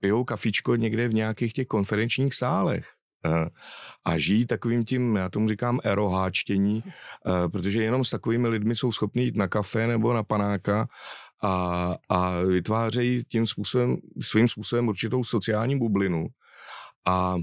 pijou 0.01 0.25
kafičko 0.25 0.77
někde 0.77 1.09
v 1.09 1.15
nějakých 1.15 1.53
těch 1.53 1.67
konferenčních 1.67 2.35
sálech 2.35 2.87
a 4.05 4.19
žijí 4.19 4.47
takovým 4.47 4.85
tím, 4.85 5.17
já 5.17 5.29
tomu 5.29 5.49
říkám 5.49 5.81
eroháčtění, 5.85 6.85
protože 7.53 7.83
jenom 7.83 8.05
s 8.05 8.11
takovými 8.11 8.49
lidmi 8.49 8.77
jsou 8.77 8.93
schopni 8.93 9.23
jít 9.23 9.37
na 9.37 9.49
kafe 9.49 9.87
nebo 9.87 10.15
na 10.15 10.23
panáka 10.23 10.89
a, 11.43 11.95
a 12.09 12.43
vytvářejí 12.43 13.25
tím 13.25 13.47
způsobem, 13.47 13.97
svým 14.21 14.49
způsobem 14.49 14.89
určitou 14.89 15.25
sociální 15.25 15.79
bublinu 15.79 16.27
a 17.07 17.37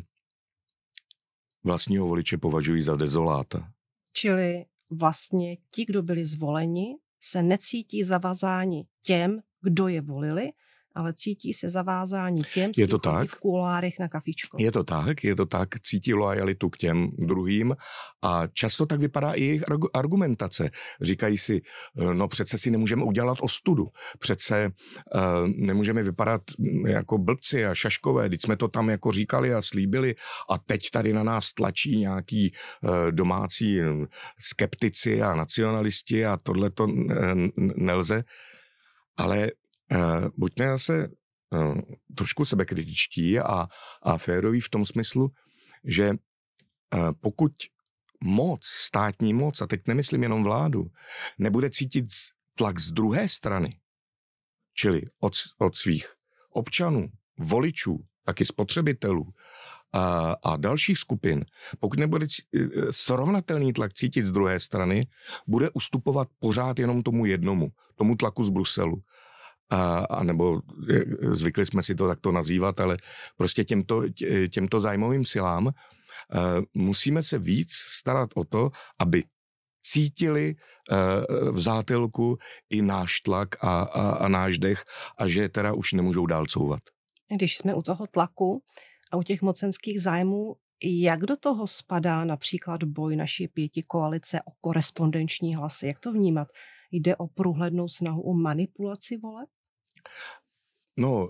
vlastního 1.64 2.08
voliče 2.08 2.38
považují 2.38 2.82
za 2.82 2.96
dezoláta. 2.96 3.68
Čili 4.12 4.66
vlastně 4.90 5.58
ti, 5.72 5.86
kdo 5.86 6.04
byli 6.04 6.26
zvoleni, 6.26 6.96
se 7.20 7.44
necítí 7.44 8.04
zavazáni 8.04 8.86
těm, 9.02 9.42
kdo 9.62 9.88
je 9.88 10.02
volili, 10.02 10.52
ale 10.96 11.14
cítí 11.14 11.54
se 11.54 11.70
zavázání 11.70 12.42
těm, 12.54 12.72
je 12.78 12.88
to 12.88 12.98
tak? 12.98 13.30
v 13.30 13.40
kulárech 13.40 14.00
na 14.00 14.08
kafičko. 14.08 14.58
Je 14.60 14.72
to 14.72 14.84
tak, 14.84 15.24
je 15.24 15.36
to 15.36 15.46
tak, 15.46 15.80
cítí 15.80 16.14
lojalitu 16.14 16.70
k 16.70 16.78
těm 16.78 17.12
druhým 17.18 17.76
a 18.22 18.48
často 18.48 18.86
tak 18.86 19.00
vypadá 19.00 19.34
i 19.34 19.44
jejich 19.44 19.64
argumentace. 19.94 20.72
Říkají 21.02 21.38
si, 21.38 21.62
eh, 21.98 22.14
no 22.14 22.28
přece 22.28 22.58
si 22.58 22.72
nemůžeme 22.72 23.04
udělat 23.04 23.38
ostudu, 23.42 23.88
přece 24.20 24.70
uh, 25.16 25.48
nemůžeme 25.48 26.04
vypadat 26.04 26.42
hm, 26.60 26.88
jako 26.88 27.18
blbci 27.18 27.66
a 27.66 27.76
šaškové, 27.76 28.30
teď 28.30 28.42
jsme 28.42 28.58
to 28.58 28.68
tam 28.68 28.90
jako 28.90 29.12
říkali 29.12 29.54
a 29.54 29.62
slíbili 29.62 30.16
a 30.50 30.58
teď 30.58 30.90
tady 30.90 31.14
na 31.14 31.24
nás 31.24 31.54
tlačí 31.54 31.98
nějaký 31.98 32.52
uh, 32.84 33.12
domácí 33.12 33.82
hm, 33.82 34.06
skeptici 34.40 35.22
a 35.22 35.36
nacionalisti 35.36 36.26
a 36.26 36.38
tohle 36.38 36.70
to 36.70 36.88
nelze. 37.76 38.24
Ale 39.18 39.52
uh, 39.92 40.28
buďme 40.38 40.66
zase 40.68 41.08
uh, 41.08 41.80
trošku 42.16 42.46
sebekritičtí 42.46 43.40
a, 43.40 43.68
a 44.02 44.18
féroví 44.18 44.62
v 44.62 44.70
tom 44.70 44.86
smyslu, 44.86 45.32
že 45.84 46.10
uh, 46.10 47.12
pokud 47.22 47.52
moc, 48.24 48.66
státní 48.66 49.34
moc, 49.34 49.62
a 49.62 49.68
teď 49.68 49.88
nemyslím 49.88 50.24
jenom 50.24 50.44
vládu, 50.44 50.86
nebude 51.38 51.70
cítit 51.70 52.06
tlak 52.56 52.80
z 52.80 52.92
druhé 52.92 53.28
strany, 53.28 53.80
čili 54.74 55.02
od, 55.20 55.34
od 55.58 55.76
svých 55.76 56.14
občanů, 56.54 57.10
voličů, 57.38 58.00
taky 58.26 58.46
spotřebitelů 58.46 59.34
a, 59.94 60.36
a 60.44 60.56
dalších 60.56 60.98
skupin, 60.98 61.46
pokud 61.80 62.00
nebude 62.00 62.28
srovnatelný 62.90 63.74
tlak 63.74 63.94
cítit 63.94 64.24
z 64.24 64.32
druhé 64.32 64.60
strany, 64.60 65.08
bude 65.48 65.70
ustupovat 65.70 66.28
pořád 66.40 66.80
jenom 66.80 67.02
tomu 67.02 67.26
jednomu, 67.26 67.70
tomu 67.96 68.16
tlaku 68.16 68.44
z 68.44 68.50
Bruselu 68.50 69.04
a, 69.72 70.00
a 70.00 70.24
nebo 70.24 70.62
zvykli 71.30 71.66
jsme 71.66 71.84
si 71.84 71.96
to 71.96 72.08
takto 72.08 72.32
nazývat, 72.32 72.80
ale 72.80 72.98
prostě 73.38 73.64
těmto, 73.64 74.04
těmto 74.50 74.80
zájmovým 74.80 75.26
silám 75.26 75.66
uh, 75.66 75.72
musíme 76.74 77.24
se 77.24 77.40
víc 77.40 77.72
starat 77.72 78.30
o 78.36 78.44
to, 78.44 78.72
aby 79.00 79.24
cítili 79.82 80.56
uh, 80.56 81.52
v 81.52 81.60
zátelku 81.60 82.38
i 82.70 82.82
náš 82.82 83.20
tlak 83.22 83.64
a, 83.64 83.82
a, 83.82 84.10
a 84.10 84.28
náš 84.28 84.60
dech 84.60 84.84
a 85.18 85.28
že 85.28 85.50
teda 85.50 85.74
už 85.74 85.94
nemůžou 85.94 86.26
dál 86.26 86.46
couvat. 86.46 86.82
Když 87.36 87.58
jsme 87.58 87.76
u 87.76 87.82
toho 87.82 88.08
tlaku 88.08 88.64
a 89.12 89.18
u 89.18 89.24
těch 89.24 89.42
mocenských 89.42 90.02
zájmů, 90.02 90.56
jak 90.84 91.20
do 91.20 91.38
toho 91.38 91.68
spadá 91.68 92.26
například 92.26 92.84
boj 92.84 93.16
naší 93.16 93.48
pěti 93.48 93.84
koalice 93.84 94.42
o 94.42 94.52
korespondenční 94.62 95.56
hlasy? 95.56 95.88
Jak 95.88 96.00
to 96.00 96.14
vnímat? 96.14 96.48
Jde 96.92 97.16
o 97.16 97.28
průhlednou 97.28 97.88
snahu 97.88 98.22
o 98.22 98.34
manipulaci 98.34 99.18
voleb? 99.18 99.50
No, 100.98 101.30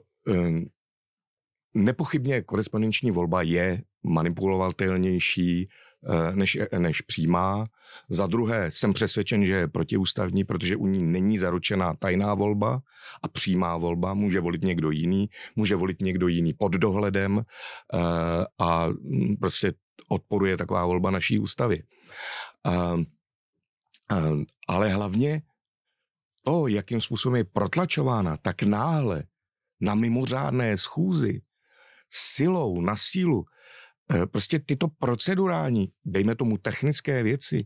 nepochybně 1.73 2.41
korespondenční 2.41 3.11
volba 3.11 3.41
je 3.41 3.83
manipulovatelnější 4.03 5.69
eh, 6.09 6.35
než, 6.35 6.57
než 6.77 7.01
přímá. 7.01 7.65
Za 8.09 8.27
druhé 8.27 8.71
jsem 8.71 8.93
přesvědčen, 8.93 9.45
že 9.45 9.53
je 9.53 9.67
protiústavní, 9.67 10.43
protože 10.43 10.75
u 10.75 10.87
ní 10.87 11.03
není 11.03 11.37
zaručená 11.37 11.93
tajná 11.93 12.33
volba 12.33 12.81
a 13.23 13.27
přímá 13.27 13.77
volba. 13.77 14.13
Může 14.13 14.39
volit 14.39 14.63
někdo 14.63 14.91
jiný, 14.91 15.29
může 15.55 15.75
volit 15.75 16.01
někdo 16.01 16.27
jiný 16.27 16.53
pod 16.53 16.71
dohledem 16.71 17.39
eh, 17.39 17.97
a 18.59 18.87
mm, 18.87 19.37
prostě 19.37 19.73
odporuje 20.09 20.57
taková 20.57 20.85
volba 20.85 21.11
naší 21.11 21.39
ústavy. 21.39 21.83
Ale 24.67 24.89
hlavně 24.89 25.41
to, 26.43 26.67
jakým 26.67 27.01
způsobem 27.01 27.35
je 27.35 27.43
protlačována, 27.43 28.37
tak 28.37 28.63
náhle 28.63 29.23
na 29.81 29.95
mimořádné 29.95 30.77
schůzi, 30.77 31.41
silou, 32.09 32.81
na 32.81 32.95
sílu, 32.95 33.45
eh, 34.13 34.25
prostě 34.25 34.59
tyto 34.59 34.87
procedurální, 34.87 35.91
dejme 36.05 36.35
tomu 36.35 36.57
technické 36.57 37.23
věci, 37.23 37.65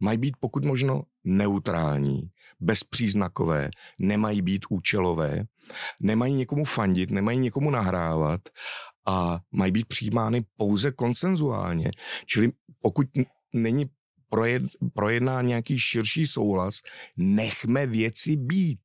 mají 0.00 0.18
být 0.18 0.36
pokud 0.40 0.64
možno 0.64 1.02
neutrální, 1.24 2.30
bezpříznakové, 2.60 3.70
nemají 4.00 4.42
být 4.42 4.66
účelové, 4.70 5.44
nemají 6.00 6.34
někomu 6.34 6.64
fandit, 6.64 7.10
nemají 7.10 7.38
někomu 7.38 7.70
nahrávat 7.70 8.40
a 9.06 9.40
mají 9.52 9.72
být 9.72 9.86
přijímány 9.86 10.44
pouze 10.56 10.92
konsenzuálně. 10.92 11.90
Čili 12.26 12.52
pokud 12.80 13.06
není 13.52 13.86
projedná 14.94 15.42
nějaký 15.42 15.78
širší 15.78 16.26
souhlas, 16.26 16.80
nechme 17.16 17.86
věci 17.86 18.36
být. 18.36 18.80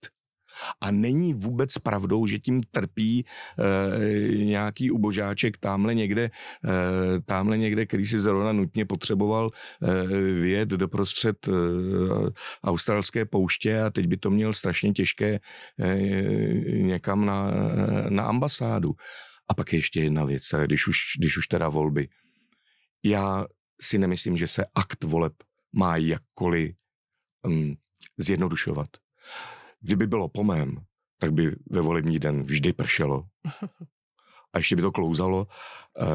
A 0.81 0.91
není 0.91 1.33
vůbec 1.33 1.77
pravdou, 1.77 2.27
že 2.27 2.39
tím 2.39 2.63
trpí 2.71 3.25
e, 3.25 4.43
nějaký 4.43 4.91
ubožáček 4.91 5.57
tamhle 5.57 5.95
někde, 5.95 6.23
e, 6.23 6.31
tamhle 7.25 7.57
někde, 7.57 7.85
který 7.85 8.05
si 8.05 8.19
zrovna 8.19 8.51
nutně 8.51 8.85
potřeboval 8.85 9.49
e, 9.81 10.07
vyjet 10.33 10.69
doprostřed 10.69 11.47
e, 11.47 11.51
australské 12.63 13.25
pouště 13.25 13.81
a 13.81 13.89
teď 13.89 14.07
by 14.07 14.17
to 14.17 14.29
měl 14.29 14.53
strašně 14.53 14.91
těžké 14.91 15.39
e, 15.79 15.95
někam 16.81 17.25
na, 17.25 17.51
na 18.09 18.23
ambasádu. 18.23 18.91
A 19.47 19.53
pak 19.53 19.73
ještě 19.73 20.01
jedna 20.01 20.25
věc, 20.25 20.43
když 20.65 20.87
už, 20.87 20.97
když 21.19 21.37
už 21.37 21.47
teda 21.47 21.69
volby. 21.69 22.07
Já 23.03 23.45
si 23.81 23.97
nemyslím, 23.97 24.37
že 24.37 24.47
se 24.47 24.65
akt 24.75 25.03
voleb 25.03 25.33
má 25.73 25.97
jakkoliv 25.97 26.75
um, 27.45 27.75
zjednodušovat. 28.17 28.89
Kdyby 29.81 30.07
bylo 30.07 30.29
po 30.29 30.43
mém, 30.43 30.77
tak 31.19 31.33
by 31.33 31.55
ve 31.69 31.81
volební 31.81 32.19
den 32.19 32.43
vždy 32.43 32.73
pršelo. 32.73 33.23
A 34.53 34.57
ještě 34.57 34.75
by 34.75 34.81
to 34.81 34.91
klouzalo, 34.91 35.47
uh, 36.01 36.07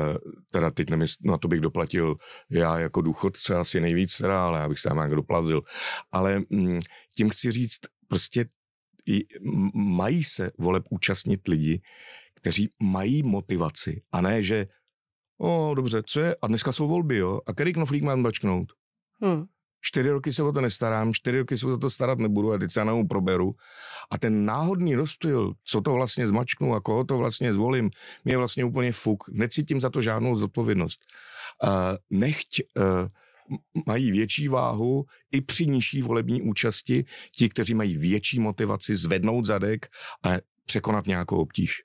teda 0.51 0.71
teď 0.71 0.89
na 1.25 1.39
to 1.39 1.49
bych 1.49 1.61
doplatil 1.61 2.17
já 2.51 2.79
jako 2.79 3.01
důchodce 3.01 3.57
asi 3.57 3.81
nejvíc, 3.81 4.17
teda, 4.17 4.45
ale 4.45 4.59
já 4.61 4.69
bych 4.69 4.79
se 4.79 4.89
tam 4.89 4.97
nějak 4.97 5.15
doplazil. 5.15 5.63
Ale 6.13 6.43
um, 6.51 6.79
tím 7.15 7.31
chci 7.31 7.53
říct, 7.53 7.81
prostě 8.09 8.47
mají 9.75 10.25
se 10.25 10.51
voleb 10.59 10.85
účastnit 10.91 11.49
lidi, 11.49 11.83
kteří 12.35 12.73
mají 12.83 13.23
motivaci 13.23 14.03
a 14.13 14.21
ne, 14.21 14.43
že 14.43 14.67
O, 15.45 15.75
dobře, 15.75 16.03
co 16.07 16.21
je? 16.21 16.37
A 16.43 16.47
dneska 16.47 16.73
jsou 16.73 16.89
volby, 16.89 17.17
jo? 17.17 17.41
A 17.47 17.53
který 17.53 17.73
knoflík 17.73 18.03
mám 18.03 18.23
bačknout? 18.23 18.73
Hmm. 19.23 19.45
Čtyři 19.81 20.11
roky 20.11 20.33
se 20.33 20.43
o 20.43 20.53
to 20.53 20.61
nestarám, 20.61 21.15
čtyři 21.15 21.39
roky 21.39 21.59
se 21.59 21.67
o 21.67 21.79
to 21.79 21.91
starat 21.91 22.19
nebudu 22.19 22.53
a 22.53 22.59
teď 22.59 22.71
se 22.71 22.85
na 22.85 23.05
proberu. 23.05 23.55
A 24.11 24.19
ten 24.19 24.45
náhodný 24.45 24.95
rozstyl, 24.95 25.53
co 25.65 25.81
to 25.81 25.93
vlastně 25.93 26.29
zmačknu 26.29 26.75
a 26.75 26.81
koho 26.81 27.05
to 27.05 27.19
vlastně 27.19 27.53
zvolím, 27.53 27.91
mi 28.25 28.33
je 28.33 28.39
vlastně 28.39 28.65
úplně 28.65 28.93
fuk. 28.93 29.25
Necítím 29.33 29.81
za 29.81 29.91
to 29.91 30.03
žádnou 30.03 30.37
zodpovědnost. 30.37 31.01
Uh, 31.65 31.71
nechť 32.11 32.61
uh, 32.77 32.85
mají 33.87 34.11
větší 34.11 34.49
váhu 34.49 35.05
i 35.33 35.41
při 35.41 35.67
nižší 35.67 36.03
volební 36.03 36.43
účasti 36.43 37.05
ti, 37.37 37.49
kteří 37.49 37.75
mají 37.75 37.99
větší 37.99 38.41
motivaci 38.41 38.97
zvednout 38.97 39.45
zadek 39.45 39.87
a 40.23 40.31
překonat 40.67 41.07
nějakou 41.07 41.37
obtíž. 41.37 41.83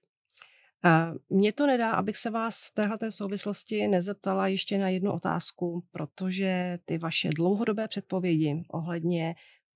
Mně 1.30 1.54
to 1.54 1.68
nedá, 1.68 1.92
abych 1.92 2.18
se 2.18 2.30
vás 2.30 2.68
v 2.68 2.74
této 2.74 3.12
souvislosti 3.12 3.88
nezeptala 3.88 4.48
ještě 4.48 4.78
na 4.78 4.90
jednu 4.90 5.12
otázku, 5.12 5.84
protože 5.92 6.80
ty 6.86 6.98
vaše 6.98 7.30
dlouhodobé 7.30 7.88
předpovědi 7.88 8.64
ohledně 8.70 9.36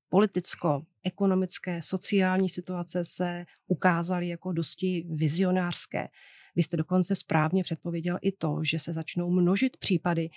politicko-ekonomické, 0.09 1.81
sociální 1.81 2.49
situace 2.49 3.05
se 3.05 3.45
ukázaly 3.67 4.27
jako 4.27 4.51
dosti 4.51 5.05
vizionářské. 5.09 6.07
Vy 6.55 6.63
jste 6.63 6.77
dokonce 6.77 7.15
správně 7.15 7.63
předpověděl 7.63 8.17
i 8.21 8.31
to, 8.31 8.59
že 8.63 8.79
se 8.79 8.93
začnou 8.93 9.29
množit 9.29 9.77
případy, 9.77 10.29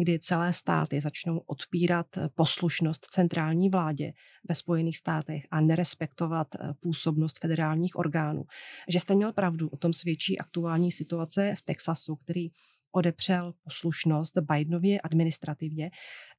kdy 0.00 0.18
celé 0.18 0.52
státy 0.52 1.00
začnou 1.00 1.38
odpírat 1.38 2.06
poslušnost 2.34 3.06
centrální 3.06 3.68
vládě 3.68 4.12
ve 4.48 4.54
Spojených 4.54 4.98
státech 4.98 5.42
a 5.50 5.60
nerespektovat 5.60 6.48
eh, 6.54 6.74
působnost 6.80 7.38
federálních 7.40 7.96
orgánů. 7.96 8.44
Že 8.88 9.00
jste 9.00 9.14
měl 9.14 9.32
pravdu, 9.32 9.68
o 9.68 9.76
tom 9.76 9.92
svědčí 9.92 10.38
aktuální 10.38 10.92
situace 10.92 11.54
v 11.58 11.62
Texasu, 11.62 12.16
který 12.16 12.48
odepřel 12.92 13.54
poslušnost 13.64 14.38
Bidenově 14.38 15.00
administrativě 15.00 15.90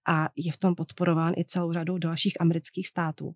a 0.07 0.29
je 0.37 0.51
v 0.51 0.57
tom 0.57 0.75
podporován 0.75 1.33
i 1.37 1.45
celou 1.45 1.73
řadou 1.73 1.97
dalších 1.97 2.41
amerických 2.41 2.87
států. 2.87 3.35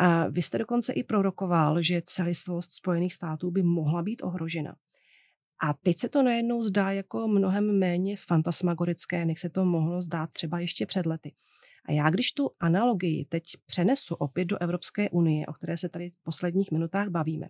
A 0.00 0.28
vy 0.28 0.42
jste 0.42 0.58
dokonce 0.58 0.92
i 0.92 1.04
prorokoval, 1.04 1.82
že 1.82 2.02
celistvost 2.04 2.72
Spojených 2.72 3.14
států 3.14 3.50
by 3.50 3.62
mohla 3.62 4.02
být 4.02 4.22
ohrožena. 4.22 4.76
A 5.62 5.72
teď 5.74 5.98
se 5.98 6.08
to 6.08 6.22
najednou 6.22 6.62
zdá 6.62 6.90
jako 6.90 7.28
mnohem 7.28 7.78
méně 7.78 8.16
fantasmagorické, 8.16 9.24
než 9.24 9.40
se 9.40 9.48
to 9.48 9.64
mohlo 9.64 10.02
zdát 10.02 10.30
třeba 10.32 10.60
ještě 10.60 10.86
před 10.86 11.06
lety. 11.06 11.32
A 11.88 11.92
já, 11.92 12.10
když 12.10 12.32
tu 12.32 12.50
analogii 12.60 13.24
teď 13.24 13.42
přenesu 13.66 14.14
opět 14.14 14.44
do 14.44 14.62
Evropské 14.62 15.10
unie, 15.10 15.46
o 15.46 15.52
které 15.52 15.76
se 15.76 15.88
tady 15.88 16.10
v 16.10 16.22
posledních 16.22 16.70
minutách 16.70 17.08
bavíme, 17.08 17.46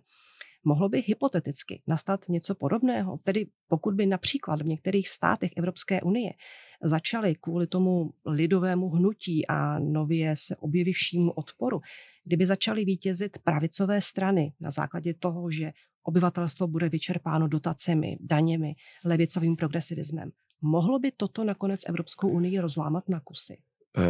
mohlo 0.63 0.89
by 0.89 1.01
hypoteticky 1.01 1.81
nastat 1.87 2.29
něco 2.29 2.55
podobného? 2.55 3.19
Tedy 3.23 3.47
pokud 3.67 3.93
by 3.93 4.05
například 4.05 4.61
v 4.61 4.65
některých 4.65 5.09
státech 5.09 5.51
Evropské 5.57 6.01
unie 6.01 6.31
začaly 6.83 7.35
kvůli 7.35 7.67
tomu 7.67 8.13
lidovému 8.25 8.89
hnutí 8.89 9.47
a 9.47 9.79
nově 9.79 10.35
se 10.35 10.55
objevivšímu 10.55 11.31
odporu, 11.31 11.81
kdyby 12.25 12.45
začaly 12.45 12.85
vítězit 12.85 13.37
pravicové 13.37 14.01
strany 14.01 14.53
na 14.59 14.71
základě 14.71 15.13
toho, 15.13 15.51
že 15.51 15.71
obyvatelstvo 16.03 16.67
bude 16.67 16.89
vyčerpáno 16.89 17.47
dotacemi, 17.47 18.17
daněmi, 18.19 18.75
levicovým 19.05 19.55
progresivismem. 19.55 20.31
Mohlo 20.61 20.99
by 20.99 21.11
toto 21.11 21.43
nakonec 21.43 21.81
Evropskou 21.89 22.29
unii 22.29 22.59
rozlámat 22.59 23.09
na 23.09 23.19
kusy? 23.19 23.53
E, 23.53 24.01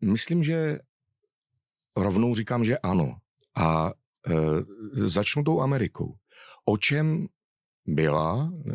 myslím, 0.00 0.42
že 0.42 0.78
rovnou 1.96 2.34
říkám, 2.34 2.64
že 2.64 2.78
ano. 2.78 3.16
A 3.56 3.90
e, 3.90 4.34
začnu 5.06 5.44
tou 5.44 5.60
Amerikou. 5.60 6.14
O 6.64 6.76
čem 6.76 7.26
byla, 7.86 8.52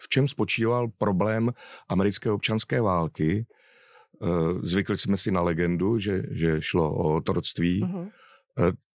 v 0.00 0.08
čem 0.08 0.28
spočíval 0.28 0.88
problém 0.98 1.52
americké 1.88 2.30
občanské 2.30 2.80
války? 2.80 3.30
E, 3.38 3.46
zvykli 4.62 4.96
jsme 4.96 5.16
si 5.16 5.30
na 5.30 5.40
legendu, 5.40 5.98
že, 5.98 6.22
že 6.30 6.62
šlo 6.62 6.94
o 6.94 7.14
otroctví. 7.16 7.82
Uh-huh 7.82 8.10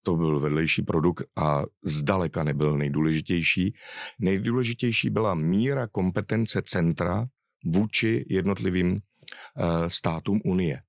to 0.03 0.15
byl 0.15 0.39
vedlejší 0.39 0.81
produkt 0.81 1.23
a 1.35 1.63
zdaleka 1.83 2.43
nebyl 2.43 2.77
nejdůležitější. 2.77 3.73
Nejdůležitější 4.19 5.09
byla 5.09 5.35
míra 5.35 5.87
kompetence 5.87 6.61
centra 6.61 7.25
vůči 7.65 8.25
jednotlivým 8.29 8.91
uh, 8.91 8.99
státům 9.87 10.41
Unie. 10.45 10.81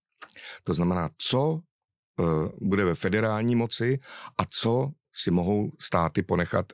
To 0.65 0.75
znamená, 0.75 1.11
co 1.19 1.53
uh, 1.53 1.61
bude 2.61 2.85
ve 2.85 2.95
federální 2.95 3.57
moci 3.57 3.99
a 4.39 4.45
co 4.45 4.91
si 5.13 5.31
mohou 5.31 5.73
státy 5.81 6.23
ponechat 6.23 6.73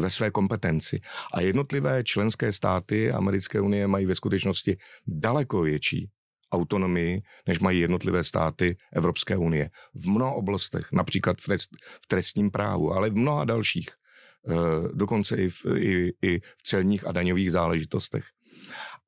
ve 0.00 0.10
své 0.10 0.30
kompetenci. 0.30 1.00
A 1.34 1.40
jednotlivé 1.40 2.04
členské 2.04 2.52
státy 2.52 3.12
Americké 3.12 3.60
unie 3.60 3.86
mají 3.86 4.06
ve 4.06 4.14
skutečnosti 4.14 4.76
daleko 5.06 5.62
větší 5.62 6.10
autonomii, 6.54 7.22
než 7.48 7.58
mají 7.58 7.80
jednotlivé 7.80 8.24
státy 8.24 8.76
Evropské 8.92 9.36
unie. 9.36 9.70
V 9.94 10.08
mnoha 10.08 10.32
oblastech, 10.32 10.92
například 10.92 11.40
v, 11.40 11.44
trest, 11.44 11.70
v 12.04 12.06
trestním 12.06 12.50
právu, 12.50 12.92
ale 12.92 13.10
v 13.10 13.16
mnoha 13.16 13.44
dalších, 13.44 13.88
eh, 13.90 14.54
dokonce 14.92 15.36
i 15.36 15.48
v, 15.48 15.66
i, 15.76 16.12
i 16.22 16.40
v 16.40 16.62
celních 16.62 17.06
a 17.06 17.12
daňových 17.12 17.52
záležitostech. 17.52 18.24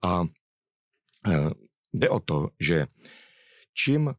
A 0.03 0.25
eh, 1.29 1.51
jde 1.93 2.09
o 2.09 2.21
to, 2.21 2.49
že 2.61 2.87
čím 3.75 4.15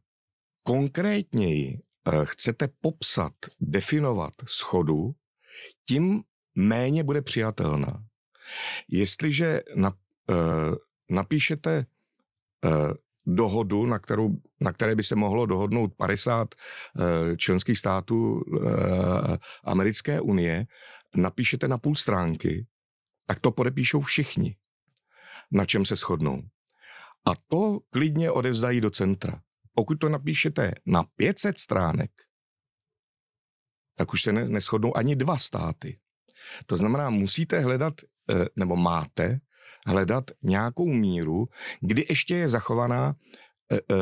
konkrétněji 0.62 1.78
eh, 1.78 2.12
chcete 2.24 2.68
popsat, 2.80 3.32
definovat 3.60 4.32
schodu, 4.46 5.12
tím 5.88 6.22
méně 6.54 7.04
bude 7.04 7.22
přijatelná. 7.22 8.04
Jestliže 8.88 9.60
na, 9.76 9.92
napíšete 11.10 11.86
dohodu, 13.28 13.86
na, 13.86 13.98
kterou, 13.98 14.30
na 14.60 14.72
které 14.72 14.94
by 14.94 15.02
se 15.02 15.16
mohlo 15.16 15.46
dohodnout 15.46 15.94
50 15.96 16.54
eh, 16.54 17.36
členských 17.36 17.78
států 17.78 18.42
eh, 18.42 19.38
americké 19.64 20.20
unie, 20.20 20.66
napíšete 21.16 21.68
na 21.68 21.78
půl 21.78 21.94
stránky, 21.94 22.66
tak 23.26 23.40
to 23.40 23.52
podepíšou 23.52 24.00
všichni, 24.00 24.56
na 25.50 25.64
čem 25.64 25.84
se 25.84 25.96
shodnou. 25.96 26.42
A 27.24 27.30
to 27.48 27.80
klidně 27.90 28.30
odevzdají 28.30 28.80
do 28.80 28.90
centra. 28.90 29.40
Pokud 29.74 29.94
to 29.94 30.08
napíšete 30.08 30.72
na 30.86 31.02
500 31.16 31.58
stránek, 31.58 32.10
tak 33.96 34.12
už 34.12 34.22
se 34.22 34.32
neschodnou 34.32 34.96
ani 34.96 35.16
dva 35.16 35.36
státy. 35.36 35.98
To 36.66 36.76
znamená, 36.76 37.10
musíte 37.10 37.60
hledat, 37.60 37.94
eh, 38.30 38.46
nebo 38.56 38.76
máte 38.76 39.40
hledat 39.86 40.30
nějakou 40.42 40.86
míru, 40.88 41.48
kdy 41.80 42.06
ještě 42.08 42.36
je 42.36 42.48
zachovaná 42.48 43.14
e, 43.72 43.76
e, 43.76 44.00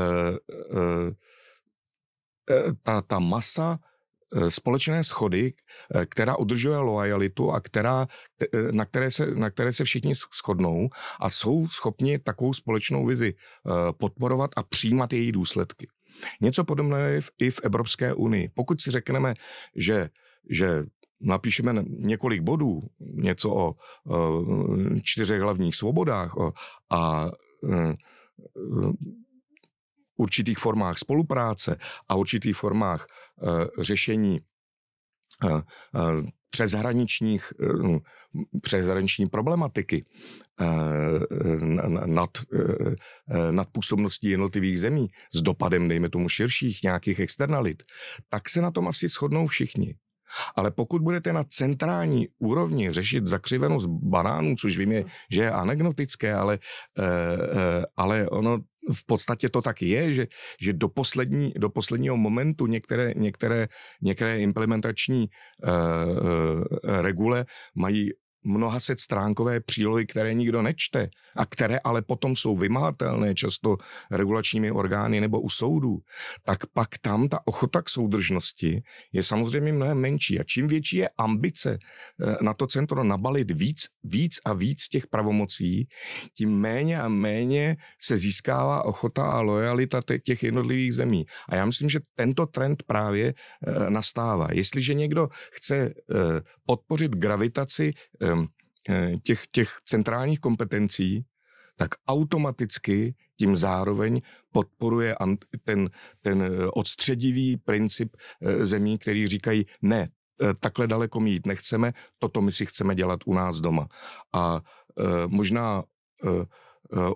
e, 2.51 2.73
ta, 2.83 3.03
ta 3.03 3.19
masa 3.19 3.79
společné 4.49 5.05
schody, 5.05 5.55
která 6.09 6.37
udržuje 6.37 6.79
loajalitu 6.79 7.51
a 7.51 7.61
která, 7.61 8.07
na, 8.71 8.85
které 8.85 9.11
se, 9.11 9.27
na 9.27 9.51
které 9.51 9.73
se 9.73 9.85
všichni 9.85 10.13
shodnou 10.15 10.89
a 11.21 11.31
jsou 11.31 11.67
schopni 11.67 12.19
takovou 12.19 12.53
společnou 12.53 13.07
vizi 13.07 13.35
podporovat 13.99 14.51
a 14.57 14.63
přijímat 14.63 15.13
její 15.13 15.33
důsledky. 15.33 15.89
Něco 16.41 16.65
podobného 16.65 17.03
je 17.03 17.21
i 17.39 17.51
v 17.51 17.61
Evropské 17.65 18.15
unii. 18.15 18.49
Pokud 18.49 18.81
si 18.81 18.91
řekneme, 18.91 19.35
že, 19.77 20.11
že 20.51 20.85
napíšeme 21.21 21.85
několik 21.89 22.43
bodů, 22.43 22.81
něco 23.01 23.55
o, 23.55 23.75
čtyřech 25.03 25.41
hlavních 25.41 25.77
svobodách 25.77 26.35
a 26.91 27.31
e, 27.73 27.95
určitých 30.17 30.59
formách 30.59 30.99
spolupráce 30.99 31.79
a 32.09 32.15
určitých 32.15 32.57
formách 32.57 33.07
e, 33.07 33.83
řešení 33.83 34.41
e, 34.41 34.43
přeshraničních, 36.51 37.53
přeshraniční 38.63 39.27
problematiky 39.27 40.05
nad, 42.07 42.31
nad 43.51 43.69
působností 43.73 44.31
jednotlivých 44.31 44.81
zemí 44.81 45.07
s 45.35 45.43
dopadem, 45.43 45.89
dejme 45.89 46.09
tomu, 46.09 46.29
širších 46.29 46.83
nějakých 46.83 47.21
externalit, 47.21 47.83
tak 48.29 48.49
se 48.49 48.61
na 48.61 48.71
tom 48.71 48.89
asi 48.89 49.09
shodnou 49.09 49.47
všichni. 49.47 49.95
Ale 50.57 50.71
pokud 50.71 51.03
budete 51.03 51.33
na 51.33 51.45
centrální 51.45 52.29
úrovni 52.39 52.93
řešit 52.93 53.27
zakřivenost 53.27 53.87
banánů, 53.87 54.55
což 54.57 54.79
vím, 54.79 54.93
je, 54.93 55.05
že 55.31 55.43
je 55.43 55.51
anekdotické, 55.51 56.35
ale, 56.35 56.59
e, 56.99 57.05
e, 57.05 57.87
ale 57.97 58.29
ono 58.29 58.59
v 58.95 59.07
podstatě 59.07 59.49
to 59.49 59.63
tak 59.63 59.83
je, 59.83 60.13
že, 60.13 60.27
že 60.61 60.73
do, 60.73 60.89
poslední, 60.89 61.53
do 61.57 61.71
posledního 61.71 62.17
momentu 62.17 62.67
některé, 62.67 63.13
některé, 63.17 63.69
některé 64.03 64.39
implementační 64.39 65.25
e, 65.25 65.29
e, 65.69 67.03
regule 67.03 67.45
mají 67.75 68.11
mnoha 68.47 68.81
set 68.81 69.01
stránkové 69.01 69.61
přílohy, 69.61 70.07
které 70.07 70.35
nikdo 70.35 70.63
nečte 70.63 71.09
a 71.37 71.47
které 71.47 71.79
ale 71.79 72.03
potom 72.03 72.37
jsou 72.37 72.57
vymahatelné 72.57 73.35
často 73.35 73.77
regulačními 74.11 74.71
orgány 74.71 75.21
nebo 75.21 75.41
u 75.41 75.49
soudů, 75.49 75.99
tak 76.45 76.67
pak 76.67 76.99
tam 76.99 77.29
ta 77.29 77.41
ochota 77.45 77.83
k 77.83 77.89
soudržnosti 77.89 78.83
je 79.13 79.23
samozřejmě 79.23 79.73
mnohem 79.73 79.99
menší. 79.99 80.41
A 80.41 80.45
čím 80.45 80.69
větší 80.69 80.97
je 80.97 81.09
ambice 81.19 81.79
eh, 81.79 82.37
na 82.43 82.55
to 82.55 82.67
centrum 82.67 83.09
nabalit 83.09 83.51
víc, 83.51 83.87
víc 84.05 84.39
a 84.45 84.53
víc 84.53 84.89
těch 84.89 85.07
pravomocí, 85.07 85.89
tím 86.35 86.51
méně 86.61 87.01
a 87.01 87.09
méně 87.09 87.77
se 88.01 88.17
získává 88.17 88.85
ochota 88.85 89.27
a 89.27 89.41
lojalita 89.41 90.01
těch 90.25 90.43
jednotlivých 90.43 90.95
zemí. 90.95 91.27
A 91.49 91.57
já 91.57 91.65
myslím, 91.65 91.89
že 91.89 92.01
tento 92.15 92.47
trend 92.47 92.83
právě 92.83 93.35
eh, 93.35 93.91
nastává. 93.91 94.49
Jestliže 94.53 94.95
někdo 94.95 95.29
chce 95.53 95.77
eh, 95.77 95.93
podpořit 96.67 97.13
gravitaci 97.13 97.93
těch, 99.23 99.47
těch 99.51 99.71
centrálních 99.85 100.41
kompetencí, 100.41 101.25
tak 101.77 101.89
automaticky 102.09 103.15
tím 103.37 103.57
zároveň 103.57 104.21
podporuje 104.53 105.17
ten, 105.65 105.91
ten 106.21 106.43
eh, 106.43 106.67
odstředivý 106.67 107.57
princip 107.57 108.17
eh, 108.17 108.65
zemí, 108.65 108.99
který 108.99 109.29
říkají 109.29 109.67
ne, 109.83 110.09
takhle 110.61 110.87
daleko 110.87 111.21
mít 111.21 111.47
nechceme, 111.47 111.93
toto 112.19 112.41
my 112.41 112.53
si 112.53 112.67
chceme 112.67 112.95
dělat 112.95 113.21
u 113.27 113.35
nás 113.35 113.61
doma. 113.61 113.89
A 114.35 114.61
možná 115.27 115.85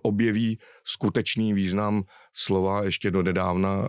objeví 0.02 0.58
skutečný 0.84 1.52
význam 1.54 2.02
slova 2.32 2.84
ještě 2.84 3.10
do 3.10 3.22
nedávna 3.22 3.88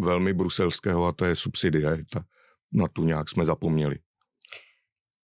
velmi 0.00 0.32
bruselského 0.32 1.06
a 1.06 1.12
to 1.12 1.24
je 1.24 1.36
subsidiarita. 1.36 2.24
Na 2.72 2.88
tu 2.88 3.04
nějak 3.04 3.28
jsme 3.28 3.44
zapomněli. 3.44 3.98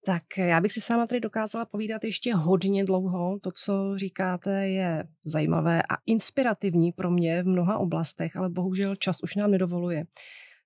Tak 0.09 0.23
já 0.39 0.61
bych 0.61 0.73
si 0.73 0.81
sama 0.81 1.07
tady 1.07 1.21
dokázala 1.21 1.65
povídat 1.65 2.05
ještě 2.05 2.35
hodně 2.35 2.85
dlouho. 2.85 3.39
To, 3.43 3.51
co 3.65 3.99
říkáte, 3.99 4.69
je 4.69 5.05
zajímavé 5.25 5.83
a 5.83 5.97
inspirativní 6.07 6.93
pro 6.93 7.11
mě 7.11 7.43
v 7.43 7.47
mnoha 7.47 7.79
oblastech, 7.79 8.37
ale 8.37 8.49
bohužel 8.49 8.97
čas 8.97 9.23
už 9.23 9.35
nám 9.35 9.51
nedovoluje. 9.51 10.05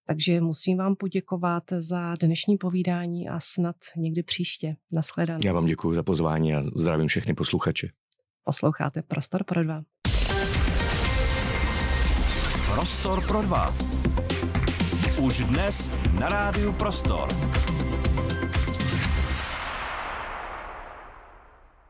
Takže 0.07 0.41
musím 0.41 0.79
vám 0.79 0.97
poděkovat 0.97 1.63
za 1.71 2.15
dnešní 2.21 2.57
povídání 2.57 3.29
a 3.29 3.41
snad 3.41 3.77
někdy 3.97 4.23
příště. 4.23 4.77
Naschledanou. 4.93 5.41
Já 5.45 5.53
vám 5.53 5.67
děkuji 5.67 5.95
za 5.95 6.03
pozvání 6.03 6.55
a 6.55 6.63
zdravím 6.77 7.09
všechny 7.09 7.35
posluchače. 7.35 7.89
Posloucháte 8.45 9.03
Prostor 9.03 9.45
pro 9.45 9.65
dva. 9.65 9.83
Prostor 12.75 13.27
pro 13.27 13.43
dva. 13.43 13.75
Už 15.21 15.45
dnes 15.45 15.91
na 16.21 16.29
rádiu 16.29 16.73
Prostor. 16.73 17.29